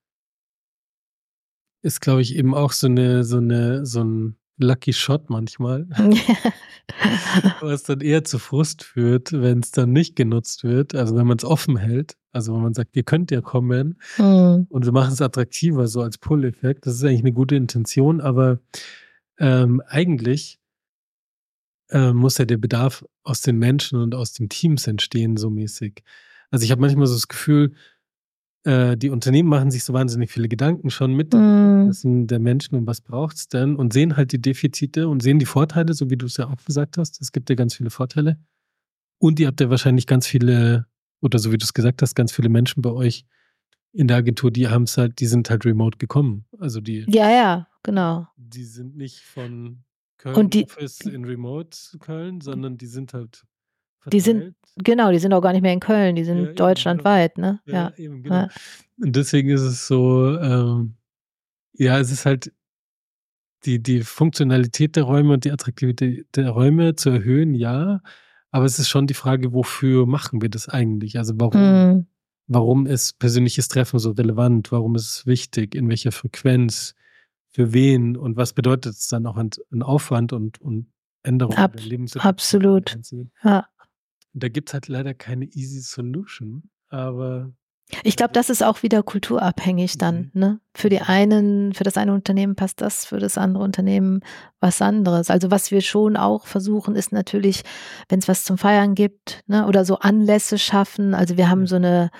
ist, 1.83 2.01
glaube 2.01 2.23
ich, 2.23 2.37
eben 2.37 2.55
auch 2.55 2.73
so 2.73 2.87
eine, 2.87 3.25
so 3.25 3.39
eine, 3.39 3.85
so 3.85 4.03
ein 4.03 4.37
Lucky 4.57 4.93
Shot 4.93 5.31
manchmal. 5.31 5.87
was 7.61 7.83
dann 7.83 8.01
eher 8.01 8.25
zu 8.25 8.39
Frust 8.39 8.83
führt, 8.85 9.33
wenn 9.33 9.61
es 9.61 9.71
dann 9.71 9.93
nicht 9.93 10.17
genutzt 10.17 10.65
wird. 10.65 10.95
Also 10.95 11.17
wenn 11.17 11.27
man 11.27 11.39
es 11.39 11.45
offen 11.45 11.77
hält. 11.77 12.17
Also 12.33 12.55
wenn 12.55 12.63
man 12.63 12.75
sagt, 12.75 12.97
ihr 12.97 13.05
könnt 13.05 13.31
ja 13.31 13.41
kommen 13.41 13.99
mhm. 14.19 14.67
und 14.69 14.85
wir 14.85 14.93
machen 14.93 15.13
es 15.13 15.21
attraktiver, 15.21 15.87
so 15.87 16.03
als 16.03 16.19
Pull-Effekt. 16.19 16.87
Das 16.87 16.95
ist 16.95 17.05
eigentlich 17.05 17.21
eine 17.21 17.33
gute 17.33 17.57
Intention, 17.57 18.21
aber 18.21 18.59
ähm, 19.39 19.83
eigentlich 19.87 20.59
äh, 21.91 22.13
muss 22.13 22.39
ja 22.39 22.45
der 22.45 22.59
Bedarf 22.59 23.05
aus 23.23 23.41
den 23.43 23.59
Menschen 23.59 23.99
und 24.01 24.15
aus 24.15 24.33
den 24.33 24.49
Teams 24.49 24.87
entstehen, 24.87 25.37
so 25.37 25.51
mäßig. 25.51 26.03
Also 26.51 26.65
ich 26.65 26.71
habe 26.71 26.81
manchmal 26.81 27.07
so 27.07 27.15
das 27.15 27.29
Gefühl, 27.29 27.75
äh, 28.65 28.97
die 28.97 29.11
Unternehmen 29.11 29.49
machen 29.49 29.71
sich 29.71 29.85
so 29.85 29.93
wahnsinnig 29.93 30.31
viele 30.31 30.49
Gedanken 30.49 30.91
schon 30.91 31.15
mit 31.15 31.35
mm. 31.35 32.27
der 32.27 32.39
Menschen 32.39 32.77
und 32.77 32.87
was 32.87 33.01
braucht 33.01 33.37
es 33.37 33.49
denn 33.49 33.77
und 33.77 33.93
sehen 33.93 34.17
halt 34.17 34.33
die 34.33 34.41
Defizite 34.41 35.09
und 35.09 35.23
sehen 35.23 35.39
die 35.39 35.47
Vorteile, 35.47 35.95
so 35.95 36.11
wie 36.11 36.17
du 36.17 36.27
es 36.27 36.37
ja 36.37 36.49
auch 36.49 36.57
gesagt 36.65 36.99
hast. 36.99 37.21
Es 37.21 37.33
gibt 37.33 37.51
ja 37.51 37.57
ganz 37.57 37.75
viele 37.75 37.91
Vorteile. 37.91 38.39
Und 39.19 39.39
ihr 39.39 39.47
habt 39.47 39.61
ja 39.61 39.71
wahrscheinlich 39.71 40.07
ganz 40.07 40.27
viele, 40.27 40.87
oder 41.21 41.39
so 41.39 41.53
wie 41.53 41.59
du 41.59 41.65
es 41.65 41.75
gesagt 41.75 42.03
hast, 42.03 42.15
ganz 42.15 42.33
viele 42.33 42.49
Menschen 42.49 42.83
bei 42.83 42.91
euch 42.91 43.25
in 43.95 44.09
der 44.09 44.19
Agentur, 44.19 44.51
die 44.51 44.69
haben 44.69 44.83
es 44.83 44.99
halt, 44.99 45.21
die 45.21 45.27
sind 45.27 45.49
halt 45.49 45.65
remote 45.65 45.99
gekommen. 45.99 46.45
Also 46.59 46.81
die. 46.81 47.07
Ja, 47.09 47.31
ja, 47.31 47.69
genau. 47.83 48.27
Die 48.37 48.65
sind 48.65 48.97
nicht 48.97 49.21
von 49.21 49.85
Köln 50.19 50.37
und 50.37 50.55
die, 50.55 50.65
Office 50.65 51.01
in 51.01 51.25
Remote 51.25 51.77
Köln, 52.01 52.41
sondern 52.41 52.77
die 52.77 52.87
sind 52.87 53.15
halt 53.15 53.45
die 54.13 54.21
sind, 54.21 54.55
genau, 54.77 55.11
die 55.11 55.19
sind 55.19 55.33
auch 55.33 55.41
gar 55.41 55.53
nicht 55.53 55.63
mehr 55.63 55.73
in 55.73 55.81
Köln, 55.81 56.15
die 56.15 56.25
sind 56.25 56.45
ja, 56.45 56.53
deutschlandweit, 56.53 57.39
ne? 57.39 57.61
Ja, 57.65 57.73
ja. 57.73 57.93
Eben, 57.97 58.23
genau. 58.23 58.35
ja. 58.35 58.49
Und 59.03 59.17
deswegen 59.17 59.49
ist 59.49 59.63
es 59.63 59.87
so, 59.87 60.39
ähm, 60.39 60.97
ja, 61.73 61.99
es 61.99 62.11
ist 62.11 62.27
halt 62.27 62.53
die, 63.65 63.83
die 63.83 64.03
Funktionalität 64.03 64.97
der 64.97 65.05
Räume 65.05 65.35
und 65.35 65.45
die 65.45 65.53
Attraktivität 65.53 66.27
der 66.37 66.51
Räume 66.51 66.97
zu 66.97 67.11
erhöhen, 67.11 67.55
ja. 67.55 68.03
Aber 68.51 68.67
es 68.67 68.79
ist 68.79 68.89
schon 68.89 69.07
die 69.07 69.15
Frage, 69.15 69.53
wofür 69.53 70.07
machen 70.07 70.43
wir 70.43 70.49
das 70.49 70.69
eigentlich? 70.69 71.19
Also 71.19 71.35
warum, 71.37 71.61
mhm. 71.61 72.07
Warum 72.47 72.87
ist 72.87 73.19
persönliches 73.19 73.69
Treffen 73.69 73.99
so 73.99 74.11
relevant? 74.11 74.73
Warum 74.73 74.95
ist 74.95 75.09
es 75.09 75.27
wichtig? 75.27 75.75
In 75.75 75.89
welcher 75.89 76.13
Frequenz? 76.13 76.95
Für 77.51 77.73
wen? 77.73 78.17
Und 78.17 78.37
was 78.37 78.53
bedeutet 78.53 78.95
es 78.95 79.07
dann 79.07 79.27
auch 79.27 79.37
an, 79.37 79.51
an 79.71 79.83
Aufwand 79.83 80.33
und, 80.33 80.61
und 80.61 80.93
Änderungen 81.23 81.59
Ab, 81.59 81.77
der 81.77 81.87
Lebenssituation? 81.87 82.31
Absolut. 82.31 82.97
Ja. 83.43 83.69
Da 84.33 84.49
gibt 84.49 84.71
es 84.71 84.75
halt 84.75 84.89
leider 84.89 85.15
keine 85.15 85.45
easy 85.47 85.81
solution, 85.81 86.71
aber. 86.89 87.53
Ich 88.03 88.17
glaube, 88.17 88.33
das 88.33 88.51
ist 88.51 88.63
auch 88.63 88.83
wieder 88.83 89.03
kulturabhängig 89.03 89.99
dann. 89.99 90.31
Mhm. 90.33 90.41
Ne? 90.41 90.61
Für 90.75 90.89
die 90.89 91.01
einen, 91.01 91.75
für 91.75 91.85
das 91.85 91.97
eine 91.97 92.13
Unternehmen 92.13 92.57
passt 92.57 92.81
das, 92.81 93.05
für 93.05 93.19
das 93.19 93.39
andere 93.39 93.63
Unternehmen 93.63 94.21
was 94.61 94.81
anderes. 94.83 95.31
Also 95.31 95.51
was 95.51 95.71
wir 95.71 95.81
schon 95.83 96.17
auch 96.17 96.47
versuchen, 96.47 96.97
ist 96.97 97.13
natürlich, 97.13 97.63
wenn 98.09 98.19
es 98.19 98.29
was 98.29 98.45
zum 98.45 98.59
Feiern 98.59 98.95
gibt, 98.95 99.43
ne, 99.47 99.67
oder 99.67 99.85
so 99.85 99.99
Anlässe 99.99 100.59
schaffen. 100.59 101.15
Also 101.15 101.37
wir 101.37 101.51
haben 101.51 101.67
so 101.67 101.77
eine 101.77 102.11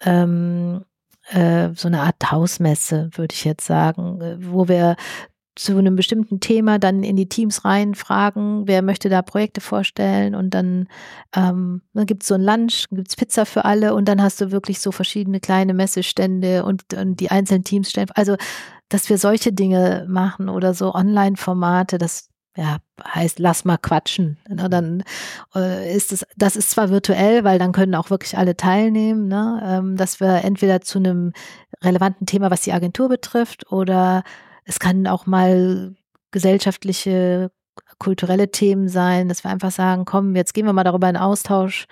ähm, 0.00 0.84
äh, 1.30 1.70
so 1.74 1.88
eine 1.88 2.02
Art 2.02 2.30
Hausmesse, 2.30 3.10
würde 3.14 3.32
ich 3.32 3.44
jetzt 3.44 3.66
sagen, 3.66 4.20
äh, 4.20 4.36
wo 4.40 4.68
wir 4.68 4.96
zu 5.56 5.78
einem 5.78 5.94
bestimmten 5.94 6.40
Thema 6.40 6.78
dann 6.78 7.02
in 7.02 7.16
die 7.16 7.28
Teams 7.28 7.64
reinfragen, 7.64 8.66
wer 8.66 8.82
möchte 8.82 9.08
da 9.08 9.22
Projekte 9.22 9.60
vorstellen 9.60 10.34
und 10.34 10.50
dann, 10.50 10.88
ähm, 11.34 11.82
dann 11.92 12.06
gibt 12.06 12.22
es 12.22 12.28
so 12.28 12.34
ein 12.34 12.42
Lunch, 12.42 12.86
gibt 12.90 13.08
es 13.08 13.16
Pizza 13.16 13.46
für 13.46 13.64
alle 13.64 13.94
und 13.94 14.08
dann 14.08 14.20
hast 14.20 14.40
du 14.40 14.50
wirklich 14.50 14.80
so 14.80 14.90
verschiedene 14.90 15.40
kleine 15.40 15.74
Messestände 15.74 16.64
und, 16.64 16.94
und 16.94 17.20
die 17.20 17.30
einzelnen 17.30 17.64
Teams 17.64 17.90
stellen. 17.90 18.08
Also, 18.14 18.36
dass 18.88 19.08
wir 19.08 19.18
solche 19.18 19.52
Dinge 19.52 20.06
machen 20.08 20.48
oder 20.48 20.74
so 20.74 20.92
Online-Formate, 20.94 21.98
das 21.98 22.28
ja, 22.56 22.78
heißt, 23.02 23.40
lass 23.40 23.64
mal 23.64 23.78
quatschen. 23.78 24.38
Na, 24.48 24.68
dann 24.68 25.02
äh, 25.54 25.94
ist 25.94 26.12
es, 26.12 26.24
das 26.36 26.54
ist 26.54 26.70
zwar 26.70 26.90
virtuell, 26.90 27.42
weil 27.42 27.58
dann 27.58 27.72
können 27.72 27.96
auch 27.96 28.10
wirklich 28.10 28.38
alle 28.38 28.56
teilnehmen, 28.56 29.26
ne? 29.26 29.60
ähm, 29.64 29.96
dass 29.96 30.20
wir 30.20 30.44
entweder 30.44 30.80
zu 30.80 30.98
einem 30.98 31.32
relevanten 31.82 32.26
Thema, 32.26 32.52
was 32.52 32.60
die 32.60 32.72
Agentur 32.72 33.08
betrifft, 33.08 33.72
oder 33.72 34.22
es 34.64 34.78
kann 34.78 35.06
auch 35.06 35.26
mal 35.26 35.94
gesellschaftliche, 36.30 37.50
kulturelle 37.98 38.50
Themen 38.50 38.88
sein, 38.88 39.28
dass 39.28 39.44
wir 39.44 39.50
einfach 39.50 39.70
sagen, 39.70 40.04
komm, 40.04 40.36
jetzt 40.36 40.54
gehen 40.54 40.66
wir 40.66 40.72
mal 40.72 40.84
darüber 40.84 41.08
in 41.08 41.16
Austausch. 41.16 41.86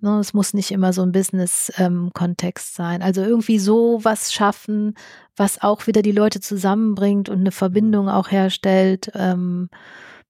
Ne? 0.00 0.18
Es 0.18 0.34
muss 0.34 0.54
nicht 0.54 0.70
immer 0.70 0.92
so 0.92 1.02
ein 1.02 1.12
Business-Kontext 1.12 2.78
ähm, 2.78 2.84
sein. 2.84 3.02
Also 3.02 3.22
irgendwie 3.22 3.58
so 3.58 4.00
was 4.02 4.32
schaffen, 4.32 4.94
was 5.36 5.62
auch 5.62 5.86
wieder 5.86 6.02
die 6.02 6.12
Leute 6.12 6.40
zusammenbringt 6.40 7.28
und 7.28 7.40
eine 7.40 7.52
Verbindung 7.52 8.08
auch 8.08 8.30
herstellt. 8.30 9.10
Ähm, 9.14 9.68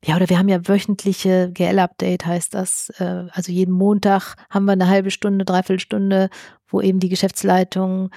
ja, 0.05 0.16
oder 0.16 0.28
wir 0.28 0.39
haben 0.39 0.49
ja 0.49 0.66
wöchentliche 0.66 1.51
GL-Update, 1.53 2.26
heißt 2.26 2.55
das. 2.55 2.91
Äh, 2.99 3.26
also 3.33 3.53
jeden 3.53 3.72
Montag 3.72 4.37
haben 4.49 4.64
wir 4.64 4.72
eine 4.72 4.89
halbe 4.89 5.11
Stunde, 5.11 5.45
dreiviertel 5.45 5.81
Stunde, 5.81 6.31
wo 6.68 6.81
eben 6.81 7.01
die 7.01 7.09
Geschäftsleitung 7.09 8.11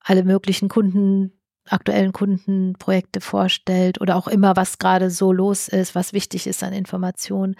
alle 0.00 0.24
möglichen 0.24 0.68
Kunden, 0.68 1.32
aktuellen 1.72 2.12
Kundenprojekte 2.12 3.20
vorstellt 3.20 4.00
oder 4.00 4.16
auch 4.16 4.28
immer, 4.28 4.56
was 4.56 4.78
gerade 4.78 5.10
so 5.10 5.32
los 5.32 5.68
ist, 5.68 5.94
was 5.94 6.12
wichtig 6.12 6.46
ist 6.46 6.62
an 6.62 6.72
Informationen. 6.72 7.56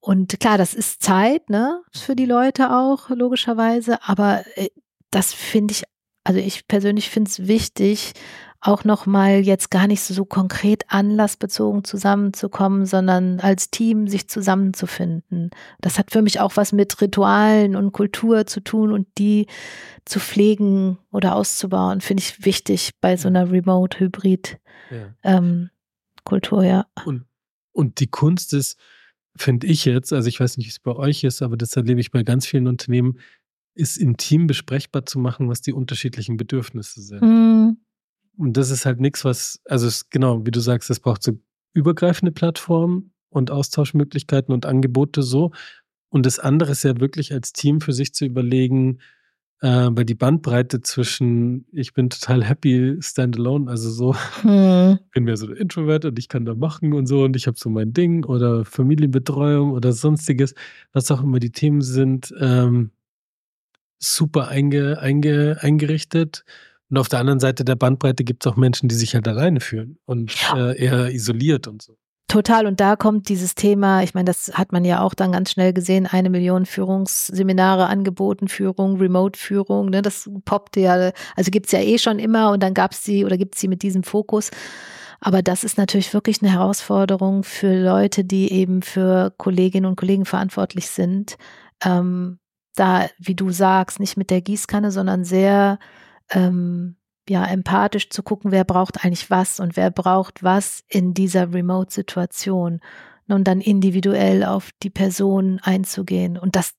Und 0.00 0.38
klar, 0.40 0.58
das 0.58 0.74
ist 0.74 1.02
Zeit, 1.02 1.50
ne, 1.50 1.82
für 1.92 2.14
die 2.14 2.26
Leute 2.26 2.70
auch, 2.76 3.10
logischerweise, 3.10 3.98
aber 4.02 4.44
äh, 4.56 4.68
das 5.10 5.32
finde 5.32 5.72
ich, 5.72 5.84
also 6.24 6.40
ich 6.40 6.68
persönlich 6.68 7.10
finde 7.10 7.30
es 7.30 7.46
wichtig, 7.46 8.12
auch 8.60 8.84
nochmal 8.84 9.40
jetzt 9.40 9.70
gar 9.70 9.86
nicht 9.86 10.02
so 10.02 10.24
konkret 10.24 10.84
anlassbezogen 10.88 11.84
zusammenzukommen, 11.84 12.86
sondern 12.86 13.38
als 13.38 13.70
Team 13.70 14.08
sich 14.08 14.28
zusammenzufinden. 14.28 15.50
Das 15.80 15.98
hat 15.98 16.10
für 16.10 16.22
mich 16.22 16.40
auch 16.40 16.56
was 16.56 16.72
mit 16.72 17.00
Ritualen 17.00 17.76
und 17.76 17.92
Kultur 17.92 18.46
zu 18.46 18.60
tun 18.60 18.92
und 18.92 19.06
die 19.16 19.46
zu 20.04 20.18
pflegen 20.18 20.98
oder 21.12 21.36
auszubauen, 21.36 22.00
finde 22.00 22.22
ich 22.22 22.44
wichtig 22.44 22.92
bei 23.00 23.16
so 23.16 23.28
einer 23.28 23.50
Remote-Hybrid-Kultur, 23.50 24.58
ja. 24.90 25.10
Ähm, 25.22 25.70
ja. 26.64 26.86
Und, 27.04 27.26
und 27.72 28.00
die 28.00 28.08
Kunst 28.08 28.54
ist, 28.54 28.76
finde 29.36 29.68
ich 29.68 29.84
jetzt, 29.84 30.12
also 30.12 30.28
ich 30.28 30.40
weiß 30.40 30.56
nicht, 30.56 30.66
wie 30.66 30.70
es 30.70 30.80
bei 30.80 30.96
euch 30.96 31.22
ist, 31.22 31.42
aber 31.42 31.56
das 31.56 31.76
erlebe 31.76 32.00
ich 32.00 32.10
bei 32.10 32.24
ganz 32.24 32.44
vielen 32.44 32.66
Unternehmen, 32.66 33.20
ist 33.74 33.98
im 33.98 34.16
Team 34.16 34.48
besprechbar 34.48 35.06
zu 35.06 35.20
machen, 35.20 35.48
was 35.48 35.60
die 35.60 35.72
unterschiedlichen 35.72 36.36
Bedürfnisse 36.36 37.00
sind. 37.00 37.22
Mm. 37.22 37.67
Und 38.38 38.56
das 38.56 38.70
ist 38.70 38.86
halt 38.86 39.00
nichts, 39.00 39.24
was, 39.24 39.60
also 39.64 39.86
es, 39.86 40.08
genau, 40.10 40.46
wie 40.46 40.52
du 40.52 40.60
sagst, 40.60 40.90
es 40.90 41.00
braucht 41.00 41.22
so 41.22 41.32
übergreifende 41.74 42.32
Plattformen 42.32 43.12
und 43.30 43.50
Austauschmöglichkeiten 43.50 44.54
und 44.54 44.64
Angebote 44.64 45.22
so. 45.22 45.50
Und 46.08 46.24
das 46.24 46.38
andere 46.38 46.72
ist 46.72 46.84
ja 46.84 46.98
wirklich 47.00 47.32
als 47.32 47.52
Team 47.52 47.80
für 47.80 47.92
sich 47.92 48.14
zu 48.14 48.24
überlegen, 48.24 49.00
äh, 49.60 49.88
weil 49.90 50.04
die 50.04 50.14
Bandbreite 50.14 50.80
zwischen 50.82 51.66
ich 51.72 51.94
bin 51.94 52.10
total 52.10 52.44
happy 52.44 52.96
standalone, 53.00 53.68
also 53.68 53.90
so, 53.90 54.14
hm. 54.42 54.98
bin 55.12 55.24
mir 55.24 55.36
so 55.36 55.46
ein 55.46 55.56
Introvert 55.56 56.04
und 56.04 56.18
ich 56.18 56.28
kann 56.28 56.44
da 56.44 56.54
machen 56.54 56.92
und 56.94 57.06
so 57.06 57.24
und 57.24 57.34
ich 57.34 57.48
habe 57.48 57.58
so 57.58 57.68
mein 57.68 57.92
Ding 57.92 58.24
oder 58.24 58.64
Familienbetreuung 58.64 59.72
oder 59.72 59.92
sonstiges, 59.92 60.54
was 60.92 61.10
auch 61.10 61.22
immer 61.24 61.40
die 61.40 61.50
Themen 61.50 61.82
sind, 61.82 62.32
ähm, 62.40 62.92
super 63.98 64.46
einge, 64.48 65.00
einge, 65.00 65.58
eingerichtet 65.60 66.44
und 66.90 66.98
auf 66.98 67.08
der 67.08 67.18
anderen 67.18 67.40
Seite 67.40 67.64
der 67.64 67.76
Bandbreite 67.76 68.24
gibt 68.24 68.44
es 68.44 68.52
auch 68.52 68.56
Menschen, 68.56 68.88
die 68.88 68.94
sich 68.94 69.14
halt 69.14 69.28
alleine 69.28 69.60
fühlen 69.60 69.98
und 70.06 70.32
äh, 70.54 70.78
eher 70.78 71.10
isoliert 71.10 71.68
und 71.68 71.82
so. 71.82 71.96
Total. 72.28 72.66
Und 72.66 72.78
da 72.78 72.94
kommt 72.94 73.30
dieses 73.30 73.54
Thema, 73.54 74.02
ich 74.02 74.12
meine, 74.12 74.26
das 74.26 74.52
hat 74.52 74.70
man 74.70 74.84
ja 74.84 75.00
auch 75.00 75.14
dann 75.14 75.32
ganz 75.32 75.50
schnell 75.50 75.72
gesehen, 75.72 76.06
eine 76.06 76.28
Million 76.28 76.66
Führungsseminare 76.66 77.86
angeboten, 77.86 78.48
Führung, 78.48 78.98
Remote-Führung, 78.98 79.88
ne, 79.88 80.02
das 80.02 80.30
poppte 80.44 80.80
ja, 80.80 81.10
also 81.36 81.50
gibt's 81.50 81.72
ja 81.72 81.80
eh 81.80 81.96
schon 81.96 82.18
immer 82.18 82.50
und 82.50 82.62
dann 82.62 82.74
gab's 82.74 83.02
sie 83.02 83.24
oder 83.24 83.38
gibt's 83.38 83.60
sie 83.60 83.68
mit 83.68 83.82
diesem 83.82 84.02
Fokus. 84.02 84.50
Aber 85.20 85.42
das 85.42 85.64
ist 85.64 85.78
natürlich 85.78 86.12
wirklich 86.12 86.42
eine 86.42 86.52
Herausforderung 86.52 87.44
für 87.44 87.74
Leute, 87.74 88.24
die 88.24 88.52
eben 88.52 88.82
für 88.82 89.32
Kolleginnen 89.38 89.86
und 89.86 89.96
Kollegen 89.96 90.26
verantwortlich 90.26 90.88
sind. 90.88 91.38
Ähm, 91.82 92.38
da, 92.76 93.08
wie 93.18 93.34
du 93.34 93.50
sagst, 93.50 94.00
nicht 94.00 94.16
mit 94.16 94.30
der 94.30 94.42
Gießkanne, 94.42 94.92
sondern 94.92 95.24
sehr 95.24 95.78
ähm, 96.30 96.96
ja, 97.28 97.44
empathisch 97.44 98.10
zu 98.10 98.22
gucken, 98.22 98.50
wer 98.52 98.64
braucht 98.64 99.04
eigentlich 99.04 99.30
was 99.30 99.60
und 99.60 99.76
wer 99.76 99.90
braucht 99.90 100.42
was 100.42 100.82
in 100.88 101.14
dieser 101.14 101.52
Remote-Situation 101.52 102.80
und 103.28 103.44
dann 103.44 103.60
individuell 103.60 104.44
auf 104.44 104.70
die 104.82 104.90
Person 104.90 105.60
einzugehen. 105.62 106.38
Und 106.38 106.56
das 106.56 106.74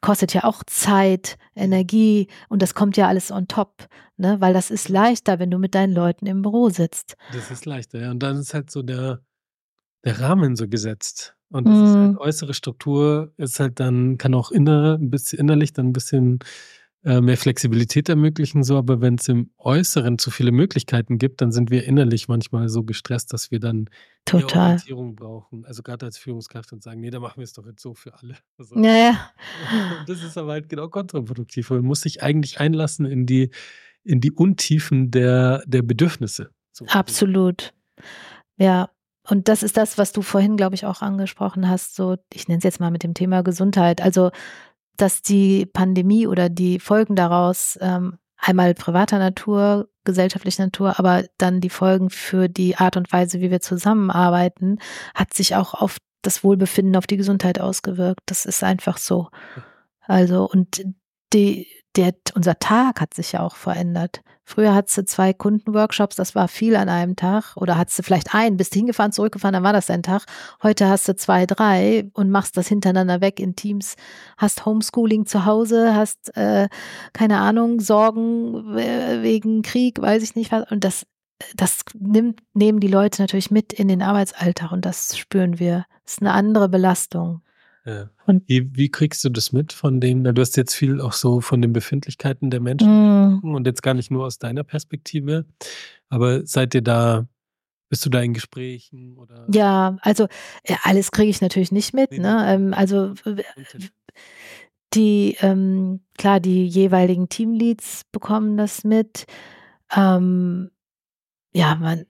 kostet 0.00 0.32
ja 0.32 0.44
auch 0.44 0.62
Zeit, 0.64 1.36
Energie 1.56 2.28
und 2.48 2.62
das 2.62 2.74
kommt 2.74 2.96
ja 2.96 3.08
alles 3.08 3.32
on 3.32 3.48
top, 3.48 3.88
ne? 4.16 4.40
weil 4.40 4.54
das 4.54 4.70
ist 4.70 4.88
leichter, 4.88 5.38
wenn 5.38 5.50
du 5.50 5.58
mit 5.58 5.74
deinen 5.74 5.92
Leuten 5.92 6.26
im 6.26 6.42
Büro 6.42 6.70
sitzt. 6.70 7.16
Das 7.32 7.50
ist 7.50 7.66
leichter, 7.66 8.00
ja. 8.00 8.10
Und 8.12 8.22
dann 8.22 8.36
ist 8.36 8.54
halt 8.54 8.70
so 8.70 8.82
der, 8.82 9.20
der 10.04 10.20
Rahmen 10.20 10.54
so 10.54 10.68
gesetzt. 10.68 11.36
Und 11.50 11.66
das 11.66 11.74
mm. 11.74 11.84
ist 11.84 11.94
halt 11.94 12.12
mhm. 12.12 12.18
äußere 12.18 12.54
Struktur, 12.54 13.32
ist 13.36 13.60
halt 13.60 13.78
dann, 13.80 14.16
kann 14.16 14.34
auch 14.34 14.50
inner, 14.50 14.94
ein 14.98 15.10
bisschen 15.10 15.38
innerlich 15.38 15.72
dann 15.72 15.88
ein 15.88 15.92
bisschen 15.92 16.38
mehr 17.02 17.36
Flexibilität 17.36 18.08
ermöglichen, 18.08 18.62
so, 18.62 18.76
aber 18.78 19.00
wenn 19.00 19.16
es 19.16 19.28
im 19.28 19.50
Äußeren 19.58 20.18
zu 20.18 20.30
viele 20.30 20.52
Möglichkeiten 20.52 21.18
gibt, 21.18 21.40
dann 21.40 21.50
sind 21.50 21.70
wir 21.70 21.84
innerlich 21.84 22.28
manchmal 22.28 22.68
so 22.68 22.84
gestresst, 22.84 23.32
dass 23.32 23.50
wir 23.50 23.58
dann 23.58 23.90
Total. 24.24 24.70
Orientierung 24.70 25.16
brauchen. 25.16 25.64
Also 25.64 25.82
gerade 25.82 26.06
als 26.06 26.16
Führungskraft 26.16 26.72
und 26.72 26.82
sagen, 26.82 27.00
nee, 27.00 27.10
da 27.10 27.18
machen 27.18 27.38
wir 27.38 27.44
es 27.44 27.52
doch 27.54 27.66
jetzt 27.66 27.82
so 27.82 27.94
für 27.94 28.14
alle. 28.14 28.36
Also, 28.58 28.78
naja. 28.78 29.32
Das 30.06 30.22
ist 30.22 30.38
aber 30.38 30.52
halt 30.52 30.68
genau 30.68 30.88
kontraproduktiv. 30.88 31.70
Man 31.70 31.82
muss 31.82 32.02
sich 32.02 32.22
eigentlich 32.22 32.60
einlassen 32.60 33.06
in 33.06 33.26
die, 33.26 33.50
in 34.04 34.20
die 34.20 34.30
Untiefen 34.30 35.10
der, 35.10 35.64
der 35.66 35.82
Bedürfnisse. 35.82 36.50
So. 36.72 36.86
Absolut. 36.86 37.74
Ja, 38.58 38.90
und 39.28 39.48
das 39.48 39.62
ist 39.62 39.76
das, 39.76 39.98
was 39.98 40.12
du 40.12 40.22
vorhin, 40.22 40.56
glaube 40.56 40.74
ich, 40.74 40.86
auch 40.86 41.02
angesprochen 41.02 41.68
hast. 41.68 41.96
So, 41.96 42.16
ich 42.32 42.48
nenne 42.48 42.58
es 42.58 42.64
jetzt 42.64 42.80
mal 42.80 42.90
mit 42.90 43.02
dem 43.02 43.14
Thema 43.14 43.42
Gesundheit. 43.42 44.00
Also 44.00 44.30
dass 44.96 45.22
die 45.22 45.66
Pandemie 45.66 46.26
oder 46.26 46.48
die 46.48 46.78
Folgen 46.78 47.16
daraus 47.16 47.78
ähm, 47.80 48.18
einmal 48.36 48.74
privater 48.74 49.18
Natur, 49.18 49.88
gesellschaftlicher 50.04 50.64
Natur, 50.64 50.98
aber 50.98 51.24
dann 51.38 51.60
die 51.60 51.70
Folgen 51.70 52.10
für 52.10 52.48
die 52.48 52.76
Art 52.76 52.96
und 52.96 53.12
Weise, 53.12 53.40
wie 53.40 53.50
wir 53.50 53.60
zusammenarbeiten, 53.60 54.78
hat 55.14 55.32
sich 55.32 55.54
auch 55.54 55.74
auf 55.74 55.98
das 56.22 56.44
Wohlbefinden, 56.44 56.96
auf 56.96 57.06
die 57.06 57.16
Gesundheit 57.16 57.60
ausgewirkt. 57.60 58.20
Das 58.26 58.44
ist 58.46 58.62
einfach 58.64 58.98
so. 58.98 59.28
Also, 60.00 60.48
und 60.48 60.82
die, 61.32 61.68
der, 61.96 62.14
unser 62.34 62.58
Tag 62.58 63.00
hat 63.00 63.14
sich 63.14 63.32
ja 63.32 63.40
auch 63.40 63.56
verändert. 63.56 64.22
Früher 64.44 64.74
hattest 64.74 64.98
du 64.98 65.04
zwei 65.04 65.32
Kundenworkshops, 65.32 66.16
das 66.16 66.34
war 66.34 66.48
viel 66.48 66.74
an 66.76 66.88
einem 66.88 67.16
Tag. 67.16 67.56
Oder 67.56 67.78
hattest 67.78 67.98
du 67.98 68.02
vielleicht 68.02 68.34
einen, 68.34 68.56
bist 68.56 68.74
hingefahren, 68.74 69.12
zurückgefahren, 69.12 69.54
dann 69.54 69.62
war 69.62 69.72
das 69.72 69.86
dein 69.86 70.02
Tag. 70.02 70.24
Heute 70.62 70.88
hast 70.88 71.08
du 71.08 71.14
zwei, 71.14 71.46
drei 71.46 72.10
und 72.14 72.30
machst 72.30 72.56
das 72.56 72.68
hintereinander 72.68 73.20
weg 73.20 73.38
in 73.40 73.56
Teams. 73.56 73.96
Hast 74.36 74.66
Homeschooling 74.66 75.26
zu 75.26 75.44
Hause, 75.44 75.94
hast, 75.94 76.36
äh, 76.36 76.68
keine 77.12 77.38
Ahnung, 77.38 77.80
Sorgen 77.80 78.76
äh, 78.76 79.22
wegen 79.22 79.62
Krieg, 79.62 80.00
weiß 80.00 80.22
ich 80.22 80.34
nicht 80.34 80.50
was. 80.50 80.70
Und 80.70 80.84
das, 80.84 81.06
das 81.54 81.80
nimmt, 81.98 82.42
nehmen 82.52 82.80
die 82.80 82.88
Leute 82.88 83.22
natürlich 83.22 83.50
mit 83.50 83.72
in 83.72 83.88
den 83.88 84.02
Arbeitsalltag 84.02 84.72
und 84.72 84.84
das 84.84 85.16
spüren 85.16 85.58
wir. 85.58 85.86
Das 86.04 86.14
ist 86.14 86.20
eine 86.22 86.32
andere 86.32 86.68
Belastung. 86.68 87.42
Ja. 87.84 88.10
Wie, 88.46 88.76
wie, 88.76 88.90
kriegst 88.90 89.24
du 89.24 89.28
das 89.28 89.52
mit 89.52 89.72
von 89.72 90.00
den, 90.00 90.22
du 90.22 90.40
hast 90.40 90.56
jetzt 90.56 90.74
viel 90.74 91.00
auch 91.00 91.12
so 91.12 91.40
von 91.40 91.60
den 91.60 91.72
Befindlichkeiten 91.72 92.48
der 92.48 92.60
Menschen 92.60 93.40
mm. 93.40 93.54
und 93.54 93.66
jetzt 93.66 93.82
gar 93.82 93.94
nicht 93.94 94.10
nur 94.10 94.24
aus 94.24 94.38
deiner 94.38 94.62
Perspektive, 94.62 95.46
aber 96.08 96.46
seid 96.46 96.74
ihr 96.76 96.82
da, 96.82 97.26
bist 97.88 98.06
du 98.06 98.10
da 98.10 98.20
in 98.20 98.34
Gesprächen 98.34 99.18
oder? 99.18 99.46
Ja, 99.52 99.96
also 100.02 100.28
alles 100.84 101.10
kriege 101.10 101.30
ich 101.30 101.40
natürlich 101.40 101.72
nicht 101.72 101.92
mit, 101.92 102.12
nee, 102.12 102.18
ne? 102.18 102.44
Ähm, 102.46 102.72
also 102.72 103.14
die, 104.94 105.36
ähm, 105.40 106.00
klar, 106.18 106.38
die 106.38 106.66
jeweiligen 106.66 107.28
Teamleads 107.28 108.02
bekommen 108.12 108.56
das 108.56 108.84
mit. 108.84 109.26
Ähm, 109.94 110.70
ja, 111.52 111.74
man, 111.74 112.04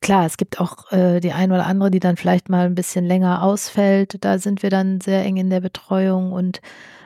klar, 0.00 0.26
es 0.26 0.36
gibt 0.36 0.60
auch 0.60 0.90
äh, 0.92 1.20
die 1.20 1.32
ein 1.32 1.52
oder 1.52 1.66
andere, 1.66 1.90
die 1.90 2.00
dann 2.00 2.16
vielleicht 2.16 2.48
mal 2.48 2.66
ein 2.66 2.74
bisschen 2.74 3.04
länger 3.04 3.42
ausfällt. 3.42 4.24
Da 4.24 4.38
sind 4.38 4.62
wir 4.62 4.70
dann 4.70 5.00
sehr 5.00 5.24
eng 5.24 5.36
in 5.36 5.50
der 5.50 5.60
Betreuung 5.60 6.32
und 6.32 6.60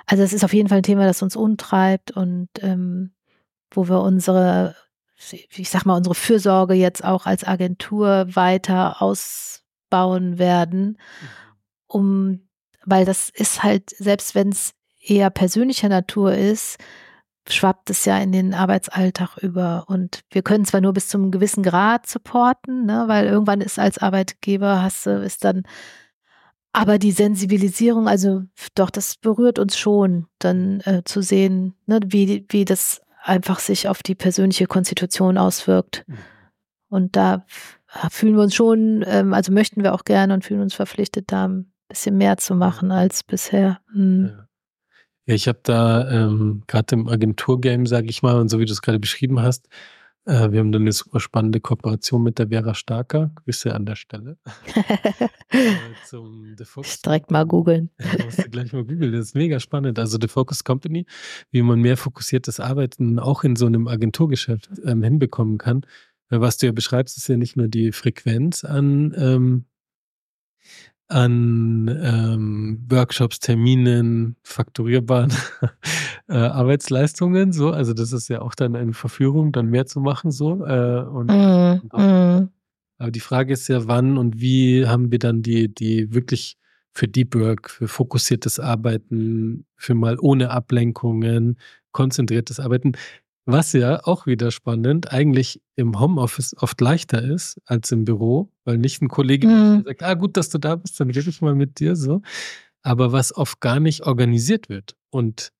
also 0.06 0.22
es 0.22 0.32
ist 0.32 0.44
auf 0.44 0.52
jeden 0.52 0.68
Fall 0.68 0.78
ein 0.78 0.84
Thema, 0.84 1.06
das 1.06 1.22
uns 1.22 1.36
umtreibt 1.36 2.10
und 2.10 2.48
ähm, 2.60 3.12
wo 3.70 3.88
wir 3.88 4.00
unsere, 4.00 4.74
ich 5.30 5.70
sag 5.70 5.84
mal, 5.86 5.96
unsere 5.96 6.16
Fürsorge 6.16 6.74
jetzt 6.74 7.04
auch 7.04 7.26
als 7.26 7.44
Agentur 7.44 8.26
weiter 8.34 9.00
ausbauen 9.00 10.38
werden, 10.38 10.98
mhm. 11.20 11.28
um, 11.86 12.48
weil 12.84 13.04
das 13.04 13.28
ist 13.28 13.62
halt, 13.62 13.90
selbst 13.90 14.34
wenn 14.34 14.48
es 14.48 14.72
eher 15.00 15.30
persönlicher 15.30 15.88
Natur 15.88 16.34
ist, 16.34 16.78
schwappt 17.48 17.90
es 17.90 18.04
ja 18.04 18.18
in 18.18 18.32
den 18.32 18.54
Arbeitsalltag 18.54 19.38
über. 19.38 19.84
Und 19.88 20.20
wir 20.30 20.42
können 20.42 20.64
zwar 20.64 20.80
nur 20.80 20.92
bis 20.92 21.08
zum 21.08 21.22
einem 21.22 21.30
gewissen 21.30 21.62
Grad 21.62 22.06
supporten, 22.06 22.86
ne, 22.86 23.04
weil 23.06 23.26
irgendwann 23.26 23.60
ist 23.60 23.78
als 23.78 23.98
Arbeitgeber, 23.98 24.82
hast 24.82 25.06
du, 25.06 25.22
ist 25.22 25.44
dann, 25.44 25.62
aber 26.72 26.98
die 26.98 27.12
Sensibilisierung, 27.12 28.08
also 28.08 28.42
doch, 28.74 28.90
das 28.90 29.16
berührt 29.16 29.58
uns 29.58 29.76
schon, 29.78 30.26
dann 30.38 30.80
äh, 30.80 31.02
zu 31.04 31.22
sehen, 31.22 31.74
ne, 31.86 32.00
wie, 32.04 32.46
wie 32.48 32.64
das 32.64 33.00
einfach 33.22 33.58
sich 33.58 33.88
auf 33.88 34.02
die 34.02 34.14
persönliche 34.14 34.66
Konstitution 34.66 35.36
auswirkt. 35.38 36.04
Mhm. 36.06 36.18
Und 36.88 37.16
da 37.16 37.46
fühlen 38.10 38.36
wir 38.36 38.42
uns 38.42 38.54
schon, 38.54 39.04
ähm, 39.06 39.34
also 39.34 39.52
möchten 39.52 39.82
wir 39.82 39.94
auch 39.94 40.04
gerne 40.04 40.34
und 40.34 40.44
fühlen 40.44 40.60
uns 40.60 40.74
verpflichtet, 40.74 41.32
da 41.32 41.48
ein 41.48 41.72
bisschen 41.88 42.16
mehr 42.16 42.36
zu 42.36 42.54
machen 42.54 42.92
als 42.92 43.22
bisher. 43.22 43.80
Mhm. 43.92 44.26
Ja. 44.26 44.49
Ja, 45.26 45.34
ich 45.34 45.48
habe 45.48 45.60
da 45.62 46.10
ähm, 46.10 46.62
gerade 46.66 46.94
im 46.96 47.08
Agenturgame, 47.08 47.86
sage 47.86 48.08
ich 48.08 48.22
mal, 48.22 48.38
und 48.40 48.48
so 48.48 48.58
wie 48.58 48.64
du 48.64 48.72
es 48.72 48.82
gerade 48.82 48.98
beschrieben 48.98 49.40
hast, 49.40 49.68
äh, 50.26 50.52
wir 50.52 50.60
haben 50.60 50.70
dann 50.70 50.82
eine 50.82 50.92
super 50.92 51.18
spannende 51.18 51.60
Kooperation 51.60 52.22
mit 52.22 52.38
der 52.38 52.48
Vera 52.48 52.74
Starker. 52.74 53.30
Grüße 53.36 53.74
an 53.74 53.86
der 53.86 53.96
Stelle. 53.96 54.36
äh, 55.50 55.76
zum 56.06 56.54
The 56.56 56.64
Focus 56.64 57.00
Direkt 57.00 57.30
mal 57.30 57.46
googeln. 57.46 57.90
Musst 58.24 58.38
du 58.38 58.50
gleich 58.50 58.72
mal 58.72 58.84
googeln. 58.84 59.12
Das 59.12 59.26
ist 59.26 59.34
mega 59.34 59.58
spannend. 59.60 59.98
Also 59.98 60.18
The 60.20 60.28
Focus 60.28 60.62
Company, 60.62 61.06
wie 61.50 61.62
man 61.62 61.80
mehr 61.80 61.96
fokussiertes 61.96 62.60
Arbeiten 62.60 63.18
auch 63.18 63.44
in 63.44 63.56
so 63.56 63.66
einem 63.66 63.88
Agenturgeschäft 63.88 64.70
ähm, 64.84 65.02
hinbekommen 65.02 65.58
kann. 65.58 65.86
Weil 66.28 66.42
was 66.42 66.58
du 66.58 66.66
ja 66.66 66.72
beschreibst, 66.72 67.16
ist 67.16 67.28
ja 67.28 67.36
nicht 67.36 67.56
nur 67.56 67.68
die 67.68 67.90
Frequenz 67.90 68.62
an 68.62 69.14
ähm, 69.16 69.64
an 71.10 71.88
ähm, 72.02 72.86
Workshops, 72.88 73.40
Terminen, 73.40 74.36
fakturierbaren 74.42 75.32
äh, 76.28 76.34
Arbeitsleistungen. 76.34 77.52
So, 77.52 77.70
also 77.70 77.92
das 77.92 78.12
ist 78.12 78.28
ja 78.28 78.42
auch 78.42 78.54
dann 78.54 78.76
eine 78.76 78.92
Verführung, 78.92 79.52
dann 79.52 79.66
mehr 79.66 79.86
zu 79.86 80.00
machen. 80.00 80.30
So 80.30 80.64
äh, 80.64 81.02
und, 81.02 81.26
mm, 81.26 81.80
und 81.90 81.92
mm. 81.92 82.48
aber 82.98 83.10
die 83.10 83.20
Frage 83.20 83.52
ist 83.52 83.68
ja, 83.68 83.86
wann 83.88 84.18
und 84.18 84.40
wie 84.40 84.86
haben 84.86 85.10
wir 85.10 85.18
dann 85.18 85.42
die 85.42 85.72
die 85.72 86.14
wirklich 86.14 86.56
für 86.92 87.08
Deep 87.08 87.34
Work, 87.34 87.70
für 87.70 87.88
fokussiertes 87.88 88.60
Arbeiten, 88.60 89.66
für 89.76 89.94
mal 89.94 90.16
ohne 90.20 90.50
Ablenkungen, 90.50 91.58
konzentriertes 91.92 92.60
Arbeiten. 92.60 92.92
Was 93.46 93.72
ja 93.72 94.00
auch 94.04 94.26
wieder 94.26 94.50
spannend, 94.50 95.12
eigentlich 95.12 95.62
im 95.74 95.98
Homeoffice 95.98 96.54
oft 96.58 96.80
leichter 96.80 97.22
ist 97.22 97.60
als 97.64 97.90
im 97.90 98.04
Büro, 98.04 98.52
weil 98.64 98.78
nicht 98.78 99.02
ein 99.02 99.08
Kollege 99.08 99.48
mhm. 99.48 99.82
sagt, 99.84 100.02
ah 100.02 100.14
gut, 100.14 100.36
dass 100.36 100.50
du 100.50 100.58
da 100.58 100.76
bist, 100.76 101.00
dann 101.00 101.10
rede 101.10 101.30
ich 101.30 101.40
mal 101.40 101.54
mit 101.54 101.80
dir 101.80 101.96
so. 101.96 102.22
Aber 102.82 103.12
was 103.12 103.34
oft 103.34 103.60
gar 103.60 103.80
nicht 103.80 104.06
organisiert 104.06 104.68
wird. 104.68 104.94
Und 105.10 105.52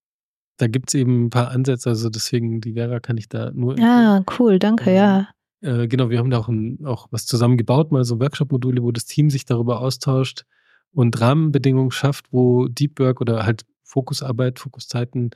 da 0.58 0.66
gibt 0.66 0.90
es 0.90 0.94
eben 0.94 1.26
ein 1.26 1.30
paar 1.30 1.50
Ansätze, 1.50 1.88
also 1.88 2.10
deswegen, 2.10 2.60
die 2.60 2.74
Vera 2.74 3.00
kann 3.00 3.16
ich 3.16 3.28
da 3.28 3.50
nur. 3.52 3.78
Ah, 3.80 4.22
cool, 4.38 4.58
danke, 4.58 4.90
ähm, 4.90 4.96
ja. 4.96 5.28
Äh, 5.62 5.88
genau, 5.88 6.10
wir 6.10 6.18
haben 6.18 6.30
da 6.30 6.38
auch, 6.38 6.48
ein, 6.48 6.84
auch 6.84 7.08
was 7.10 7.26
zusammengebaut, 7.26 7.92
mal 7.92 8.04
so 8.04 8.20
Workshop-Module, 8.20 8.82
wo 8.82 8.92
das 8.92 9.06
Team 9.06 9.30
sich 9.30 9.44
darüber 9.44 9.80
austauscht 9.80 10.44
und 10.92 11.20
Rahmenbedingungen 11.20 11.90
schafft, 11.90 12.26
wo 12.30 12.68
Deep 12.68 12.98
Work 12.98 13.20
oder 13.20 13.44
halt 13.44 13.64
Fokusarbeit, 13.82 14.58
Fokuszeiten 14.58 15.30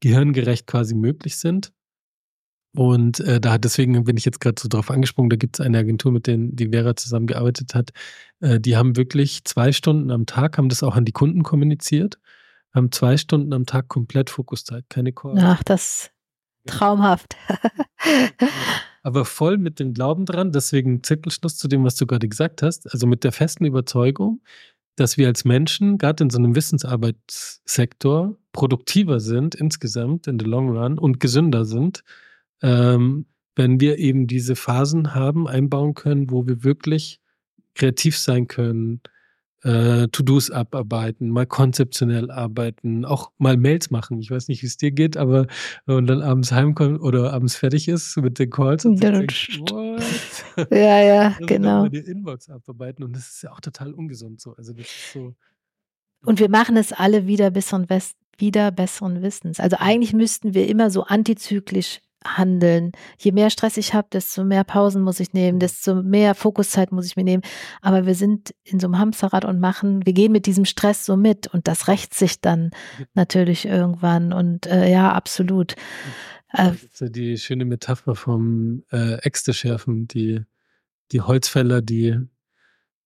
gehirngerecht 0.00 0.66
quasi 0.66 0.94
möglich 0.94 1.36
sind. 1.36 1.72
Und 2.76 3.18
äh, 3.20 3.40
da 3.40 3.58
deswegen 3.58 4.04
bin 4.04 4.16
ich 4.16 4.24
jetzt 4.24 4.40
gerade 4.40 4.60
so 4.60 4.68
drauf 4.68 4.90
angesprungen, 4.90 5.30
da 5.30 5.36
gibt 5.36 5.58
es 5.58 5.64
eine 5.64 5.78
Agentur, 5.78 6.12
mit 6.12 6.26
der 6.26 6.36
die 6.38 6.68
Vera 6.68 6.94
zusammengearbeitet 6.94 7.74
hat. 7.74 7.90
Äh, 8.40 8.60
die 8.60 8.76
haben 8.76 8.96
wirklich 8.96 9.44
zwei 9.44 9.72
Stunden 9.72 10.10
am 10.10 10.26
Tag, 10.26 10.56
haben 10.56 10.68
das 10.68 10.82
auch 10.82 10.94
an 10.94 11.04
die 11.04 11.12
Kunden 11.12 11.42
kommuniziert, 11.42 12.18
haben 12.72 12.92
zwei 12.92 13.16
Stunden 13.16 13.52
am 13.52 13.66
Tag 13.66 13.88
komplett 13.88 14.30
Fokuszeit, 14.30 14.84
keine 14.88 15.12
Calls. 15.12 15.40
Ach, 15.42 15.62
das 15.64 16.10
traumhaft. 16.66 17.36
Aber 19.02 19.24
voll 19.24 19.58
mit 19.58 19.80
dem 19.80 19.94
Glauben 19.94 20.26
dran, 20.26 20.52
deswegen 20.52 21.02
Zirkelschluss 21.02 21.56
zu 21.56 21.68
dem, 21.68 21.84
was 21.84 21.96
du 21.96 22.06
gerade 22.06 22.28
gesagt 22.28 22.62
hast, 22.62 22.92
also 22.92 23.06
mit 23.06 23.24
der 23.24 23.32
festen 23.32 23.64
Überzeugung, 23.64 24.42
dass 24.94 25.16
wir 25.16 25.26
als 25.26 25.44
Menschen, 25.44 25.98
gerade 25.98 26.22
in 26.24 26.30
so 26.30 26.38
einem 26.38 26.54
Wissensarbeitssektor, 26.54 28.36
produktiver 28.52 29.18
sind 29.18 29.54
insgesamt 29.54 30.26
in 30.26 30.38
the 30.38 30.44
long 30.44 30.76
run 30.76 30.98
und 30.98 31.18
gesünder 31.18 31.64
sind 31.64 32.04
ähm, 32.62 33.26
wenn 33.56 33.80
wir 33.80 33.98
eben 33.98 34.26
diese 34.26 34.56
Phasen 34.56 35.14
haben, 35.14 35.48
einbauen 35.48 35.94
können, 35.94 36.30
wo 36.30 36.46
wir 36.46 36.64
wirklich 36.64 37.20
kreativ 37.74 38.16
sein 38.18 38.46
können, 38.46 39.00
äh, 39.62 40.08
To-Dos 40.08 40.50
abarbeiten, 40.50 41.28
mal 41.28 41.46
konzeptionell 41.46 42.30
arbeiten, 42.30 43.04
auch 43.04 43.30
mal 43.38 43.56
Mails 43.56 43.90
machen. 43.90 44.18
Ich 44.20 44.30
weiß 44.30 44.48
nicht, 44.48 44.62
wie 44.62 44.66
es 44.66 44.76
dir 44.76 44.90
geht, 44.90 45.16
aber 45.16 45.46
man 45.86 46.06
dann 46.06 46.22
abends 46.22 46.52
heimkommt 46.52 47.00
oder 47.00 47.32
abends 47.32 47.56
fertig 47.56 47.88
ist 47.88 48.16
mit 48.16 48.38
den 48.38 48.50
Calls 48.50 48.84
und 48.86 49.02
ja, 49.02 49.10
denkt, 49.10 49.60
what? 49.60 50.02
ja, 50.70 51.02
ja, 51.02 51.20
also 51.34 51.46
genau. 51.46 51.88
Die 51.88 51.98
Inbox 51.98 52.48
abarbeiten 52.48 53.04
und 53.04 53.14
das 53.14 53.28
ist 53.28 53.42
ja 53.42 53.52
auch 53.52 53.60
total 53.60 53.92
ungesund 53.92 54.40
so. 54.40 54.54
Also 54.54 54.72
das 54.72 54.86
ist 54.86 55.12
so. 55.12 55.34
Und 56.24 56.38
wir 56.38 56.50
machen 56.50 56.76
es 56.76 56.92
alle 56.92 57.26
wieder 57.26 57.50
besseren, 57.50 57.86
wieder 58.38 58.70
besseren 58.70 59.22
Wissens. 59.22 59.60
Also 59.60 59.76
eigentlich 59.78 60.12
müssten 60.12 60.54
wir 60.54 60.68
immer 60.68 60.90
so 60.90 61.04
antizyklisch 61.04 62.00
handeln. 62.24 62.92
Je 63.18 63.32
mehr 63.32 63.50
Stress 63.50 63.76
ich 63.76 63.94
habe, 63.94 64.08
desto 64.12 64.44
mehr 64.44 64.64
Pausen 64.64 65.02
muss 65.02 65.20
ich 65.20 65.32
nehmen, 65.32 65.58
desto 65.58 66.02
mehr 66.02 66.34
Fokuszeit 66.34 66.92
muss 66.92 67.06
ich 67.06 67.16
mir 67.16 67.24
nehmen. 67.24 67.42
Aber 67.80 68.06
wir 68.06 68.14
sind 68.14 68.54
in 68.62 68.80
so 68.80 68.86
einem 68.86 68.98
Hamsterrad 68.98 69.44
und 69.44 69.60
machen, 69.60 70.04
wir 70.04 70.12
gehen 70.12 70.32
mit 70.32 70.46
diesem 70.46 70.64
Stress 70.64 71.06
so 71.06 71.16
mit 71.16 71.46
und 71.46 71.66
das 71.66 71.88
rächt 71.88 72.14
sich 72.14 72.40
dann 72.40 72.70
natürlich 73.14 73.64
irgendwann. 73.64 74.32
Und 74.32 74.66
äh, 74.66 74.90
ja, 74.90 75.12
absolut. 75.12 75.76
Äh, 76.52 76.72
ja 76.98 77.08
die 77.08 77.38
schöne 77.38 77.64
Metapher 77.64 78.14
vom 78.14 78.84
äh, 78.90 79.14
Äxte 79.22 79.52
schärfen, 79.52 80.06
die, 80.08 80.42
die 81.12 81.20
Holzfäller, 81.20 81.80
die 81.80 82.18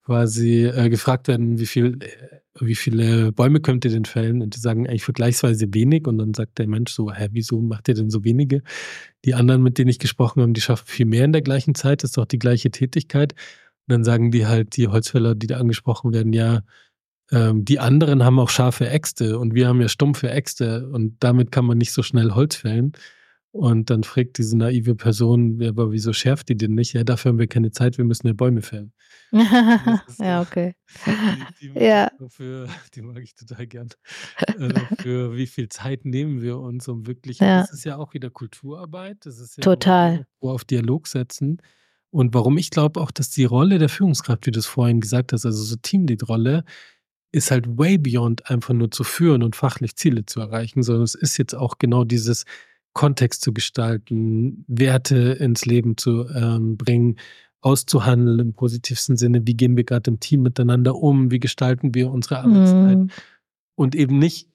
quasi 0.04 0.64
äh, 0.64 0.88
gefragt 0.90 1.28
werden, 1.28 1.58
wie 1.58 1.66
viel, 1.66 1.98
äh, 2.00 2.40
wie 2.60 2.74
viele 2.74 3.32
Bäume 3.32 3.60
könnt 3.60 3.84
ihr 3.84 3.90
denn 3.90 4.04
fällen? 4.04 4.42
Und 4.42 4.54
die 4.54 4.60
sagen 4.60 4.86
eigentlich 4.86 5.04
vergleichsweise 5.04 5.66
wenig. 5.72 6.06
Und 6.06 6.18
dann 6.18 6.34
sagt 6.34 6.58
der 6.58 6.68
Mensch 6.68 6.92
so, 6.92 7.12
hä, 7.12 7.28
wieso 7.32 7.60
macht 7.60 7.88
ihr 7.88 7.94
denn 7.94 8.10
so 8.10 8.24
wenige? 8.24 8.62
Die 9.24 9.34
anderen, 9.34 9.62
mit 9.62 9.78
denen 9.78 9.90
ich 9.90 9.98
gesprochen 9.98 10.42
habe, 10.42 10.52
die 10.52 10.60
schaffen 10.60 10.86
viel 10.86 11.06
mehr 11.06 11.24
in 11.24 11.32
der 11.32 11.42
gleichen 11.42 11.74
Zeit, 11.74 12.02
das 12.02 12.10
ist 12.10 12.16
doch 12.18 12.26
die 12.26 12.38
gleiche 12.38 12.70
Tätigkeit. 12.70 13.32
Und 13.32 13.92
dann 13.92 14.04
sagen 14.04 14.30
die 14.30 14.46
halt, 14.46 14.76
die 14.76 14.88
Holzfäller, 14.88 15.34
die 15.34 15.46
da 15.46 15.58
angesprochen 15.58 16.12
werden, 16.12 16.32
ja, 16.32 16.62
ähm, 17.32 17.64
die 17.64 17.78
anderen 17.78 18.24
haben 18.24 18.38
auch 18.38 18.50
scharfe 18.50 18.88
Äxte 18.88 19.38
und 19.38 19.54
wir 19.54 19.68
haben 19.68 19.80
ja 19.80 19.88
stumpfe 19.88 20.30
Äxte 20.30 20.88
und 20.90 21.16
damit 21.20 21.50
kann 21.52 21.64
man 21.64 21.78
nicht 21.78 21.92
so 21.92 22.02
schnell 22.02 22.32
Holz 22.32 22.56
fällen. 22.56 22.92
Und 23.54 23.88
dann 23.88 24.02
fragt 24.02 24.38
diese 24.38 24.58
naive 24.58 24.96
Person, 24.96 25.60
ja, 25.60 25.68
aber 25.68 25.92
wieso 25.92 26.12
schärft 26.12 26.48
die 26.48 26.56
denn 26.56 26.74
nicht? 26.74 26.92
Ja, 26.92 27.04
dafür 27.04 27.28
haben 27.28 27.38
wir 27.38 27.46
keine 27.46 27.70
Zeit, 27.70 27.98
wir 27.98 28.04
müssen 28.04 28.26
ja 28.26 28.32
Bäume 28.32 28.62
fällen. 28.62 28.92
ja, 30.18 30.42
okay. 30.42 30.74
Die, 31.60 31.70
die, 31.70 31.78
ja. 31.78 32.10
Für, 32.30 32.68
die 32.96 33.02
mag 33.02 33.22
ich 33.22 33.36
total 33.36 33.68
gern. 33.68 33.90
Also 34.58 34.80
für 35.00 35.36
wie 35.36 35.46
viel 35.46 35.68
Zeit 35.68 36.04
nehmen 36.04 36.42
wir 36.42 36.58
uns, 36.58 36.88
um 36.88 37.06
wirklich, 37.06 37.38
ja. 37.38 37.60
das 37.60 37.72
ist 37.72 37.84
ja 37.84 37.96
auch 37.96 38.12
wieder 38.12 38.28
Kulturarbeit, 38.28 39.18
das 39.24 39.38
ist 39.38 39.56
ja 39.56 39.62
total 39.62 40.26
wo 40.40 40.50
auf 40.50 40.64
Dialog 40.64 41.06
setzen. 41.06 41.62
Und 42.10 42.34
warum 42.34 42.58
ich 42.58 42.70
glaube 42.70 43.00
auch, 43.00 43.12
dass 43.12 43.30
die 43.30 43.44
Rolle 43.44 43.78
der 43.78 43.88
Führungskraft, 43.88 44.46
wie 44.46 44.50
du 44.50 44.58
es 44.58 44.66
vorhin 44.66 45.00
gesagt 45.00 45.32
hast, 45.32 45.46
also 45.46 45.62
so 45.62 45.76
Teamlead-Rolle, 45.76 46.64
ist 47.30 47.52
halt 47.52 47.78
way 47.78 47.98
beyond 47.98 48.50
einfach 48.50 48.74
nur 48.74 48.90
zu 48.90 49.04
führen 49.04 49.44
und 49.44 49.54
fachlich 49.54 49.94
Ziele 49.94 50.26
zu 50.26 50.40
erreichen, 50.40 50.82
sondern 50.82 51.04
es 51.04 51.14
ist 51.14 51.36
jetzt 51.36 51.54
auch 51.54 51.78
genau 51.78 52.02
dieses, 52.02 52.46
Kontext 52.94 53.42
zu 53.42 53.52
gestalten, 53.52 54.64
Werte 54.66 55.16
ins 55.32 55.66
Leben 55.66 55.96
zu 55.96 56.26
ähm, 56.28 56.76
bringen, 56.76 57.16
auszuhandeln 57.60 58.38
im 58.38 58.54
positivsten 58.54 59.16
Sinne. 59.16 59.46
Wie 59.46 59.54
gehen 59.54 59.76
wir 59.76 59.84
gerade 59.84 60.10
im 60.10 60.20
Team 60.20 60.42
miteinander 60.42 60.94
um? 60.94 61.30
Wie 61.30 61.40
gestalten 61.40 61.94
wir 61.94 62.10
unsere 62.10 62.38
Arbeitszeit? 62.40 62.98
Mm. 62.98 63.06
Und 63.74 63.94
eben 63.94 64.18
nicht, 64.18 64.48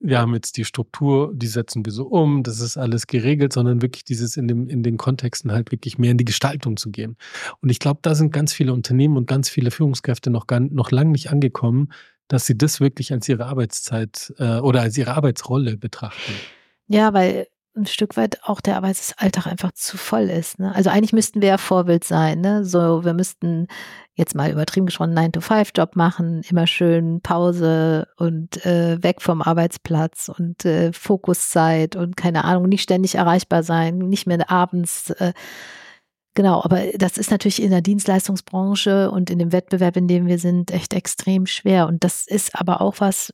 wir 0.00 0.20
haben 0.20 0.34
jetzt 0.34 0.56
die 0.56 0.64
Struktur, 0.64 1.32
die 1.34 1.46
setzen 1.46 1.84
wir 1.84 1.92
so 1.92 2.06
um, 2.06 2.42
das 2.42 2.60
ist 2.60 2.76
alles 2.76 3.06
geregelt, 3.06 3.52
sondern 3.52 3.80
wirklich 3.80 4.04
dieses 4.04 4.36
in, 4.36 4.48
dem, 4.48 4.68
in 4.68 4.82
den 4.82 4.96
Kontexten 4.96 5.52
halt 5.52 5.72
wirklich 5.72 5.98
mehr 5.98 6.10
in 6.10 6.18
die 6.18 6.24
Gestaltung 6.24 6.76
zu 6.76 6.90
gehen. 6.90 7.16
Und 7.60 7.70
ich 7.70 7.78
glaube, 7.78 8.00
da 8.02 8.14
sind 8.14 8.32
ganz 8.32 8.52
viele 8.52 8.72
Unternehmen 8.72 9.16
und 9.16 9.26
ganz 9.26 9.48
viele 9.48 9.70
Führungskräfte 9.70 10.30
noch, 10.30 10.46
gar, 10.46 10.60
noch 10.60 10.90
lang 10.90 11.10
nicht 11.10 11.30
angekommen, 11.30 11.92
dass 12.26 12.44
sie 12.46 12.58
das 12.58 12.80
wirklich 12.80 13.12
als 13.12 13.28
ihre 13.28 13.46
Arbeitszeit 13.46 14.34
äh, 14.38 14.58
oder 14.58 14.82
als 14.82 14.98
ihre 14.98 15.14
Arbeitsrolle 15.14 15.76
betrachten. 15.76 16.32
Ja, 16.88 17.12
weil 17.12 17.46
ein 17.78 17.86
Stück 17.86 18.16
weit 18.16 18.42
auch 18.42 18.60
der 18.60 18.76
Arbeitsalltag 18.76 19.46
einfach 19.46 19.72
zu 19.72 19.96
voll 19.96 20.28
ist. 20.30 20.58
Ne? 20.58 20.74
Also 20.74 20.90
eigentlich 20.90 21.12
müssten 21.12 21.40
wir 21.40 21.48
ja 21.48 21.58
Vorbild 21.58 22.04
sein. 22.04 22.40
Ne? 22.40 22.64
So, 22.64 23.04
wir 23.04 23.14
müssten 23.14 23.68
jetzt 24.14 24.34
mal 24.34 24.50
übertrieben 24.50 24.86
gesprochen 24.86 25.16
9-to-5-Job 25.16 25.94
machen, 25.96 26.42
immer 26.48 26.66
schön 26.66 27.20
Pause 27.20 28.08
und 28.16 28.64
äh, 28.66 29.02
weg 29.02 29.22
vom 29.22 29.40
Arbeitsplatz 29.40 30.28
und 30.28 30.64
äh, 30.64 30.92
Fokuszeit 30.92 31.94
und 31.94 32.16
keine 32.16 32.44
Ahnung, 32.44 32.68
nicht 32.68 32.82
ständig 32.82 33.14
erreichbar 33.14 33.62
sein, 33.62 33.98
nicht 33.98 34.26
mehr 34.26 34.50
abends. 34.50 35.10
Äh, 35.10 35.32
genau, 36.34 36.62
aber 36.62 36.80
das 36.96 37.16
ist 37.16 37.30
natürlich 37.30 37.62
in 37.62 37.70
der 37.70 37.80
Dienstleistungsbranche 37.80 39.10
und 39.10 39.30
in 39.30 39.38
dem 39.38 39.52
Wettbewerb, 39.52 39.96
in 39.96 40.08
dem 40.08 40.26
wir 40.26 40.38
sind, 40.38 40.72
echt 40.72 40.94
extrem 40.94 41.46
schwer. 41.46 41.86
Und 41.86 42.02
das 42.02 42.26
ist 42.26 42.58
aber 42.58 42.80
auch 42.80 42.96
was, 42.98 43.32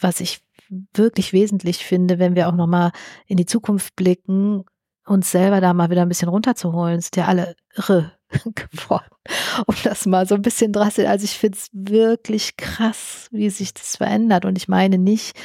was 0.00 0.20
ich 0.20 0.45
wirklich 0.94 1.32
wesentlich 1.32 1.84
finde, 1.84 2.18
wenn 2.18 2.34
wir 2.34 2.48
auch 2.48 2.54
nochmal 2.54 2.92
in 3.26 3.36
die 3.36 3.46
Zukunft 3.46 3.96
blicken, 3.96 4.64
uns 5.06 5.30
selber 5.30 5.60
da 5.60 5.72
mal 5.72 5.90
wieder 5.90 6.02
ein 6.02 6.08
bisschen 6.08 6.28
runterzuholen. 6.28 7.00
Sind 7.00 7.16
ja 7.16 7.26
alle 7.26 7.54
irre 7.76 8.12
geworden, 8.54 9.10
um 9.66 9.74
das 9.84 10.06
mal 10.06 10.26
so 10.26 10.34
ein 10.34 10.42
bisschen 10.42 10.72
drastisch. 10.72 11.06
Also 11.06 11.24
ich 11.24 11.38
finde 11.38 11.58
es 11.58 11.68
wirklich 11.72 12.56
krass, 12.56 13.28
wie 13.30 13.50
sich 13.50 13.72
das 13.72 13.96
verändert. 13.96 14.44
Und 14.44 14.56
ich 14.58 14.68
meine 14.68 14.98
nicht, 14.98 15.36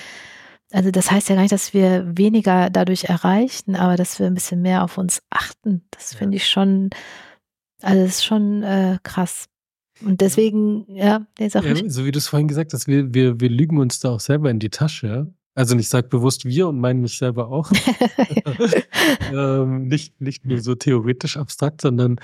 also 0.72 0.89
das 0.89 1.11
heißt 1.11 1.30
ja 1.30 1.36
gar 1.36 1.41
nicht, 1.41 1.51
dass 1.51 1.74
wir 1.74 2.17
weniger 2.17 2.69
dadurch 2.69 3.05
erreichen, 3.05 3.76
aber 3.76 3.97
dass 3.97 4.19
wir 4.19 4.28
ein 4.28 4.34
bisschen 4.34 4.61
mehr 4.61 4.84
auf 4.84 4.97
uns 4.97 5.22
achten. 5.30 5.86
Das 5.91 6.15
finde 6.15 6.38
ich 6.38 6.47
schon, 6.47 6.89
also 7.82 8.01
das 8.01 8.09
ist 8.15 8.26
schon 8.26 8.63
äh, 8.63 8.97
krass. 9.03 9.47
Und 10.06 10.22
deswegen, 10.22 10.86
ja, 10.88 11.26
nee, 11.39 11.49
sag 11.49 11.66
ja, 11.66 11.76
So 11.89 12.06
wie 12.06 12.12
du 12.12 12.18
es 12.18 12.28
vorhin 12.28 12.47
gesagt 12.47 12.74
hast, 12.74 12.88
wir, 12.88 13.14
wir, 13.14 13.39
wir 13.39 13.49
lügen 13.49 13.78
uns 13.78 13.99
da 13.99 14.10
auch 14.10 14.20
selber 14.20 14.49
in 14.49 14.60
die 14.60 14.70
Tasche. 14.70 15.34
Also 15.54 15.76
ich 15.76 15.89
sage 15.89 16.08
bewusst 16.08 16.45
wir 16.45 16.68
und 16.68 16.80
meine 16.80 16.99
mich 16.99 17.18
selber 17.18 17.49
auch. 17.49 17.72
ähm, 19.34 19.88
nicht, 19.88 20.20
nicht 20.22 20.45
nur 20.45 20.60
so 20.60 20.76
theoretisch 20.76 21.38
abstrakt, 21.38 21.82
sondern 21.82 22.18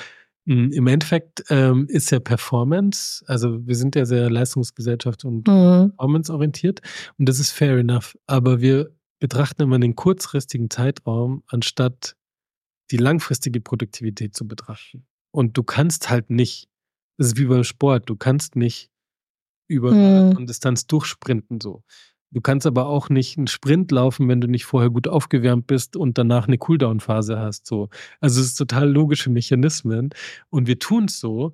mh, 0.46 0.56
hm, 0.56 0.72
im 0.72 0.88
Endeffekt 0.88 1.44
ähm, 1.50 1.88
ist 1.90 2.10
ja 2.12 2.20
Performance, 2.20 3.24
also 3.28 3.66
wir 3.68 3.76
sind 3.76 3.96
ja 3.96 4.06
sehr 4.06 4.30
Leistungsgesellschaft 4.30 5.26
und 5.26 5.48
mhm. 5.48 5.90
performanceorientiert 5.90 6.82
und 7.18 7.28
das 7.28 7.40
ist 7.40 7.52
fair 7.52 7.78
enough. 7.78 8.18
Aber 8.28 8.62
wir 8.62 8.92
betrachten 9.20 9.64
immer 9.64 9.80
den 9.80 9.96
kurzfristigen 9.96 10.70
Zeitraum, 10.70 11.44
anstatt 11.48 12.16
die 12.92 12.98
langfristige 12.98 13.60
Produktivität 13.62 14.36
zu 14.36 14.48
betrachten. 14.48 15.06
Und 15.32 15.58
du 15.58 15.64
kannst 15.64 16.10
halt 16.10 16.30
nicht 16.30 16.70
das 17.18 17.28
ist 17.28 17.38
wie 17.38 17.46
beim 17.46 17.64
Sport. 17.64 18.10
Du 18.10 18.16
kannst 18.16 18.56
nicht 18.56 18.90
über 19.68 19.92
hm. 19.92 20.46
Distanz 20.46 20.88
durchsprinten 20.88 21.60
so. 21.60 21.84
Du 22.32 22.42
kannst 22.42 22.68
aber 22.68 22.88
auch 22.88 23.10
nicht 23.10 23.38
einen 23.38 23.48
Sprint 23.48 23.92
laufen, 23.92 24.28
wenn 24.28 24.42
du 24.42 24.48
nicht 24.48 24.66
vorher 24.66 24.90
gut 24.90 25.08
aufgewärmt 25.08 25.66
bist 25.68 25.96
und 25.96 26.18
danach 26.18 26.48
eine 26.48 26.58
Cooldown-Phase 26.58 27.40
hast. 27.40 27.66
So. 27.66 27.90
Also 28.20 28.42
es 28.42 28.48
ist 28.48 28.56
total 28.56 28.90
logische 28.92 29.30
Mechanismen. 29.30 30.10
Und 30.50 30.68
wir 30.68 30.78
tun 30.78 31.06
es 31.06 31.20
so 31.20 31.54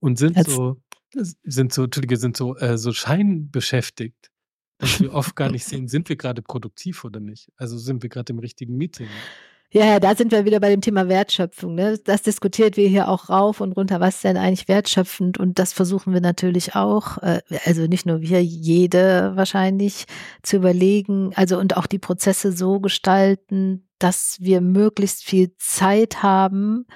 und 0.00 0.18
sind 0.18 0.36
Jetzt. 0.36 0.50
so, 0.50 0.80
sind 1.12 1.72
so, 1.72 1.84
Entschuldige, 1.84 2.16
sind 2.16 2.36
so, 2.36 2.56
äh, 2.56 2.78
so 2.78 2.92
scheinbeschäftigt, 2.92 4.30
dass 4.78 5.00
wir 5.00 5.12
oft 5.12 5.36
gar 5.36 5.50
nicht 5.52 5.66
sehen, 5.66 5.88
sind 5.88 6.08
wir 6.08 6.16
gerade 6.16 6.40
produktiv 6.40 7.04
oder 7.04 7.20
nicht. 7.20 7.52
Also 7.56 7.76
sind 7.76 8.02
wir 8.02 8.08
gerade 8.08 8.32
im 8.32 8.38
richtigen 8.38 8.76
Meeting. 8.76 9.08
Ja, 9.76 9.98
da 9.98 10.14
sind 10.14 10.30
wir 10.30 10.44
wieder 10.44 10.60
bei 10.60 10.70
dem 10.70 10.80
Thema 10.80 11.08
Wertschöpfung. 11.08 11.74
Ne? 11.74 11.98
Das 11.98 12.22
diskutiert 12.22 12.76
wir 12.76 12.86
hier 12.86 13.08
auch 13.08 13.28
rauf 13.28 13.60
und 13.60 13.72
runter. 13.72 13.98
Was 13.98 14.14
ist 14.16 14.24
denn 14.24 14.36
eigentlich 14.36 14.68
wertschöpfend? 14.68 15.36
Und 15.36 15.58
das 15.58 15.72
versuchen 15.72 16.14
wir 16.14 16.20
natürlich 16.20 16.76
auch, 16.76 17.18
äh, 17.18 17.40
also 17.64 17.88
nicht 17.88 18.06
nur 18.06 18.20
wir, 18.20 18.40
jede 18.44 19.32
wahrscheinlich 19.34 20.04
zu 20.42 20.58
überlegen, 20.58 21.32
also 21.34 21.58
und 21.58 21.76
auch 21.76 21.88
die 21.88 21.98
Prozesse 21.98 22.52
so 22.52 22.78
gestalten, 22.78 23.88
dass 23.98 24.36
wir 24.38 24.60
möglichst 24.60 25.24
viel 25.24 25.56
Zeit 25.58 26.22
haben, 26.22 26.86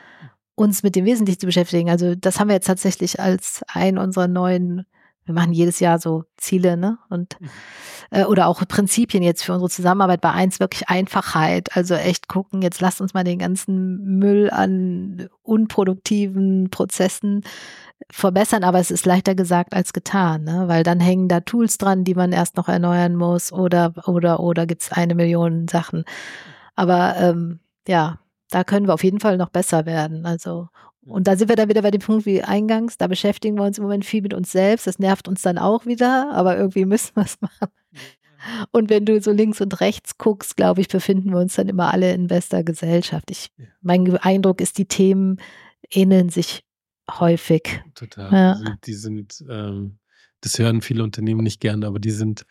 uns 0.55 0.85
mit 0.85 0.95
dem 0.95 1.05
Wesentlichen 1.05 1.41
zu 1.41 1.47
beschäftigen. 1.47 1.91
Also 1.91 2.14
das 2.14 2.39
haben 2.39 2.47
wir 2.47 2.55
jetzt 2.55 2.66
tatsächlich 2.66 3.18
als 3.18 3.64
ein 3.66 3.99
unserer 3.99 4.29
neuen 4.29 4.87
wir 5.29 5.35
machen 5.35 5.53
jedes 5.53 5.79
Jahr 5.79 5.99
so 5.99 6.24
Ziele, 6.39 6.79
ne? 6.79 6.99
Und 7.11 7.39
mhm. 7.39 7.49
äh, 8.11 8.24
oder 8.24 8.47
auch 8.47 8.66
Prinzipien 8.66 9.22
jetzt 9.22 9.45
für 9.45 9.53
unsere 9.53 9.68
Zusammenarbeit. 9.68 10.22
Bei 10.22 10.33
eins 10.33 10.59
wirklich 10.59 10.89
Einfachheit. 10.89 11.76
Also 11.76 11.95
echt 11.95 12.29
gucken, 12.29 12.62
jetzt 12.62 12.81
lasst 12.81 13.03
uns 13.03 13.12
mal 13.12 13.24
den 13.24 13.39
ganzen 13.39 14.18
Müll 14.18 14.49
an 14.51 15.29
unproduktiven 15.43 16.70
Prozessen 16.70 17.45
verbessern, 18.11 18.64
aber 18.64 18.79
es 18.79 18.91
ist 18.91 19.05
leichter 19.05 19.35
gesagt 19.35 19.74
als 19.74 19.93
getan, 19.93 20.45
ne? 20.45 20.64
weil 20.66 20.83
dann 20.83 21.01
hängen 21.01 21.29
da 21.29 21.41
Tools 21.41 21.76
dran, 21.76 22.05
die 22.05 22.14
man 22.14 22.33
erst 22.33 22.57
noch 22.57 22.68
erneuern 22.68 23.16
muss 23.16 23.53
oder 23.53 23.93
oder 24.07 24.41
oder 24.41 24.66
gibt's 24.66 24.93
eine 24.93 25.14
Million 25.14 25.68
Sachen. 25.68 26.05
Aber 26.74 27.16
ähm, 27.18 27.61
ja, 27.87 28.18
da 28.51 28.64
können 28.64 28.87
wir 28.87 28.95
auf 28.95 29.05
jeden 29.05 29.20
Fall 29.20 29.37
noch 29.37 29.51
besser 29.51 29.85
werden. 29.85 30.24
Also 30.24 30.68
und 31.09 31.26
da 31.26 31.36
sind 31.36 31.48
wir 31.48 31.56
dann 31.56 31.68
wieder 31.68 31.82
bei 31.82 31.90
dem 31.90 32.00
Punkt 32.00 32.26
wie 32.26 32.42
eingangs, 32.42 32.98
da 32.98 33.06
beschäftigen 33.06 33.56
wir 33.56 33.64
uns 33.64 33.78
im 33.78 33.84
Moment 33.84 34.04
viel 34.04 34.22
mit 34.22 34.34
uns 34.34 34.52
selbst. 34.52 34.86
Das 34.86 34.98
nervt 34.98 35.28
uns 35.28 35.42
dann 35.42 35.59
auch 35.59 35.86
wieder, 35.86 36.30
aber 36.32 36.56
irgendwie 36.56 36.84
müssen 36.86 37.16
wir 37.16 37.24
es 37.24 37.40
machen. 37.40 37.68
Und 38.70 38.88
wenn 38.88 39.04
du 39.04 39.20
so 39.20 39.32
links 39.32 39.61
und 39.61 39.80
rechts 39.80 40.16
guckst, 40.16 40.56
glaube 40.56 40.80
ich, 40.80 40.88
befinden 40.88 41.30
wir 41.30 41.38
uns 41.38 41.56
dann 41.56 41.68
immer 41.68 41.92
alle 41.92 42.12
in 42.12 42.28
bester 42.28 42.62
Gesellschaft. 42.62 43.30
Ich, 43.30 43.50
mein 43.80 44.16
Eindruck 44.18 44.61
ist, 44.61 44.78
die 44.78 44.86
Themen 44.86 45.40
ähneln 45.90 46.28
sich 46.28 46.62
häufig. 47.11 47.82
Total. 47.94 48.32
Ja. 48.32 48.76
Die 48.84 48.92
sind, 48.92 49.44
ähm, 49.48 49.98
das 50.40 50.59
hören 50.59 50.82
viele 50.82 51.02
Unternehmen 51.02 51.42
nicht 51.42 51.61
gern, 51.61 51.82
aber 51.82 51.98
die 51.98 52.11
sind 52.11 52.46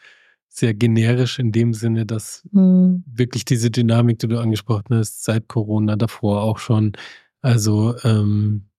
sehr 0.50 0.74
generisch 0.74 1.40
in 1.40 1.52
dem 1.52 1.74
Sinne, 1.74 2.06
dass 2.06 2.44
mhm. 2.52 3.04
wirklich 3.06 3.46
diese 3.46 3.70
Dynamik, 3.70 4.20
die 4.20 4.28
du 4.28 4.40
angesprochen 4.40 4.96
hast, 4.96 5.24
seit 5.24 5.48
Corona 5.48 5.96
davor 5.96 6.42
auch 6.42 6.58
schon 6.58 6.94
also, 7.42 7.96
ähm, 8.04 8.70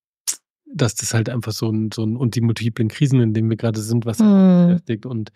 dass 0.67 0.95
das 0.95 1.15
halt 1.15 1.29
einfach 1.29 1.53
so 1.53 1.71
ein, 1.71 1.91
so 1.93 2.05
ein, 2.05 2.17
und 2.17 2.35
die 2.35 2.41
multiplen 2.41 2.89
Krisen, 2.89 3.21
in 3.21 3.35
denen 3.35 3.49
wir 3.51 3.57
gerade 3.57 3.81
sind, 3.81 4.05
was 4.07 4.19
mm. 4.19 4.69
beschäftigt 4.69 5.07
und 5.07 5.33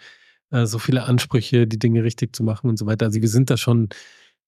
äh, 0.51 0.67
so 0.67 0.79
viele 0.79 1.05
Ansprüche, 1.05 1.67
die 1.67 1.79
Dinge 1.79 2.05
richtig 2.05 2.37
zu 2.37 2.43
machen 2.45 2.69
und 2.69 2.79
so 2.79 2.87
weiter. 2.87 3.07
Also 3.07 3.21
wir 3.21 3.29
sind 3.29 3.51
da 3.51 3.57
schon, 3.57 3.89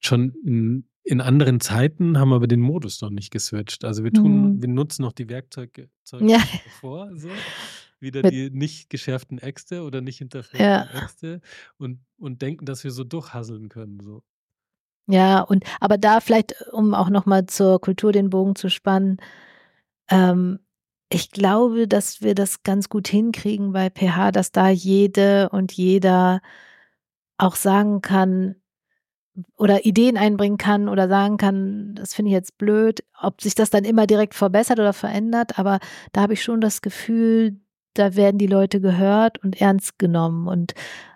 schon 0.00 0.34
in, 0.44 0.86
in 1.02 1.20
anderen 1.20 1.60
Zeiten, 1.60 2.18
haben 2.18 2.32
aber 2.32 2.46
den 2.46 2.60
Modus 2.60 3.00
noch 3.00 3.10
nicht 3.10 3.30
geswitcht. 3.30 3.84
Also 3.84 4.04
wir 4.04 4.12
tun, 4.12 4.56
mm. 4.56 4.62
wir 4.62 4.68
nutzen 4.68 5.02
noch 5.02 5.12
die 5.12 5.28
Werkzeuge 5.28 5.88
ja. 6.20 6.42
vor, 6.80 7.10
so. 7.16 7.30
Wieder 8.00 8.22
Mit 8.22 8.32
die 8.32 8.50
nicht 8.50 8.90
geschärften 8.90 9.38
Äxte 9.38 9.82
oder 9.82 10.02
nicht 10.02 10.18
hinterfragten 10.18 10.66
ja. 10.66 11.02
Äxte 11.02 11.40
und, 11.78 12.00
und 12.18 12.42
denken, 12.42 12.66
dass 12.66 12.84
wir 12.84 12.90
so 12.90 13.02
durchhasseln 13.02 13.70
können. 13.70 13.98
So. 14.00 14.22
Ja, 15.08 15.40
und 15.42 15.64
aber 15.80 15.98
da 15.98 16.20
vielleicht, 16.20 16.54
um 16.72 16.94
auch 16.94 17.10
nochmal 17.10 17.44
zur 17.46 17.80
Kultur 17.80 18.12
den 18.12 18.30
Bogen 18.30 18.56
zu 18.56 18.70
spannen, 18.70 19.18
ähm, 20.10 20.60
ich 21.10 21.30
glaube, 21.30 21.88
dass 21.88 22.22
wir 22.22 22.34
das 22.34 22.62
ganz 22.64 22.88
gut 22.88 23.08
hinkriegen 23.08 23.72
bei 23.72 23.90
PH, 23.90 24.32
dass 24.32 24.52
da 24.52 24.68
jede 24.70 25.50
und 25.50 25.72
jeder 25.72 26.40
auch 27.38 27.56
sagen 27.56 28.02
kann 28.02 28.56
oder 29.56 29.84
Ideen 29.84 30.16
einbringen 30.16 30.58
kann 30.58 30.88
oder 30.88 31.08
sagen 31.08 31.36
kann, 31.38 31.94
das 31.96 32.14
finde 32.14 32.30
ich 32.30 32.34
jetzt 32.34 32.58
blöd, 32.58 33.04
ob 33.20 33.40
sich 33.42 33.54
das 33.54 33.70
dann 33.70 33.84
immer 33.84 34.06
direkt 34.06 34.34
verbessert 34.34 34.78
oder 34.80 34.92
verändert, 34.92 35.58
aber 35.58 35.80
da 36.12 36.22
habe 36.22 36.34
ich 36.34 36.42
schon 36.42 36.60
das 36.60 36.82
Gefühl, 36.82 37.60
da 37.94 38.16
werden 38.16 38.38
die 38.38 38.46
Leute 38.46 38.80
gehört 38.80 39.42
und 39.44 39.60
ernst 39.60 39.98
genommen. 39.98 40.48
Und 40.48 40.74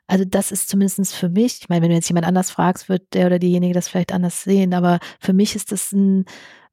also 0.09 0.25
das 0.25 0.51
ist 0.51 0.69
zumindest 0.69 1.15
für 1.15 1.29
mich, 1.29 1.61
ich 1.61 1.69
meine, 1.69 1.83
wenn 1.83 1.91
du 1.91 1.95
jetzt 1.95 2.09
jemand 2.09 2.27
anders 2.27 2.51
fragst, 2.51 2.89
wird 2.89 3.15
der 3.15 3.27
oder 3.27 3.39
diejenige 3.39 3.75
das 3.75 3.89
vielleicht 3.89 4.13
anders 4.13 4.43
sehen, 4.43 4.75
aber 4.75 4.99
für 5.21 5.35
mich 5.35 5.55
ist 5.55 5.71
das 5.71 5.93
ein, 5.93 6.25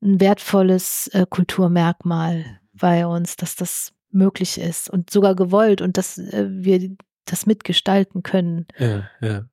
ein 0.02 0.20
wertvolles 0.22 1.10
äh, 1.14 1.26
Kulturmerkmal 1.30 2.46
bei 2.74 3.06
uns, 3.06 3.36
dass 3.36 3.56
das 3.56 3.92
möglich 4.10 4.58
ist 4.58 4.90
und 4.90 5.10
sogar 5.10 5.36
gewollt 5.36 5.82
und 5.82 5.98
dass 5.98 6.18
äh, 6.18 6.48
wir 6.50 6.96
das 7.26 7.46
mitgestalten 7.46 8.24
können. 8.24 8.66
Ja, 8.80 9.10
ja. 9.22 9.46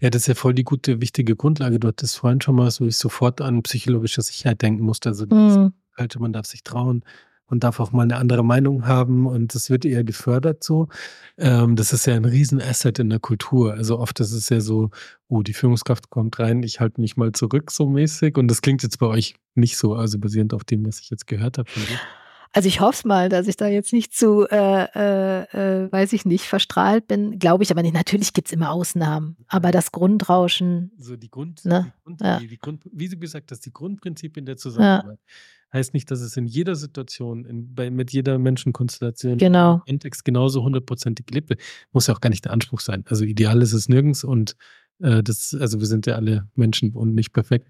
Ja, 0.00 0.10
das 0.10 0.22
ist 0.22 0.26
ja 0.28 0.34
voll 0.34 0.52
die 0.52 0.64
gute, 0.64 1.00
wichtige 1.00 1.36
Grundlage. 1.36 1.80
Du 1.80 1.88
hattest 1.88 2.18
vorhin 2.18 2.40
schon 2.42 2.54
mal 2.54 2.70
so, 2.70 2.86
ich 2.86 2.98
sofort 2.98 3.40
an 3.40 3.62
psychologische 3.62 4.20
Sicherheit 4.20 4.60
denken 4.60 4.84
musste. 4.84 5.08
Also, 5.08 5.24
mhm. 5.24 5.72
man 6.18 6.32
darf 6.34 6.44
sich 6.44 6.64
trauen, 6.64 7.02
und 7.50 7.64
darf 7.64 7.80
auch 7.80 7.92
mal 7.92 8.04
eine 8.04 8.16
andere 8.16 8.44
Meinung 8.44 8.86
haben 8.86 9.26
und 9.26 9.54
das 9.54 9.68
wird 9.70 9.84
eher 9.84 10.04
gefördert 10.04 10.62
so. 10.62 10.88
Ähm, 11.36 11.76
das 11.76 11.92
ist 11.92 12.06
ja 12.06 12.14
ein 12.14 12.24
Riesenasset 12.24 12.98
in 13.00 13.10
der 13.10 13.18
Kultur. 13.18 13.74
Also 13.74 13.98
oft 13.98 14.20
ist 14.20 14.32
es 14.32 14.48
ja 14.48 14.60
so, 14.60 14.90
oh, 15.28 15.42
die 15.42 15.52
Führungskraft 15.52 16.10
kommt 16.10 16.38
rein, 16.38 16.62
ich 16.62 16.80
halte 16.80 17.00
mich 17.00 17.16
mal 17.16 17.32
zurück 17.32 17.70
so 17.70 17.86
mäßig 17.86 18.38
und 18.38 18.48
das 18.48 18.62
klingt 18.62 18.82
jetzt 18.82 18.98
bei 18.98 19.06
euch 19.06 19.34
nicht 19.54 19.76
so, 19.76 19.94
also 19.94 20.18
basierend 20.18 20.54
auf 20.54 20.64
dem, 20.64 20.86
was 20.86 21.00
ich 21.00 21.10
jetzt 21.10 21.26
gehört 21.26 21.58
habe. 21.58 21.68
Also 22.52 22.66
ich 22.66 22.80
hoffe 22.80 23.06
mal, 23.06 23.28
dass 23.28 23.46
ich 23.46 23.56
da 23.56 23.68
jetzt 23.68 23.92
nicht 23.92 24.12
zu, 24.12 24.44
äh, 24.50 24.84
äh, 24.94 25.84
äh, 25.84 25.92
weiß 25.92 26.12
ich 26.12 26.24
nicht, 26.24 26.46
verstrahlt 26.46 27.06
bin. 27.06 27.38
Glaube 27.38 27.62
ich 27.62 27.70
aber 27.70 27.82
nicht. 27.82 27.94
Natürlich 27.94 28.32
gibt 28.32 28.48
es 28.48 28.52
immer 28.52 28.72
Ausnahmen. 28.72 29.36
Aber 29.46 29.70
das 29.70 29.92
Grundrauschen. 29.92 30.90
So 30.98 31.16
die 31.16 31.30
Grund, 31.30 31.64
ne? 31.64 31.92
die 31.94 32.02
Grund, 32.02 32.20
ja. 32.20 32.40
die, 32.40 32.48
die 32.48 32.58
Grund 32.58 32.82
wie 32.92 33.08
du 33.08 33.16
gesagt 33.16 33.52
hast, 33.52 33.64
die 33.66 33.72
Grundprinzipien 33.72 34.46
der 34.46 34.56
Zusammenarbeit. 34.56 35.20
Ja 35.24 35.34
heißt 35.72 35.94
nicht, 35.94 36.10
dass 36.10 36.20
es 36.20 36.36
in 36.36 36.46
jeder 36.46 36.74
Situation, 36.74 37.44
in, 37.44 37.74
bei, 37.74 37.90
mit 37.90 38.12
jeder 38.12 38.38
Menschenkonstellation 38.38 39.38
genau. 39.38 39.74
im 39.86 39.94
Kontext 39.94 40.24
genauso 40.24 40.62
hundertprozentig 40.62 41.26
gelebt 41.26 41.50
wird. 41.50 41.60
Muss 41.92 42.06
ja 42.06 42.14
auch 42.14 42.20
gar 42.20 42.30
nicht 42.30 42.44
der 42.44 42.52
Anspruch 42.52 42.80
sein. 42.80 43.04
Also 43.08 43.24
ideal 43.24 43.62
ist 43.62 43.72
es 43.72 43.88
nirgends 43.88 44.24
und 44.24 44.56
äh, 45.00 45.22
das, 45.22 45.56
also 45.58 45.80
wir 45.80 45.86
sind 45.86 46.06
ja 46.06 46.16
alle 46.16 46.48
Menschen 46.54 46.92
und 46.92 47.14
nicht 47.14 47.32
perfekt. 47.32 47.68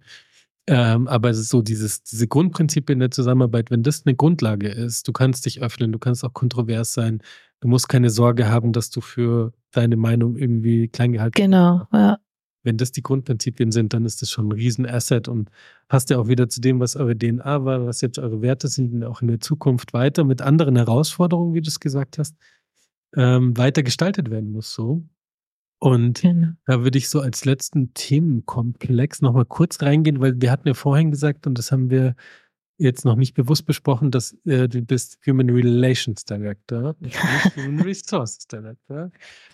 Ähm, 0.67 1.09
aber 1.09 1.31
es 1.31 1.39
ist 1.39 1.49
so, 1.49 1.63
dieses, 1.63 2.03
diese 2.03 2.29
Grundprinzipien 2.29 3.01
der 3.01 3.11
Zusammenarbeit, 3.11 3.71
wenn 3.71 3.83
das 3.83 4.07
eine 4.07 4.15
Grundlage 4.15 4.69
ist, 4.69 5.09
du 5.09 5.13
kannst 5.13 5.47
dich 5.47 5.63
öffnen, 5.63 5.91
du 5.91 5.99
kannst 5.99 6.25
auch 6.25 6.33
kontrovers 6.33 6.93
sein, 6.93 7.23
du 7.61 7.69
musst 7.69 7.89
keine 7.89 8.11
Sorge 8.11 8.49
haben, 8.49 8.73
dass 8.73 8.91
du 8.91 9.01
für 9.01 9.53
deine 9.73 9.97
Meinung 9.97 10.37
irgendwie 10.37 10.89
klein 10.89 11.13
gehalten 11.13 11.37
wirst. 11.37 11.45
Genau, 11.45 11.87
ja 11.93 12.19
wenn 12.63 12.77
das 12.77 12.93
die 12.93 13.03
Grundprinzipien 13.03 13.73
sind, 13.73 13.95
dann 13.95 14.05
ist 14.05 14.23
das 14.23 14.31
schon 14.31 14.49
ein 14.49 14.53
Riesenasset 14.53 15.29
und 15.29 15.51
passt 15.89 16.11
ja 16.11 16.19
auch 16.19 16.29
wieder 16.29 16.49
zu 16.49 16.61
dem, 16.61 16.81
was 16.81 16.97
eure 16.97 17.17
DNA 17.17 17.65
war, 17.65 17.87
was 17.87 18.01
jetzt 18.01 18.19
eure 18.19 18.43
Werte 18.43 18.69
sind, 18.69 19.03
auch 19.05 19.23
in 19.23 19.29
der 19.29 19.41
Zukunft 19.41 19.93
weiter 19.93 20.25
mit 20.25 20.43
anderen 20.43 20.77
Herausforderungen, 20.77 21.55
wie 21.55 21.63
du 21.63 21.69
es 21.69 21.81
gesagt 21.81 22.19
hast, 22.19 22.37
ähm, 23.17 23.57
weiter 23.57 23.83
gestaltet 23.83 24.31
werden 24.31 24.53
muss. 24.53 24.75
So. 24.75 25.05
Und 25.79 26.21
genau. 26.21 26.49
da 26.67 26.85
würde 26.85 26.99
ich 26.99 27.09
so 27.09 27.21
als 27.21 27.47
letzten 27.47 27.95
Themenkomplex 27.95 29.23
nochmal 29.23 29.47
kurz 29.47 29.81
reingehen, 29.81 30.21
weil 30.21 30.41
wir 30.41 30.51
hatten 30.51 30.69
ja 30.69 30.75
vorhin 30.75 31.11
gesagt, 31.11 31.47
und 31.47 31.57
das 31.57 31.73
haben 31.73 31.89
wir 31.89 32.15
jetzt 32.81 33.05
noch 33.05 33.17
nicht 33.17 33.35
bewusst 33.35 33.67
besprochen, 33.67 34.11
dass 34.11 34.33
äh, 34.45 34.69
du 34.69 34.83
bist 34.83 35.19
Human 35.27 35.51
Relations 35.51 36.25
Director, 36.25 36.97
Human 37.57 37.81
Resources 37.81 38.47
Director. 38.47 39.11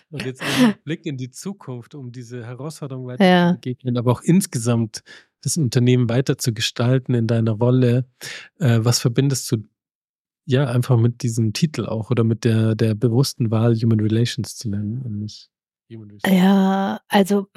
Und 0.09 0.25
jetzt 0.25 0.41
ein 0.41 0.75
Blick 0.83 1.05
in 1.05 1.17
die 1.17 1.29
Zukunft, 1.29 1.93
um 1.93 2.11
diese 2.11 2.45
Herausforderung 2.45 3.07
weiter 3.07 3.25
ja. 3.25 3.49
zu 3.49 3.55
begegnen, 3.55 3.97
aber 3.97 4.11
auch 4.11 4.21
insgesamt 4.21 5.03
das 5.41 5.57
Unternehmen 5.57 6.09
weiter 6.09 6.37
zu 6.37 6.53
gestalten 6.53 7.13
in 7.13 7.27
deiner 7.27 7.51
Rolle. 7.51 8.05
Äh, 8.59 8.79
was 8.81 8.99
verbindest 8.99 9.51
du 9.51 9.57
ja 10.45 10.65
einfach 10.65 10.97
mit 10.97 11.23
diesem 11.23 11.53
Titel 11.53 11.85
auch 11.85 12.09
oder 12.09 12.23
mit 12.23 12.45
der, 12.45 12.75
der 12.75 12.95
bewussten 12.95 13.51
Wahl, 13.51 13.75
Human 13.75 13.99
Relations 13.99 14.55
zu 14.55 14.69
nennen 14.69 15.01
und 15.01 15.19
nicht 15.19 15.51
ja, 16.25 16.99
also 17.07 17.47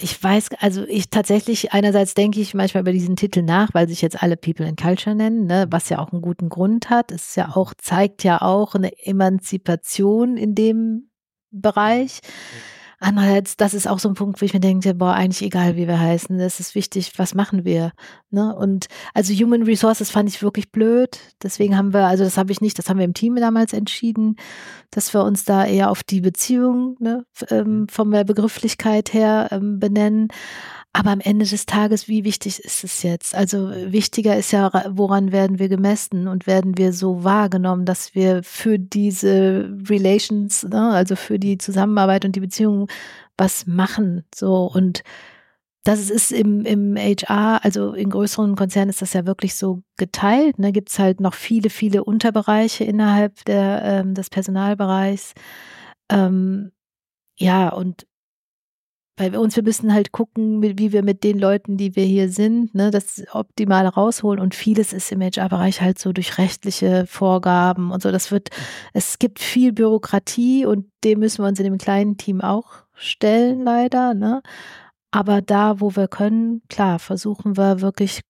ich 0.00 0.20
weiß, 0.20 0.48
also 0.58 0.84
ich 0.88 1.08
tatsächlich, 1.08 1.72
einerseits 1.72 2.14
denke 2.14 2.40
ich 2.40 2.52
manchmal 2.52 2.82
über 2.82 2.92
diesen 2.92 3.14
Titel 3.14 3.42
nach, 3.42 3.72
weil 3.74 3.88
sich 3.88 4.02
jetzt 4.02 4.22
alle 4.22 4.36
People 4.36 4.66
in 4.66 4.74
Culture 4.74 5.14
nennen, 5.14 5.46
ne, 5.46 5.66
was 5.70 5.88
ja 5.88 6.00
auch 6.00 6.12
einen 6.12 6.22
guten 6.22 6.48
Grund 6.48 6.90
hat. 6.90 7.12
Es 7.12 7.36
ja 7.36 7.54
auch, 7.54 7.74
zeigt 7.74 8.24
ja 8.24 8.42
auch 8.42 8.74
eine 8.74 8.90
Emanzipation 9.06 10.36
in 10.36 10.54
dem 10.56 11.10
Bereich. 11.52 12.20
Andererseits, 12.98 13.56
das 13.56 13.74
ist 13.74 13.86
auch 13.86 13.98
so 13.98 14.08
ein 14.08 14.14
Punkt, 14.14 14.40
wo 14.40 14.44
ich 14.44 14.54
mir 14.54 14.60
denke, 14.60 14.94
boah, 14.94 15.12
eigentlich 15.12 15.42
egal, 15.42 15.76
wie 15.76 15.86
wir 15.86 15.98
heißen, 15.98 16.38
es 16.40 16.60
ist 16.60 16.74
wichtig, 16.74 17.12
was 17.16 17.34
machen 17.34 17.64
wir. 17.64 17.92
Ne? 18.30 18.54
Und 18.54 18.86
also 19.12 19.32
Human 19.32 19.62
Resources 19.62 20.10
fand 20.10 20.28
ich 20.28 20.42
wirklich 20.42 20.70
blöd. 20.70 21.18
Deswegen 21.42 21.76
haben 21.76 21.92
wir, 21.92 22.06
also 22.06 22.24
das 22.24 22.36
habe 22.36 22.52
ich 22.52 22.60
nicht, 22.60 22.78
das 22.78 22.88
haben 22.88 22.98
wir 22.98 23.04
im 23.04 23.14
Team 23.14 23.36
damals 23.36 23.72
entschieden, 23.72 24.36
dass 24.90 25.12
wir 25.12 25.24
uns 25.24 25.44
da 25.44 25.64
eher 25.64 25.90
auf 25.90 26.02
die 26.02 26.20
Beziehung 26.20 26.96
ne, 27.00 27.24
ähm, 27.50 27.86
von 27.88 28.10
der 28.10 28.24
Begrifflichkeit 28.24 29.12
her 29.12 29.48
ähm, 29.50 29.78
benennen. 29.78 30.28
Aber 30.96 31.10
am 31.10 31.18
Ende 31.18 31.44
des 31.44 31.66
Tages, 31.66 32.06
wie 32.06 32.22
wichtig 32.22 32.60
ist 32.60 32.84
es 32.84 33.02
jetzt? 33.02 33.34
Also 33.34 33.70
wichtiger 33.70 34.36
ist 34.36 34.52
ja, 34.52 34.70
woran 34.90 35.32
werden 35.32 35.58
wir 35.58 35.68
gemessen 35.68 36.28
und 36.28 36.46
werden 36.46 36.78
wir 36.78 36.92
so 36.92 37.24
wahrgenommen, 37.24 37.84
dass 37.84 38.14
wir 38.14 38.44
für 38.44 38.78
diese 38.78 39.76
Relations, 39.88 40.62
ne, 40.62 40.90
also 40.92 41.16
für 41.16 41.40
die 41.40 41.58
Zusammenarbeit 41.58 42.24
und 42.24 42.36
die 42.36 42.40
Beziehung 42.40 42.86
was 43.36 43.66
machen. 43.66 44.24
So 44.32 44.70
und 44.72 45.02
das 45.82 46.10
ist 46.10 46.30
im, 46.30 46.64
im 46.64 46.96
HR, 46.96 47.64
also 47.64 47.92
in 47.94 48.10
größeren 48.10 48.54
Konzernen 48.54 48.90
ist 48.90 49.02
das 49.02 49.14
ja 49.14 49.26
wirklich 49.26 49.56
so 49.56 49.82
geteilt. 49.96 50.60
Ne? 50.60 50.70
Gibt 50.70 50.90
es 50.90 51.00
halt 51.00 51.20
noch 51.20 51.34
viele, 51.34 51.70
viele 51.70 52.04
Unterbereiche 52.04 52.84
innerhalb 52.84 53.44
der, 53.46 53.82
ähm, 53.84 54.14
des 54.14 54.30
Personalbereichs. 54.30 55.34
Ähm, 56.08 56.70
ja, 57.36 57.68
und 57.70 58.06
bei 59.16 59.38
uns, 59.38 59.54
wir 59.54 59.62
müssen 59.62 59.94
halt 59.94 60.10
gucken, 60.10 60.60
wie 60.60 60.92
wir 60.92 61.04
mit 61.04 61.22
den 61.22 61.38
Leuten, 61.38 61.76
die 61.76 61.94
wir 61.94 62.04
hier 62.04 62.28
sind, 62.28 62.74
ne, 62.74 62.90
das 62.90 63.22
optimal 63.32 63.86
rausholen. 63.86 64.40
Und 64.40 64.54
vieles 64.54 64.92
ist 64.92 65.12
im 65.12 65.22
HR-Bereich 65.22 65.80
halt 65.80 65.98
so 65.98 66.12
durch 66.12 66.38
rechtliche 66.38 67.06
Vorgaben 67.06 67.92
und 67.92 68.02
so. 68.02 68.10
Das 68.10 68.32
wird, 68.32 68.50
es 68.92 69.20
gibt 69.20 69.38
viel 69.38 69.72
Bürokratie 69.72 70.66
und 70.66 70.86
dem 71.04 71.20
müssen 71.20 71.44
wir 71.44 71.48
uns 71.48 71.60
in 71.60 71.64
dem 71.64 71.78
kleinen 71.78 72.16
Team 72.16 72.40
auch 72.40 72.84
stellen, 72.94 73.62
leider. 73.62 74.14
Ne? 74.14 74.42
Aber 75.12 75.42
da, 75.42 75.80
wo 75.80 75.94
wir 75.94 76.08
können, 76.08 76.62
klar, 76.68 76.98
versuchen 76.98 77.56
wir 77.56 77.80
wirklich 77.80 78.20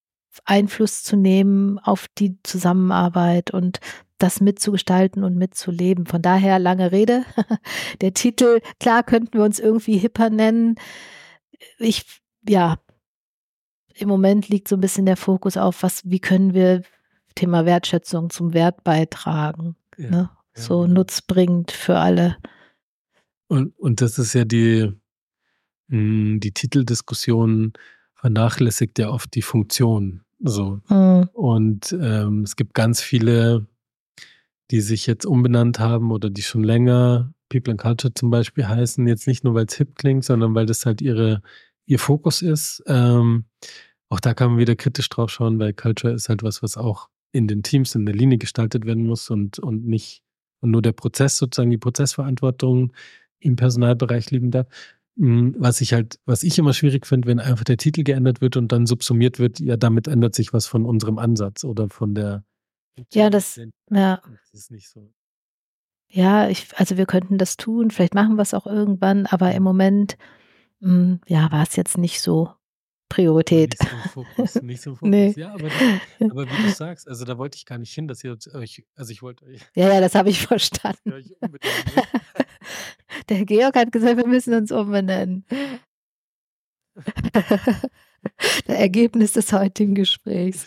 Einfluss 0.45 1.03
zu 1.03 1.17
nehmen 1.17 1.79
auf 1.79 2.07
die 2.19 2.37
Zusammenarbeit 2.43 3.53
und 3.53 3.79
das 4.25 4.41
mitzugestalten 4.41 5.23
und 5.23 5.37
mitzuleben. 5.37 6.07
Von 6.07 6.23
daher 6.23 6.59
lange 6.59 6.93
Rede. 6.93 7.25
Der 8.01 8.15
Titel, 8.15 8.61
klar 8.81 9.03
könnten 9.03 9.35
wir 9.35 9.45
uns 9.45 9.61
irgendwie 9.61 9.99
hipper 9.99 10.31
nennen. 10.31 10.77
Ich, 11.79 12.05
ja, 12.49 12.79
im 13.95 14.09
Moment 14.09 14.49
liegt 14.49 14.67
so 14.67 14.77
ein 14.77 14.81
bisschen 14.81 15.07
der 15.07 15.19
Fokus 15.19 15.57
auf, 15.57 15.83
was, 15.83 16.03
wie 16.05 16.21
können 16.21 16.55
wir 16.55 16.83
Thema 17.35 17.67
Wertschätzung 17.67 18.31
zum 18.31 18.55
Wert 18.55 18.83
beitragen. 18.83 19.77
Ja, 19.99 20.11
ne? 20.11 20.31
ja, 20.57 20.63
so 20.63 20.85
ja. 20.85 20.89
Nutzbringend 20.89 21.71
für 21.71 21.99
alle. 21.99 22.39
Und, 23.49 23.79
und 23.79 24.01
das 24.01 24.19
ist 24.19 24.33
ja 24.33 24.45
die, 24.45 24.91
hm, 25.91 26.41
die 26.41 26.53
Titeldiskussion 26.53 27.75
vernachlässigt 28.15 28.99
ja 28.99 29.11
oft 29.11 29.35
die 29.35 29.43
Funktion. 29.43 30.23
So. 30.41 30.81
Mhm. 30.89 31.29
Und 31.35 31.97
ähm, 32.01 32.43
es 32.43 32.57
gibt 32.57 32.73
ganz 32.73 33.03
viele 33.03 33.67
die 34.71 34.81
sich 34.81 35.07
jetzt 35.07 35.27
umbenannt 35.27 35.79
haben 35.79 36.11
oder 36.11 36.31
die 36.31 36.43
schon 36.43 36.65
länger 36.65 37.33
People 37.49 37.73
and 37.73 37.81
Culture 37.81 38.15
zum 38.15 38.31
Beispiel 38.31 38.67
heißen, 38.67 39.07
jetzt 39.07 39.27
nicht 39.27 39.45
nur, 39.45 39.55
weil 39.55 39.67
es 39.67 39.75
hip 39.75 39.97
klingt, 39.97 40.25
sondern 40.25 40.55
weil 40.55 40.67
das 40.67 40.87
halt 40.87 41.03
ihre, 41.03 41.43
ihr 41.87 41.99
Fokus 41.99 42.43
ist. 42.43 42.83
Ähm, 42.87 43.45
auch 44.09 44.21
da 44.21 44.35
kann 44.35 44.51
man 44.51 44.59
wieder 44.59 44.77
kritisch 44.77 45.09
drauf 45.09 45.31
schauen, 45.31 45.59
weil 45.59 45.73
Culture 45.73 46.15
ist 46.15 46.29
halt 46.29 46.43
was, 46.43 46.63
was 46.63 46.77
auch 46.77 47.09
in 47.33 47.49
den 47.49 47.63
Teams 47.63 47.95
in 47.95 48.07
der 48.07 48.15
Linie 48.15 48.39
gestaltet 48.39 48.87
werden 48.87 49.07
muss 49.07 49.29
und, 49.31 49.59
und 49.59 49.87
nicht 49.87 50.23
und 50.61 50.71
nur 50.71 50.83
der 50.83 50.93
Prozess 50.93 51.37
sozusagen, 51.37 51.71
die 51.71 51.79
Prozessverantwortung 51.79 52.93
im 53.39 53.57
Personalbereich 53.57 54.31
liegen 54.31 54.51
darf. 54.51 54.67
Hm, 55.19 55.55
was 55.59 55.81
ich 55.81 55.93
halt, 55.93 56.19
was 56.25 56.43
ich 56.43 56.59
immer 56.59 56.73
schwierig 56.73 57.07
finde, 57.07 57.29
wenn 57.29 57.39
einfach 57.39 57.65
der 57.65 57.77
Titel 57.77 58.03
geändert 58.03 58.41
wird 58.41 58.57
und 58.57 58.73
dann 58.73 58.87
subsumiert 58.87 59.39
wird, 59.39 59.61
ja, 59.61 59.77
damit 59.77 60.09
ändert 60.09 60.35
sich 60.35 60.53
was 60.53 60.67
von 60.67 60.87
unserem 60.87 61.19
Ansatz 61.19 61.65
oder 61.65 61.89
von 61.91 62.15
der, 62.15 62.45
ja, 63.13 63.31
das, 63.31 63.61
ja. 63.91 64.21
Das 64.25 64.55
ist 64.55 64.71
nicht 64.71 64.89
so. 64.89 65.13
Ja, 66.09 66.49
ich, 66.49 66.69
also 66.77 66.97
wir 66.97 67.07
könnten 67.07 67.39
das 67.39 67.57
tun, 67.57 67.91
vielleicht 67.91 68.15
machen 68.15 68.37
wir 68.37 68.43
es 68.43 68.55
auch 68.55 68.67
irgendwann, 68.67 69.27
aber 69.27 69.53
im 69.53 69.63
Moment, 69.63 70.17
mh, 70.81 70.91
hm, 70.91 71.21
ja, 71.27 71.51
war 71.51 71.63
es 71.65 71.77
jetzt 71.77 71.99
nicht 71.99 72.21
so 72.21 72.55
Priorität. 73.09 73.77
Nicht 73.81 73.93
so 73.93 74.09
Fokus, 74.09 74.55
nicht 74.63 74.83
so 74.83 74.95
Fokus. 74.97 75.09
Nee. 75.09 75.35
Ja, 75.37 75.55
aber, 75.55 75.69
das, 75.69 76.31
aber, 76.31 76.47
wie 76.47 76.63
du 76.63 76.71
sagst, 76.75 77.09
also 77.09 77.25
da 77.25 77.39
wollte 77.39 77.57
ich 77.57 77.67
gar 77.67 77.79
nicht 77.79 77.93
hin, 77.93 78.09
dass 78.09 78.25
ihr 78.25 78.37
euch, 78.55 78.85
also 78.95 79.13
ich 79.13 79.23
wollte 79.23 79.45
euch. 79.45 79.61
Ja, 79.75 79.93
ja, 79.93 80.01
das 80.01 80.15
habe 80.15 80.31
ich 80.31 80.45
verstanden. 80.47 81.13
Der 83.29 83.45
Georg 83.45 83.77
hat 83.77 83.93
gesagt, 83.93 84.17
wir 84.17 84.27
müssen 84.27 84.55
uns 84.55 84.73
umbenennen. 84.73 85.45
Das 88.67 88.77
Ergebnis 88.77 89.33
des 89.33 89.53
heutigen 89.53 89.95
Gesprächs. 89.95 90.67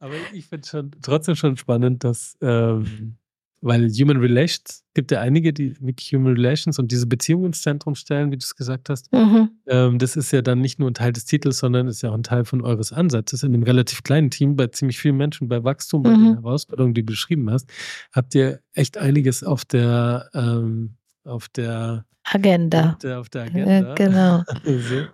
Aber 0.00 0.14
ich 0.32 0.46
finde 0.46 0.66
schon 0.66 0.90
trotzdem 1.02 1.36
schon 1.36 1.56
spannend, 1.56 2.02
dass, 2.02 2.36
ähm, 2.40 3.16
weil 3.60 3.88
Human 3.90 4.16
Relations, 4.16 4.84
gibt 4.94 5.10
ja 5.10 5.20
einige, 5.20 5.52
die 5.52 5.80
wirklich 5.80 6.12
Human 6.12 6.34
Relations 6.34 6.78
und 6.78 6.90
diese 6.90 7.06
Beziehungen 7.06 7.46
ins 7.46 7.62
Zentrum 7.62 7.94
stellen, 7.94 8.30
wie 8.32 8.36
du 8.36 8.42
es 8.42 8.56
gesagt 8.56 8.88
hast. 8.88 9.12
Mhm. 9.12 9.50
Ähm, 9.66 9.98
das 9.98 10.16
ist 10.16 10.32
ja 10.32 10.42
dann 10.42 10.60
nicht 10.60 10.78
nur 10.78 10.90
ein 10.90 10.94
Teil 10.94 11.12
des 11.12 11.24
Titels, 11.24 11.58
sondern 11.58 11.86
ist 11.86 12.02
ja 12.02 12.10
auch 12.10 12.14
ein 12.14 12.22
Teil 12.22 12.44
von 12.44 12.62
eures 12.62 12.92
Ansatzes. 12.92 13.42
In 13.42 13.54
einem 13.54 13.62
relativ 13.62 14.02
kleinen 14.02 14.30
Team, 14.30 14.56
bei 14.56 14.66
ziemlich 14.68 14.98
vielen 14.98 15.16
Menschen, 15.16 15.48
bei 15.48 15.62
Wachstum, 15.62 16.02
bei 16.02 16.10
mhm. 16.10 16.24
den 16.24 16.34
Herausforderungen, 16.42 16.94
die 16.94 17.02
du 17.02 17.12
beschrieben 17.12 17.50
hast, 17.50 17.68
habt 18.12 18.34
ihr 18.34 18.60
echt 18.72 18.98
einiges 18.98 19.44
auf 19.44 19.64
der, 19.64 20.30
ähm, 20.34 20.96
auf 21.24 21.48
der 21.48 22.04
Agenda. 22.24 22.90
Auf 22.90 22.98
der, 22.98 23.20
auf 23.20 23.28
der 23.28 23.42
Agenda. 23.42 23.88
Ja, 23.88 23.94
genau. 23.94 24.42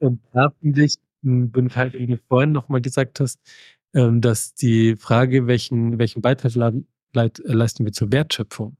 und 0.00 0.20
da 0.32 0.50
finde 0.60 0.84
ich, 1.22 1.52
bin 1.52 1.74
halt, 1.74 1.94
wie 1.94 2.06
du 2.06 2.18
vorhin 2.28 2.52
nochmal 2.52 2.80
gesagt 2.80 3.20
hast, 3.20 3.40
ähm, 3.94 4.20
dass 4.20 4.54
die 4.54 4.96
Frage, 4.96 5.46
welchen, 5.46 5.98
welchen 5.98 6.22
Beitrag 6.22 6.52
leisten 7.12 7.84
wir 7.84 7.92
zur 7.92 8.12
Wertschöpfung, 8.12 8.76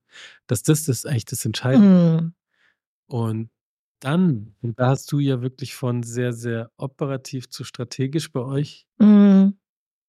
dass 0.47 0.62
das, 0.62 0.84
das 0.84 1.05
eigentlich 1.05 1.24
das 1.24 1.45
Entscheidende 1.45 2.22
mhm. 2.22 2.32
Und 3.11 3.51
dann, 3.99 4.55
und 4.62 4.78
da 4.78 4.88
hast 4.88 5.11
du 5.12 5.18
ja 5.18 5.43
wirklich 5.43 5.74
von 5.74 6.03
sehr, 6.03 6.32
sehr 6.32 6.70
operativ 6.76 7.51
zu 7.51 7.64
strategisch 7.64 8.30
bei 8.32 8.41
euch 8.41 8.86
mhm. 8.99 9.59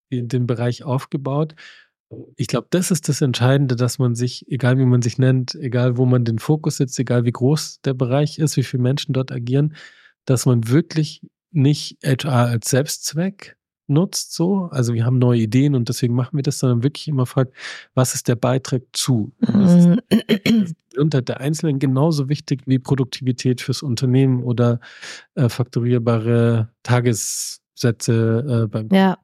in 0.10 0.28
den 0.28 0.46
Bereich 0.46 0.84
aufgebaut. 0.84 1.56
Ich 2.36 2.48
glaube, 2.48 2.68
das 2.70 2.92
ist 2.92 3.10
das 3.10 3.22
Entscheidende, 3.22 3.76
dass 3.76 3.98
man 3.98 4.16
sich, 4.16 4.50
egal 4.52 4.78
wie 4.78 4.86
man 4.86 5.02
sich 5.02 5.18
nennt, 5.18 5.56
egal 5.56 5.98
wo 5.98 6.06
man 6.06 6.26
den 6.26 6.40
Fokus 6.40 6.78
setzt, 6.78 7.00
egal 7.00 7.26
wie 7.26 7.32
groß 7.32 7.82
der 7.82 7.94
Bereich 7.94 8.38
ist, 8.38 8.56
wie 8.56 8.64
viele 8.64 8.84
Menschen 8.84 9.14
dort 9.14 9.32
agieren, 9.32 9.76
dass 10.26 10.46
man 10.46 10.68
wirklich 10.70 11.22
nicht 11.52 11.98
HR 12.04 12.48
als 12.48 12.70
Selbstzweck 12.70 13.58
nutzt, 13.88 14.34
so. 14.34 14.70
Also 14.72 14.94
wir 14.94 15.06
haben 15.06 15.20
neue 15.20 15.42
Ideen 15.42 15.76
und 15.76 15.90
deswegen 15.90 16.16
machen 16.16 16.38
wir 16.38 16.44
das, 16.44 16.60
sondern 16.60 16.84
wirklich 16.84 17.08
immer 17.08 17.26
fragt, 17.26 17.54
was 17.94 18.16
ist 18.16 18.28
der 18.28 18.36
Beitrag 18.36 18.84
zu? 18.94 19.34
Mhm. 19.40 20.02
unter 20.98 21.22
der 21.22 21.40
Einzelnen 21.40 21.80
genauso 21.80 22.30
wichtig 22.30 22.62
wie 22.66 22.80
Produktivität 22.80 23.62
fürs 23.62 23.84
Unternehmen 23.84 24.44
oder 24.44 24.80
äh, 25.36 25.50
fakturierbare 25.50 26.70
Tagessätze 26.84 28.64
äh, 28.64 28.68
beim. 28.68 28.90
Ja, 28.92 29.18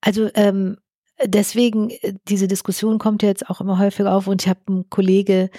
also 0.00 0.30
ähm, 0.34 0.76
deswegen, 1.24 1.90
äh, 1.90 2.14
diese 2.28 2.48
Diskussion 2.48 2.98
kommt 2.98 3.22
jetzt 3.22 3.48
auch 3.48 3.60
immer 3.60 3.78
häufiger 3.78 4.14
auf 4.14 4.26
und 4.26 4.42
ich 4.42 4.48
habe 4.48 4.60
einen 4.68 4.90
Kollege, 4.90 5.50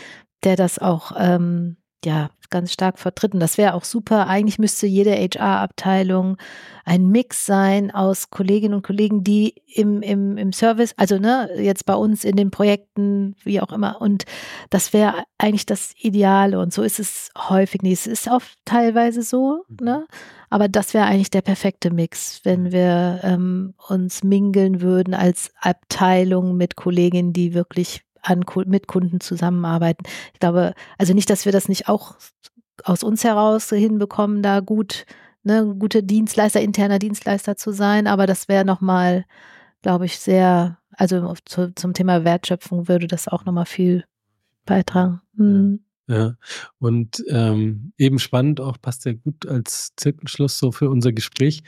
der 0.44 0.56
das 0.56 0.80
auch 0.80 1.12
ähm, 1.18 1.78
ja, 2.06 2.30
ganz 2.50 2.72
stark 2.72 3.00
vertreten. 3.00 3.40
Das 3.40 3.58
wäre 3.58 3.74
auch 3.74 3.84
super. 3.84 4.28
Eigentlich 4.28 4.60
müsste 4.60 4.88
jede 4.88 5.12
HR-Abteilung 5.12 6.38
ein 6.84 7.08
Mix 7.10 7.46
sein 7.46 7.92
aus 7.92 8.32
Kolleginnen 8.32 8.74
und 8.74 8.84
Kollegen, 8.84 9.24
die 9.24 9.56
im, 9.68 10.02
im, 10.02 10.38
im 10.38 10.52
Service, 10.52 10.94
also 10.98 11.20
ne, 11.20 11.50
jetzt 11.58 11.86
bei 11.86 11.94
uns 11.94 12.24
in 12.24 12.36
den 12.36 12.50
Projekten, 12.50 13.36
wie 13.44 13.62
auch 13.62 13.72
immer. 13.72 14.02
Und 14.02 14.26
das 14.72 14.94
wäre 14.94 15.24
eigentlich 15.38 15.68
das 15.68 15.94
Ideale. 16.00 16.60
Und 16.60 16.74
so 16.74 16.82
ist 16.82 17.00
es 17.00 17.30
häufig 17.38 17.84
nicht. 17.84 17.94
Es 17.94 18.08
ist 18.08 18.30
auch 18.30 18.42
teilweise 18.66 19.22
so, 19.22 19.64
mhm. 19.68 19.86
ne? 19.86 20.08
Aber 20.52 20.68
das 20.68 20.96
wäre 20.96 21.06
eigentlich 21.06 21.30
der 21.30 21.44
perfekte 21.44 21.92
Mix, 21.92 22.42
wenn 22.44 22.64
mhm. 22.64 22.72
wir 22.72 23.20
ähm, 23.22 23.74
uns 23.88 24.24
mingeln 24.24 24.82
würden 24.82 25.14
als 25.14 25.52
Abteilung 25.62 26.58
mit 26.58 26.76
Kolleginnen, 26.76 27.34
die 27.34 27.54
wirklich 27.54 28.02
an, 28.22 28.44
mit 28.66 28.88
Kunden 28.88 29.20
zusammenarbeiten. 29.20 30.04
Ich 30.34 30.40
glaube, 30.40 30.74
also 30.98 31.14
nicht, 31.14 31.30
dass 31.30 31.46
wir 31.46 31.52
das 31.52 31.70
nicht 31.70 31.88
auch 31.88 32.16
aus 32.84 33.04
uns 33.04 33.24
heraus 33.24 33.70
hinbekommen, 33.70 34.42
da 34.42 34.60
gut, 34.60 35.06
ne, 35.44 35.76
gute 35.78 36.04
Dienstleister, 36.04 36.62
interner 36.62 37.00
Dienstleister 37.00 37.56
zu 37.56 37.72
sein, 37.72 38.08
aber 38.08 38.26
das 38.26 38.48
wäre 38.48 38.66
nochmal, 38.66 39.26
glaube 39.82 40.06
ich, 40.06 40.20
sehr, 40.20 40.78
also 40.92 41.34
zu, 41.46 41.74
zum 41.76 41.94
Thema 41.94 42.24
Wertschöpfung 42.24 42.88
würde 42.88 43.08
das 43.08 43.28
auch 43.28 43.46
nochmal 43.46 43.66
viel 43.66 44.06
beitragen. 44.66 45.22
Mhm. 45.34 45.84
Ja. 46.08 46.18
ja. 46.18 46.34
und 46.80 47.24
ähm, 47.28 47.94
eben 47.98 48.20
spannend 48.20 48.62
auch, 48.62 48.78
passt 48.82 49.06
ja 49.06 49.14
gut 49.14 49.46
als 49.46 49.94
Zirkelschluss 49.96 50.58
so 50.58 50.72
für 50.72 50.90
unser 50.90 51.12
Gespräch 51.12 51.64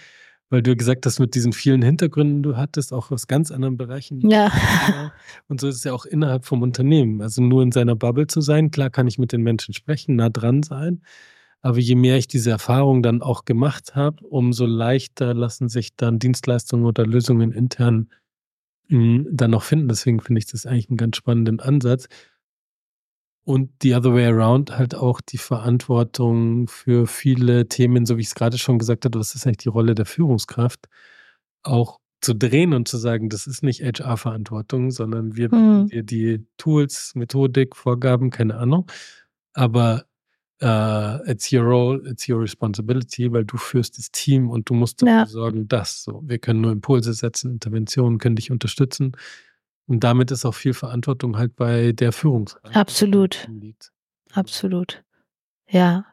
weil 0.52 0.62
du 0.62 0.76
gesagt 0.76 1.06
hast, 1.06 1.20
mit 1.20 1.34
diesen 1.34 1.54
vielen 1.54 1.82
Hintergründen, 1.82 2.44
du 2.44 2.58
hattest 2.58 2.92
auch 2.92 3.10
aus 3.10 3.28
ganz 3.28 3.52
anderen 3.52 3.78
Bereichen. 3.78 4.30
Ja. 4.30 4.52
Und 5.48 5.62
so 5.62 5.70
ist 5.70 5.78
es 5.78 5.84
ja 5.86 5.94
auch 5.94 6.06
innerhalb 6.06 6.46
vom 6.46 6.62
Unternehmen. 6.62 7.22
Also 7.22 7.42
nur 7.42 7.64
in 7.64 7.72
seiner 7.72 7.96
Bubble 7.96 8.28
zu 8.28 8.42
sein, 8.42 8.70
klar 8.70 8.90
kann 8.90 9.08
ich 9.08 9.18
mit 9.18 9.32
den 9.32 9.42
Menschen 9.42 9.74
sprechen, 9.74 10.18
nah 10.18 10.30
dran 10.30 10.62
sein. 10.62 11.02
Aber 11.62 11.80
je 11.80 11.96
mehr 11.96 12.18
ich 12.18 12.28
diese 12.28 12.52
Erfahrung 12.52 13.02
dann 13.02 13.22
auch 13.22 13.46
gemacht 13.46 13.96
habe, 13.96 14.26
umso 14.28 14.66
leichter 14.66 15.34
lassen 15.34 15.70
sich 15.70 15.96
dann 15.96 16.20
Dienstleistungen 16.20 16.86
oder 16.86 17.06
Lösungen 17.06 17.54
intern 17.54 18.10
mh, 18.90 19.00
hm, 19.00 19.28
dann 19.32 19.52
noch 19.52 19.64
finden. 19.64 19.88
Deswegen 19.88 20.20
finde 20.20 20.40
ich 20.40 20.48
das 20.48 20.66
eigentlich 20.66 20.90
einen 20.90 20.98
ganz 20.98 21.16
spannenden 21.16 21.62
Ansatz 21.62 22.10
und 23.44 23.72
the 23.82 23.96
other 23.96 24.14
way 24.14 24.26
around 24.26 24.78
halt 24.78 24.96
auch 24.96 25.22
die 25.22 25.38
Verantwortung 25.38 26.68
für 26.68 27.08
viele 27.08 27.68
Themen, 27.68 28.06
so 28.06 28.18
wie 28.18 28.22
ich 28.22 28.28
es 28.28 28.36
gerade 28.36 28.58
schon 28.58 28.80
gesagt 28.80 29.06
habe, 29.06 29.20
was 29.20 29.36
ist 29.36 29.46
eigentlich 29.46 29.58
die 29.58 29.70
Rolle 29.70 29.96
der 29.96 30.06
Führungskraft, 30.06 30.88
auch 31.64 32.00
zu 32.22 32.36
drehen 32.36 32.74
und 32.74 32.88
zu 32.88 32.98
sagen, 32.98 33.30
das 33.30 33.48
ist 33.48 33.64
nicht 33.64 33.82
HR-Verantwortung, 33.82 34.92
sondern 34.92 35.36
wir 35.36 35.54
mhm. 35.54 35.88
dir 35.88 36.04
die 36.04 36.46
Tools, 36.58 37.14
Methodik, 37.16 37.76
Vorgaben, 37.76 38.30
keine 38.30 38.58
Ahnung. 38.58 38.90
Aber 39.54 40.06
uh, 40.62 41.18
it's 41.26 41.52
your 41.52 41.64
role, 41.64 42.02
it's 42.08 42.30
your 42.30 42.40
responsibility, 42.40 43.32
weil 43.32 43.44
du 43.44 43.58
führst 43.58 43.98
das 43.98 44.12
Team 44.12 44.52
und 44.52 44.70
du 44.70 44.76
musst 44.76 45.02
dafür 45.02 45.14
ja. 45.14 45.26
sorgen, 45.26 45.68
dass 45.68 46.04
so. 46.04 46.22
Wir 46.24 46.38
können 46.38 46.62
nur 46.62 46.72
Impulse 46.72 47.14
setzen, 47.14 47.52
Interventionen 47.52 48.20
können 48.20 48.36
dich 48.36 48.52
unterstützen. 48.52 49.14
Und 49.92 50.06
damit 50.06 50.32
ist 50.32 50.46
auch 50.46 50.54
viel 50.54 50.74
Verantwortung 50.74 51.38
halt 51.38 51.58
bei 51.58 51.92
der 51.92 52.14
Führungskraft. 52.14 52.78
Absolut. 52.78 53.46
Absolut. 54.32 55.04
Ja. 55.68 56.06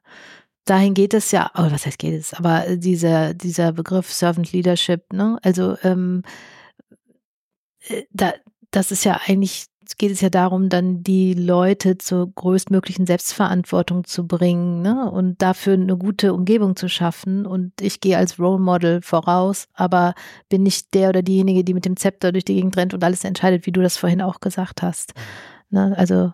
Dahin 0.64 0.94
geht 0.94 1.14
es 1.14 1.30
ja, 1.30 1.52
oh, 1.54 1.70
was 1.70 1.86
heißt 1.86 2.00
geht 2.00 2.14
es? 2.14 2.34
Aber 2.34 2.76
dieser, 2.76 3.34
dieser 3.34 3.70
Begriff 3.70 4.12
Servant 4.12 4.50
Leadership, 4.50 5.12
ne? 5.12 5.38
Also 5.42 5.76
ähm, 5.84 6.24
äh, 7.86 8.02
da, 8.10 8.34
das 8.72 8.90
ist 8.90 9.04
ja 9.04 9.20
eigentlich 9.26 9.66
geht 9.97 10.12
es 10.12 10.20
ja 10.20 10.28
darum, 10.28 10.68
dann 10.68 11.03
die 11.03 11.32
Leute 11.32 11.97
zur 11.97 12.30
größtmöglichen 12.30 13.07
Selbstverantwortung 13.07 14.05
zu 14.05 14.26
bringen 14.26 14.82
ne? 14.82 15.11
und 15.11 15.41
dafür 15.41 15.72
eine 15.74 15.97
gute 15.97 16.34
Umgebung 16.34 16.76
zu 16.76 16.89
schaffen. 16.89 17.47
Und 17.47 17.80
ich 17.80 18.01
gehe 18.01 18.18
als 18.18 18.39
Role 18.39 18.61
Model 18.61 19.01
voraus, 19.01 19.66
aber 19.72 20.14
bin 20.49 20.62
nicht 20.62 20.93
der 20.93 21.09
oder 21.09 21.22
diejenige, 21.22 21.64
die 21.64 21.74
mit 21.74 21.86
dem 21.86 21.97
Zepter 21.97 22.32
durch 22.32 22.45
die 22.45 22.55
Gegend 22.55 22.76
rennt 22.76 22.93
und 22.93 23.03
alles 23.03 23.24
entscheidet, 23.24 23.66
wie 23.66 23.72
du 23.72 23.80
das 23.80 23.97
vorhin 23.97 24.20
auch 24.20 24.41
gesagt 24.41 24.82
hast. 24.82 25.14
Ne? 25.70 25.97
Also 25.97 26.32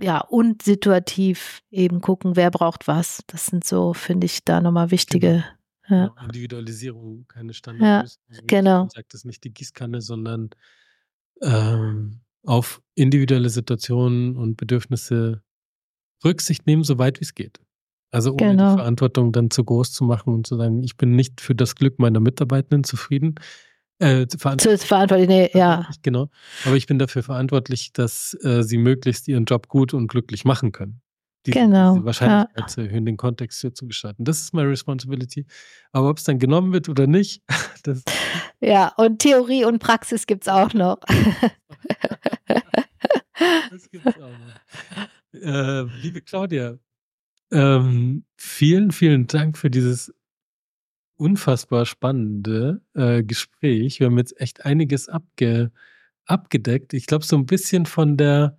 ja, 0.00 0.20
und 0.20 0.62
situativ 0.62 1.62
eben 1.70 2.00
gucken, 2.00 2.36
wer 2.36 2.50
braucht 2.50 2.86
was. 2.86 3.22
Das 3.26 3.46
sind 3.46 3.64
so, 3.64 3.92
finde 3.94 4.26
ich, 4.26 4.44
da 4.44 4.60
nochmal 4.60 4.90
wichtige. 4.90 5.44
Genau. 5.88 6.14
Ja. 6.16 6.24
Individualisierung, 6.24 7.26
keine 7.28 7.54
Standardlösung. 7.54 8.22
Ja, 8.28 8.40
genau. 8.46 8.78
Man 8.80 8.90
sagt 8.90 9.14
es 9.14 9.24
nicht 9.24 9.42
die 9.44 9.52
Gießkanne, 9.52 10.00
sondern 10.00 10.50
ähm, 11.42 12.20
auf 12.44 12.80
individuelle 12.94 13.50
Situationen 13.50 14.36
und 14.36 14.56
Bedürfnisse 14.56 15.42
Rücksicht 16.24 16.66
nehmen, 16.66 16.84
so 16.84 16.98
weit 16.98 17.20
wie 17.20 17.24
es 17.24 17.34
geht. 17.34 17.60
Also 18.10 18.32
ohne 18.32 18.52
genau. 18.52 18.72
die 18.72 18.78
Verantwortung 18.78 19.32
dann 19.32 19.50
zu 19.50 19.64
groß 19.64 19.92
zu 19.92 20.04
machen 20.04 20.32
und 20.32 20.46
zu 20.46 20.56
sagen, 20.56 20.82
ich 20.82 20.96
bin 20.96 21.14
nicht 21.14 21.40
für 21.40 21.54
das 21.54 21.74
Glück 21.74 21.98
meiner 21.98 22.20
Mitarbeitenden 22.20 22.84
zufrieden. 22.84 23.34
Äh, 23.98 24.26
verantwortlich, 24.36 24.86
verantwortlich 24.86 25.28
nee, 25.28 25.50
ja. 25.52 25.88
Genau. 26.02 26.30
Aber 26.64 26.76
ich 26.76 26.86
bin 26.86 26.98
dafür 26.98 27.22
verantwortlich, 27.22 27.92
dass 27.92 28.36
äh, 28.42 28.62
sie 28.62 28.78
möglichst 28.78 29.28
ihren 29.28 29.44
Job 29.44 29.68
gut 29.68 29.92
und 29.92 30.06
glücklich 30.08 30.44
machen 30.44 30.72
können 30.72 31.02
diese, 31.46 31.58
genau. 31.58 31.94
diese 31.94 32.04
Wahrscheinlichkeit 32.04 32.60
ja. 32.60 32.66
zu 32.66 32.80
erhöhen, 32.82 33.06
den 33.06 33.16
Kontext 33.16 33.60
hier 33.60 33.72
zu 33.74 33.86
gestalten. 33.86 34.24
Das 34.24 34.40
ist 34.40 34.54
meine 34.54 34.68
Responsibility. 34.70 35.46
Aber 35.92 36.10
ob 36.10 36.18
es 36.18 36.24
dann 36.24 36.38
genommen 36.38 36.72
wird 36.72 36.88
oder 36.88 37.06
nicht, 37.06 37.42
das. 37.84 38.02
Ja, 38.60 38.92
und 38.96 39.20
Theorie 39.20 39.64
und 39.64 39.78
Praxis 39.78 40.26
gibt 40.26 40.44
es 40.44 40.48
auch 40.48 40.74
noch. 40.74 40.98
das 43.70 43.90
gibt 43.90 44.06
es 44.06 44.16
auch 44.16 44.30
noch. 44.30 44.58
Äh, 45.40 45.82
liebe 46.02 46.20
Claudia, 46.22 46.78
ähm, 47.52 48.24
vielen, 48.36 48.90
vielen 48.90 49.26
Dank 49.26 49.56
für 49.56 49.70
dieses 49.70 50.12
unfassbar 51.16 51.86
spannende 51.86 52.82
äh, 52.94 53.22
Gespräch. 53.22 54.00
Wir 54.00 54.06
haben 54.06 54.18
jetzt 54.18 54.40
echt 54.40 54.64
einiges 54.64 55.08
abge, 55.08 55.72
abgedeckt. 56.26 56.94
Ich 56.94 57.06
glaube, 57.06 57.24
so 57.24 57.36
ein 57.36 57.46
bisschen 57.46 57.86
von 57.86 58.16
der 58.16 58.56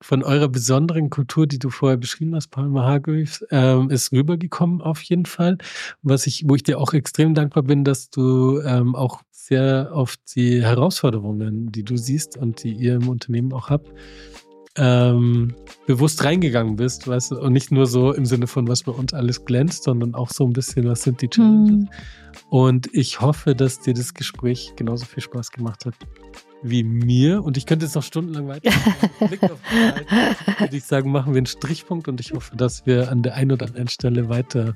von 0.00 0.22
eurer 0.22 0.48
besonderen 0.48 1.10
Kultur, 1.10 1.46
die 1.46 1.58
du 1.58 1.70
vorher 1.70 1.96
beschrieben 1.96 2.34
hast, 2.34 2.48
Palmer 2.48 2.84
Hargreaves, 2.84 3.44
ähm, 3.50 3.90
ist 3.90 4.12
rübergekommen 4.12 4.80
auf 4.80 5.02
jeden 5.02 5.26
Fall. 5.26 5.58
Was 6.02 6.26
ich, 6.26 6.44
wo 6.46 6.54
ich 6.54 6.62
dir 6.62 6.78
auch 6.78 6.92
extrem 6.92 7.34
dankbar 7.34 7.62
bin, 7.62 7.84
dass 7.84 8.10
du 8.10 8.60
ähm, 8.60 8.94
auch 8.94 9.22
sehr 9.30 9.90
auf 9.92 10.16
die 10.34 10.62
Herausforderungen, 10.62 11.70
die 11.72 11.84
du 11.84 11.96
siehst 11.96 12.36
und 12.36 12.62
die 12.64 12.72
ihr 12.72 12.96
im 12.96 13.08
Unternehmen 13.08 13.52
auch 13.52 13.70
habt, 13.70 13.90
ähm, 14.76 15.54
bewusst 15.86 16.24
reingegangen 16.24 16.76
bist, 16.76 17.06
weißt 17.06 17.30
du, 17.30 17.40
und 17.40 17.52
nicht 17.52 17.70
nur 17.70 17.86
so 17.86 18.12
im 18.12 18.26
Sinne 18.26 18.46
von, 18.46 18.66
was 18.66 18.82
bei 18.82 18.92
uns 18.92 19.14
alles 19.14 19.44
glänzt, 19.44 19.84
sondern 19.84 20.14
auch 20.14 20.30
so 20.30 20.44
ein 20.44 20.52
bisschen, 20.52 20.86
was 20.86 21.02
sind 21.02 21.22
die 21.22 21.28
Challenges. 21.28 21.84
Mm. 21.84 21.88
Und 22.50 22.88
ich 22.92 23.20
hoffe, 23.20 23.54
dass 23.54 23.80
dir 23.80 23.94
das 23.94 24.14
Gespräch 24.14 24.72
genauso 24.76 25.06
viel 25.06 25.22
Spaß 25.22 25.52
gemacht 25.52 25.86
hat 25.86 25.94
wie 26.64 26.82
mir. 26.82 27.44
Und 27.44 27.56
ich 27.56 27.66
könnte 27.66 27.84
jetzt 27.84 27.94
noch 27.94 28.02
stundenlang 28.02 28.48
weiter. 28.48 28.70
würde 30.58 30.76
ich 30.76 30.84
sagen, 30.84 31.12
machen 31.12 31.34
wir 31.34 31.38
einen 31.38 31.46
Strichpunkt 31.46 32.08
und 32.08 32.20
ich 32.20 32.32
hoffe, 32.32 32.56
dass 32.56 32.86
wir 32.86 33.12
an 33.12 33.22
der 33.22 33.34
einen 33.34 33.52
oder 33.52 33.66
anderen 33.66 33.88
Stelle 33.88 34.28
weiter 34.28 34.74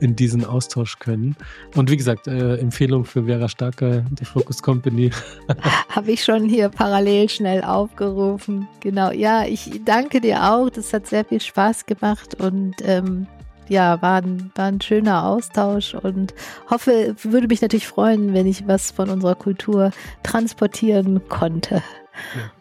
in 0.00 0.16
diesen 0.16 0.44
Austausch 0.44 0.98
können. 0.98 1.36
Und 1.74 1.90
wie 1.90 1.96
gesagt, 1.96 2.26
äh, 2.26 2.56
Empfehlung 2.56 3.04
für 3.04 3.24
Vera 3.24 3.48
Starker, 3.48 4.02
die 4.10 4.24
Focus 4.24 4.62
Company. 4.62 5.10
Habe 5.88 6.12
ich 6.12 6.24
schon 6.24 6.48
hier 6.48 6.68
parallel 6.68 7.28
schnell 7.28 7.62
aufgerufen. 7.62 8.68
Genau, 8.80 9.10
ja, 9.10 9.44
ich 9.46 9.80
danke 9.84 10.20
dir 10.20 10.52
auch. 10.52 10.70
Das 10.70 10.92
hat 10.92 11.06
sehr 11.06 11.24
viel 11.24 11.40
Spaß 11.40 11.86
gemacht 11.86 12.34
und 12.34 12.74
ähm, 12.82 13.26
ja, 13.68 14.00
war 14.02 14.22
ein, 14.22 14.50
war 14.54 14.66
ein 14.66 14.80
schöner 14.80 15.24
Austausch 15.24 15.94
und 15.94 16.34
hoffe, 16.70 17.14
würde 17.22 17.48
mich 17.48 17.62
natürlich 17.62 17.86
freuen, 17.86 18.34
wenn 18.34 18.46
ich 18.46 18.66
was 18.66 18.90
von 18.90 19.10
unserer 19.10 19.34
Kultur 19.34 19.90
transportieren 20.22 21.28
konnte. 21.28 21.82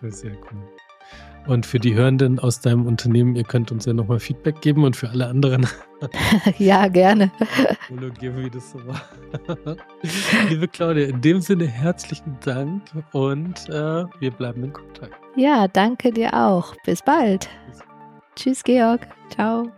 Ja, 0.01 0.11
sehr 0.11 0.31
cool. 0.31 0.75
Und 1.47 1.65
für 1.65 1.79
die 1.79 1.93
Hörenden 1.93 2.39
aus 2.39 2.59
deinem 2.59 2.87
Unternehmen, 2.87 3.35
ihr 3.35 3.43
könnt 3.43 3.71
uns 3.71 3.85
ja 3.85 3.93
nochmal 3.93 4.19
Feedback 4.19 4.61
geben 4.61 4.83
und 4.83 4.95
für 4.95 5.09
alle 5.09 5.27
anderen. 5.27 5.67
ja, 6.57 6.87
gerne. 6.87 7.31
geben, 8.19 8.43
wie 8.43 8.49
das 8.49 8.71
so 8.71 8.79
war. 8.87 9.01
Liebe 10.49 10.67
Claudia, 10.67 11.07
in 11.07 11.21
dem 11.21 11.41
Sinne 11.41 11.67
herzlichen 11.67 12.37
Dank 12.43 12.81
und 13.11 13.69
äh, 13.69 14.05
wir 14.19 14.31
bleiben 14.31 14.63
in 14.63 14.73
Kontakt. 14.73 15.13
Ja, 15.35 15.67
danke 15.67 16.11
dir 16.11 16.33
auch. 16.33 16.73
Bis 16.83 17.03
bald. 17.03 17.47
Tschüss, 18.35 18.63
Georg. 18.63 19.07
Ciao. 19.29 19.71